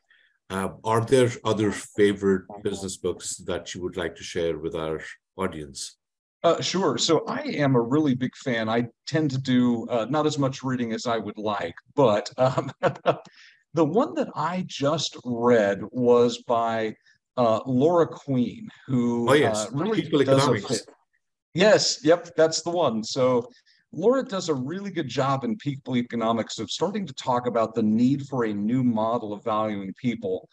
uh, 0.54 0.70
are 0.84 1.04
there 1.04 1.32
other 1.44 1.72
favorite 1.72 2.46
business 2.62 2.96
books 2.98 3.38
that 3.38 3.74
you 3.74 3.82
would 3.82 3.98
like 3.98 4.16
to 4.16 4.24
share 4.24 4.60
with 4.60 4.76
our 4.76 5.02
audience? 5.36 5.98
Uh, 6.44 6.62
sure. 6.62 6.98
So 6.98 7.24
I 7.26 7.42
am 7.42 7.76
a 7.76 7.82
really 7.82 8.14
big 8.14 8.36
fan. 8.36 8.70
I 8.70 8.86
tend 9.08 9.32
to 9.32 9.40
do 9.40 9.88
uh, 9.90 10.06
not 10.10 10.28
as 10.28 10.38
much 10.38 10.62
reading 10.62 10.92
as 10.94 11.08
I 11.08 11.18
would 11.18 11.38
like, 11.38 11.74
but 11.96 12.30
um, 12.38 12.72
the 13.74 13.86
one 13.86 14.14
that 14.14 14.30
I 14.36 14.64
just 14.68 15.18
read 15.24 15.80
was 15.92 16.44
by 16.44 16.96
uh, 17.36 17.62
Laura 17.66 18.06
Queen, 18.06 18.68
who 18.86 19.30
oh 19.30 19.34
yes, 19.34 19.66
uh, 19.66 19.70
really 19.72 20.02
People 20.04 20.24
does 20.24 20.38
economics. 20.38 20.86
Yes, 21.56 22.04
yep, 22.04 22.30
that's 22.36 22.62
the 22.62 22.70
one. 22.70 23.04
So 23.04 23.50
Laura 23.94 24.24
does 24.24 24.50
a 24.50 24.54
really 24.54 24.90
good 24.90 25.08
job 25.08 25.44
in 25.44 25.56
people 25.58 25.96
economics 25.96 26.58
of 26.60 26.70
starting 26.72 27.06
to 27.06 27.14
talk 27.14 27.46
about 27.46 27.76
the 27.76 27.84
need 27.84 28.28
for 28.28 28.46
a 28.46 28.54
new 28.54 28.84
model 28.84 29.32
of 29.32 29.44
valuing 29.44 29.94
people. 29.94 30.50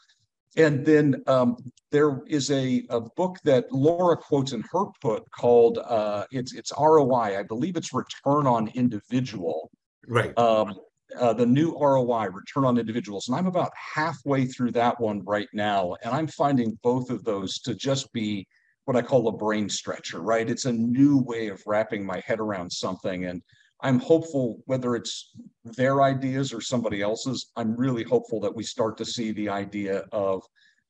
And 0.57 0.85
then 0.85 1.23
um, 1.27 1.57
there 1.91 2.23
is 2.27 2.51
a, 2.51 2.85
a 2.91 3.01
book 3.01 3.39
that 3.45 3.73
Laura 3.73 4.17
quotes 4.17 4.53
in 4.53 4.63
her 4.73 4.85
book 5.01 5.27
called 5.31 5.79
uh, 5.79 6.25
it's 6.33 6.53
it's 6.53 6.73
ROI. 6.79 7.39
I 7.39 7.45
believe 7.45 7.77
it's 7.77 7.95
Return 7.95 8.47
on 8.47 8.69
Individual. 8.75 9.71
Right. 10.07 10.37
Um, 10.37 10.75
uh, 11.19 11.33
the 11.33 11.47
new 11.47 11.77
ROI, 11.77 12.29
Return 12.29 12.65
on 12.65 12.79
Individuals, 12.79 13.29
and 13.29 13.37
I'm 13.37 13.47
about 13.47 13.73
halfway 13.75 14.47
through 14.47 14.73
that 14.73 15.01
one 15.01 15.25
right 15.25 15.49
now, 15.53 15.97
and 16.05 16.15
I'm 16.15 16.29
finding 16.29 16.79
both 16.83 17.11
of 17.11 17.25
those 17.25 17.59
to 17.61 17.75
just 17.75 18.13
be 18.13 18.47
what 18.91 18.97
I 18.97 19.07
call 19.07 19.29
a 19.29 19.33
brain 19.33 19.69
stretcher. 19.69 20.21
Right. 20.21 20.51
It's 20.51 20.65
a 20.65 20.73
new 20.73 21.19
way 21.19 21.47
of 21.47 21.63
wrapping 21.65 22.05
my 22.05 22.19
head 22.27 22.41
around 22.41 22.73
something, 22.73 23.27
and 23.27 23.41
I'm 23.83 24.01
hopeful, 24.01 24.65
whether 24.67 24.97
it's 24.97 25.31
their 25.65 26.03
ideas 26.03 26.53
or 26.53 26.61
somebody 26.61 27.01
else's, 27.01 27.53
I'm 27.57 27.77
really 27.77 28.03
hopeful 28.03 28.41
that 28.41 28.53
we 28.53 28.65
start 28.65 28.99
to 28.99 29.05
see 29.05 29.31
the 29.31 29.49
idea 29.49 30.03
of 30.11 30.43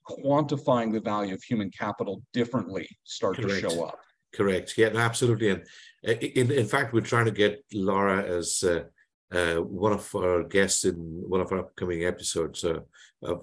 quantifying 0.09 0.94
the 0.94 1.01
value 1.01 1.34
of 1.34 1.42
human 1.42 1.70
capital 1.70 2.22
differently 2.32 2.88
start 3.05 3.36
Correct. 3.36 3.64
to 3.64 3.68
show 3.68 3.84
up. 3.84 3.98
Correct. 4.32 4.78
Yeah, 4.78 4.92
absolutely. 4.94 5.51
And 5.51 5.62
uh, 6.09 6.12
in, 6.12 6.51
in 6.51 6.66
fact, 6.66 6.94
we're 6.94 7.03
trying 7.03 7.26
to 7.26 7.30
get 7.30 7.62
Laura 7.74 8.22
as 8.22 8.64
uh, 8.64 8.84
uh, 9.32 9.56
one 9.56 9.92
of 9.92 10.14
our 10.14 10.42
guests 10.42 10.84
in 10.84 10.94
one 10.96 11.40
of 11.40 11.52
our 11.52 11.60
upcoming 11.60 12.04
episodes. 12.04 12.64
Uh, 12.64 12.80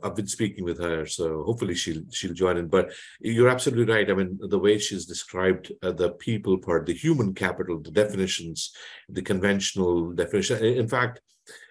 I've 0.03 0.15
been 0.15 0.27
speaking 0.27 0.63
with 0.63 0.79
her, 0.79 1.05
so 1.05 1.43
hopefully 1.43 1.75
she'll 1.75 2.01
she'll 2.11 2.33
join 2.33 2.57
in. 2.57 2.67
But 2.67 2.91
you're 3.19 3.49
absolutely 3.49 3.93
right. 3.93 4.09
I 4.09 4.13
mean, 4.13 4.39
the 4.41 4.59
way 4.59 4.79
she's 4.79 5.05
described 5.05 5.71
uh, 5.83 5.91
the 5.91 6.11
people 6.11 6.57
part, 6.57 6.87
the 6.87 6.93
human 6.93 7.33
capital, 7.33 7.79
the 7.79 7.91
definitions, 7.91 8.73
the 9.07 9.21
conventional 9.21 10.11
definition. 10.13 10.63
In 10.63 10.87
fact, 10.87 11.21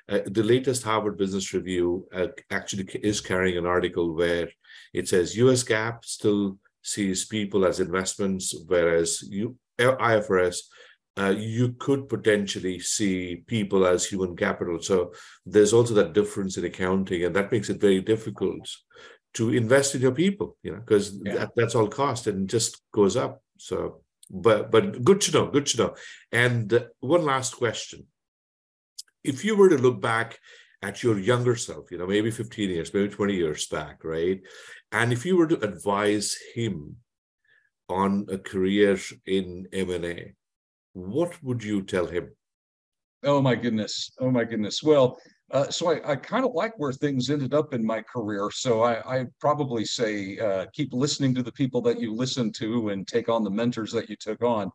uh, 0.08 0.20
the 0.26 0.42
latest 0.42 0.84
Harvard 0.84 1.18
Business 1.18 1.52
Review 1.52 2.06
uh, 2.14 2.28
actually 2.50 2.84
is 3.02 3.20
carrying 3.20 3.58
an 3.58 3.66
article 3.66 4.14
where 4.14 4.48
it 4.94 5.08
says 5.08 5.36
U.S. 5.36 5.64
GAAP 5.64 6.04
still 6.04 6.58
sees 6.82 7.24
people 7.24 7.66
as 7.66 7.80
investments, 7.80 8.54
whereas 8.66 9.22
you, 9.28 9.56
IFRS 9.78 10.58
uh, 11.18 11.34
you 11.36 11.72
could 11.78 12.08
potentially 12.08 12.78
see 12.78 13.36
people 13.46 13.86
as 13.86 14.04
human 14.04 14.36
capital. 14.36 14.80
So 14.80 15.12
there's 15.46 15.72
also 15.72 15.94
that 15.94 16.12
difference 16.12 16.58
in 16.58 16.64
accounting, 16.64 17.24
and 17.24 17.34
that 17.34 17.50
makes 17.50 17.70
it 17.70 17.80
very 17.80 18.00
difficult 18.00 18.68
to 19.34 19.50
invest 19.50 19.94
in 19.94 20.02
your 20.02 20.12
people, 20.12 20.56
you 20.62 20.72
know, 20.72 20.78
because 20.78 21.18
yeah. 21.24 21.34
that, 21.34 21.50
that's 21.56 21.74
all 21.74 21.88
cost 21.88 22.26
and 22.26 22.48
just 22.48 22.82
goes 22.92 23.16
up. 23.16 23.42
So, 23.58 24.02
but 24.30 24.70
but 24.70 25.04
good 25.04 25.20
to 25.22 25.32
know, 25.32 25.46
good 25.46 25.66
to 25.66 25.78
know. 25.78 25.94
And 26.32 26.86
one 27.00 27.24
last 27.24 27.56
question: 27.56 28.06
If 29.24 29.44
you 29.44 29.56
were 29.56 29.70
to 29.70 29.78
look 29.78 30.00
back 30.00 30.38
at 30.82 31.02
your 31.02 31.18
younger 31.18 31.56
self, 31.56 31.90
you 31.90 31.98
know, 31.98 32.06
maybe 32.06 32.30
15 32.30 32.70
years, 32.70 32.92
maybe 32.92 33.08
20 33.08 33.34
years 33.34 33.66
back, 33.66 34.04
right? 34.04 34.40
And 34.92 35.12
if 35.12 35.24
you 35.24 35.36
were 35.36 35.46
to 35.46 35.64
advise 35.64 36.36
him 36.54 36.96
on 37.88 38.26
a 38.30 38.38
career 38.38 38.98
in 39.26 39.66
M&A, 39.72 40.34
what 40.96 41.42
would 41.42 41.62
you 41.62 41.82
tell 41.82 42.06
him? 42.06 42.30
Oh 43.22 43.42
my 43.42 43.54
goodness. 43.54 44.10
Oh 44.18 44.30
my 44.30 44.44
goodness. 44.44 44.82
Well, 44.82 45.18
uh, 45.50 45.68
so 45.68 45.90
I, 45.90 46.12
I 46.12 46.16
kind 46.16 46.44
of 46.44 46.52
like 46.54 46.72
where 46.78 46.92
things 46.92 47.28
ended 47.28 47.52
up 47.52 47.74
in 47.74 47.84
my 47.84 48.00
career. 48.02 48.50
So 48.52 48.82
I, 48.82 49.18
I 49.18 49.26
probably 49.38 49.84
say 49.84 50.38
uh, 50.38 50.66
keep 50.72 50.92
listening 50.92 51.34
to 51.34 51.42
the 51.42 51.52
people 51.52 51.82
that 51.82 52.00
you 52.00 52.14
listen 52.14 52.50
to 52.52 52.88
and 52.88 53.06
take 53.06 53.28
on 53.28 53.44
the 53.44 53.50
mentors 53.50 53.92
that 53.92 54.08
you 54.08 54.16
took 54.16 54.42
on. 54.42 54.70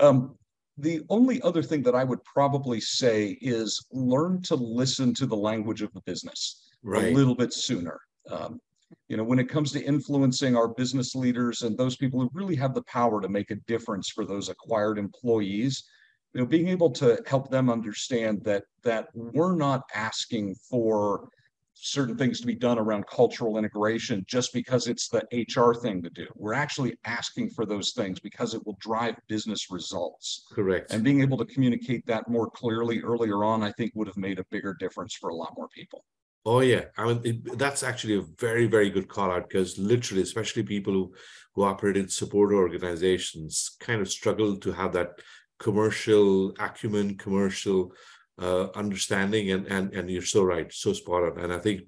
Um, 0.00 0.36
the 0.78 1.02
only 1.10 1.42
other 1.42 1.62
thing 1.62 1.82
that 1.82 1.94
I 1.94 2.04
would 2.04 2.24
probably 2.24 2.80
say 2.80 3.36
is 3.42 3.86
learn 3.92 4.40
to 4.42 4.54
listen 4.54 5.12
to 5.14 5.26
the 5.26 5.36
language 5.36 5.82
of 5.82 5.92
the 5.92 6.00
business 6.06 6.70
right. 6.82 7.12
a 7.12 7.14
little 7.14 7.34
bit 7.34 7.52
sooner. 7.52 8.00
Um, 8.30 8.60
you 9.08 9.16
know, 9.16 9.24
when 9.24 9.38
it 9.38 9.48
comes 9.48 9.72
to 9.72 9.84
influencing 9.84 10.56
our 10.56 10.68
business 10.68 11.14
leaders 11.14 11.62
and 11.62 11.76
those 11.76 11.96
people 11.96 12.20
who 12.20 12.30
really 12.32 12.56
have 12.56 12.74
the 12.74 12.82
power 12.82 13.20
to 13.20 13.28
make 13.28 13.50
a 13.50 13.56
difference 13.66 14.08
for 14.08 14.24
those 14.24 14.48
acquired 14.48 14.98
employees, 14.98 15.84
you 16.32 16.40
know, 16.40 16.46
being 16.46 16.68
able 16.68 16.90
to 16.90 17.20
help 17.26 17.50
them 17.50 17.70
understand 17.70 18.42
that 18.44 18.64
that 18.82 19.08
we're 19.14 19.56
not 19.56 19.82
asking 19.94 20.54
for 20.68 21.28
certain 21.74 22.16
things 22.16 22.40
to 22.40 22.46
be 22.46 22.54
done 22.54 22.78
around 22.78 23.06
cultural 23.06 23.56
integration 23.56 24.22
just 24.28 24.52
because 24.52 24.86
it's 24.86 25.08
the 25.08 25.22
HR 25.32 25.72
thing 25.72 26.02
to 26.02 26.10
do. 26.10 26.26
We're 26.36 26.52
actually 26.52 26.96
asking 27.04 27.50
for 27.50 27.64
those 27.64 27.92
things 27.92 28.20
because 28.20 28.54
it 28.54 28.64
will 28.66 28.76
drive 28.80 29.14
business 29.28 29.70
results. 29.70 30.46
Correct. 30.52 30.92
And 30.92 31.02
being 31.02 31.22
able 31.22 31.38
to 31.38 31.46
communicate 31.46 32.06
that 32.06 32.28
more 32.28 32.50
clearly 32.50 33.00
earlier 33.00 33.44
on, 33.44 33.62
I 33.62 33.72
think 33.72 33.92
would 33.94 34.08
have 34.08 34.18
made 34.18 34.38
a 34.38 34.44
bigger 34.50 34.76
difference 34.78 35.14
for 35.14 35.30
a 35.30 35.34
lot 35.34 35.54
more 35.56 35.68
people. 35.68 36.04
Oh 36.46 36.60
yeah, 36.60 36.84
I 36.96 37.06
mean 37.06 37.20
it, 37.24 37.58
that's 37.58 37.82
actually 37.82 38.16
a 38.16 38.24
very 38.38 38.66
very 38.66 38.88
good 38.88 39.08
call 39.08 39.30
out 39.30 39.48
because 39.48 39.78
literally, 39.78 40.22
especially 40.22 40.62
people 40.62 40.92
who 40.92 41.14
who 41.54 41.64
operate 41.64 41.96
in 41.96 42.08
support 42.08 42.52
organizations, 42.52 43.76
kind 43.80 44.00
of 44.00 44.10
struggle 44.10 44.56
to 44.56 44.72
have 44.72 44.92
that 44.94 45.20
commercial 45.58 46.54
acumen, 46.58 47.18
commercial 47.18 47.92
uh, 48.40 48.68
understanding, 48.74 49.50
and 49.50 49.66
and 49.66 49.92
and 49.94 50.10
you're 50.10 50.22
so 50.22 50.42
right, 50.42 50.72
so 50.72 50.94
spot 50.94 51.24
on. 51.24 51.38
And 51.38 51.52
I 51.52 51.58
think 51.58 51.82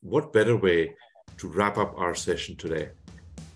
what 0.00 0.32
better 0.32 0.56
way 0.56 0.94
to 1.38 1.48
wrap 1.48 1.78
up 1.78 1.94
our 1.96 2.14
session 2.14 2.56
today? 2.56 2.90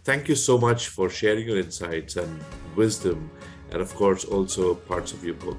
Thank 0.05 0.29
you 0.29 0.37
so 0.37 0.57
much 0.57 0.89
for 0.89 1.11
sharing 1.11 1.49
your 1.49 1.59
insights 1.59 2.15
and 2.17 2.41
wisdom, 2.77 3.31
and 3.73 3.83
of 3.83 3.93
course 3.97 4.25
also 4.25 4.77
parts 4.77 5.13
of 5.13 5.25
your 5.25 5.35
book. 5.35 5.59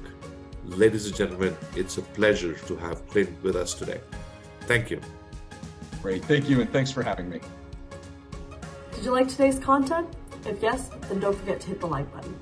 Ladies 0.64 1.08
and 1.08 1.16
gentlemen, 1.16 1.58
it's 1.76 1.98
a 1.98 2.02
pleasure 2.02 2.54
to 2.54 2.78
have 2.78 3.06
Klint 3.08 3.42
with 3.42 3.58
us 3.58 3.74
today. 3.74 4.00
Thank 4.68 4.92
you. 4.92 5.02
Great. 6.02 6.24
Thank 6.26 6.50
you. 6.50 6.62
And 6.62 6.72
thanks 6.72 6.92
for 6.92 7.02
having 7.02 7.30
me. 7.30 7.40
Did 8.94 9.06
you 9.06 9.12
like 9.12 9.28
today's 9.28 9.60
content? 9.60 10.08
If 10.46 10.62
yes, 10.62 10.90
then 11.10 11.20
don't 11.20 11.36
forget 11.36 11.60
to 11.62 11.68
hit 11.68 11.80
the 11.80 11.88
like 11.88 12.12
button. 12.14 12.38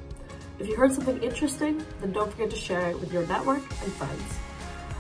If 0.59 0.67
you 0.67 0.75
heard 0.75 0.91
something 0.91 1.21
interesting, 1.21 1.85
then 2.01 2.11
don't 2.11 2.31
forget 2.31 2.49
to 2.49 2.55
share 2.55 2.89
it 2.89 2.99
with 2.99 3.11
your 3.11 3.25
network 3.27 3.61
and 3.83 3.93
friends. 3.93 4.39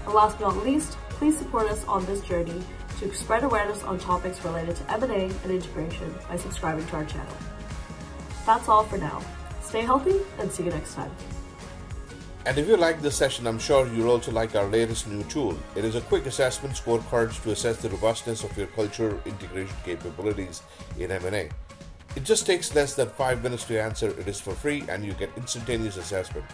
And 0.05 0.13
last 0.13 0.37
but 0.37 0.53
not 0.53 0.65
least, 0.65 0.97
please 1.09 1.37
support 1.37 1.67
us 1.69 1.83
on 1.85 2.05
this 2.05 2.21
journey 2.21 2.61
to 2.99 3.13
spread 3.13 3.43
awareness 3.43 3.83
on 3.83 3.99
topics 3.99 4.43
related 4.43 4.75
to 4.77 4.91
M&A 4.93 5.25
and 5.25 5.51
integration 5.51 6.13
by 6.29 6.37
subscribing 6.37 6.85
to 6.87 6.95
our 6.97 7.05
channel. 7.05 7.35
That's 8.45 8.69
all 8.69 8.83
for 8.83 8.97
now. 8.97 9.21
Stay 9.61 9.81
healthy 9.81 10.19
and 10.39 10.51
see 10.51 10.63
you 10.63 10.69
next 10.69 10.93
time. 10.93 11.11
And 12.45 12.57
if 12.59 12.67
you 12.67 12.77
like 12.77 13.01
this 13.01 13.15
session, 13.15 13.47
I'm 13.47 13.57
sure 13.57 13.87
you'll 13.87 14.11
also 14.11 14.31
like 14.31 14.55
our 14.55 14.67
latest 14.67 15.07
new 15.07 15.23
tool. 15.23 15.57
It 15.75 15.83
is 15.83 15.95
a 15.95 16.01
quick 16.01 16.27
assessment 16.27 16.75
scorecard 16.75 17.41
to 17.41 17.51
assess 17.51 17.81
the 17.81 17.89
robustness 17.89 18.43
of 18.43 18.55
your 18.55 18.67
culture 18.67 19.19
integration 19.25 19.75
capabilities 19.83 20.61
in 20.99 21.09
M&A. 21.09 21.49
It 22.15 22.23
just 22.23 22.45
takes 22.45 22.75
less 22.75 22.93
than 22.93 23.09
5 23.09 23.41
minutes 23.41 23.63
to 23.65 23.81
answer. 23.81 24.09
It 24.19 24.27
is 24.27 24.39
for 24.39 24.53
free 24.53 24.83
and 24.89 25.03
you 25.03 25.13
get 25.13 25.31
instantaneous 25.35 25.97
assessment. 25.97 26.45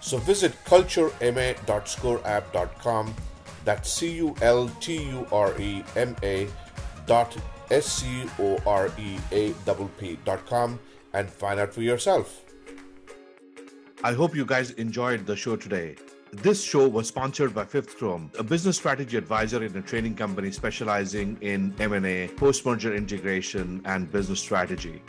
So 0.00 0.16
visit 0.16 0.54
culturema.scoreapp.com. 0.64 3.14
That's 3.64 3.92
C 3.92 4.12
U 4.14 4.34
L 4.40 4.68
T 4.80 4.96
U 4.96 5.26
R 5.30 5.54
E 5.60 5.84
M 5.94 6.16
A 6.24 6.48
dot 7.06 7.36
S 7.70 7.86
C 7.86 8.28
O 8.40 8.58
R 8.66 8.90
E 8.98 9.18
A 9.30 9.52
P 9.52 9.88
P 9.98 10.18
dot 10.24 10.44
com 10.46 10.80
and 11.12 11.30
find 11.30 11.60
out 11.60 11.72
for 11.72 11.82
yourself. 11.82 12.51
I 14.04 14.14
hope 14.14 14.34
you 14.34 14.44
guys 14.44 14.72
enjoyed 14.72 15.26
the 15.26 15.36
show 15.36 15.54
today. 15.54 15.94
This 16.32 16.60
show 16.60 16.88
was 16.88 17.06
sponsored 17.06 17.54
by 17.54 17.64
Fifth 17.64 17.96
Chrome, 17.98 18.32
a 18.36 18.42
business 18.42 18.76
strategy 18.76 19.16
advisor 19.16 19.62
in 19.62 19.76
a 19.76 19.80
training 19.80 20.16
company 20.16 20.50
specializing 20.50 21.38
in 21.40 21.72
M&A, 21.78 22.26
post-merger 22.36 22.96
integration, 22.96 23.80
and 23.84 24.10
business 24.10 24.40
strategy. 24.40 25.00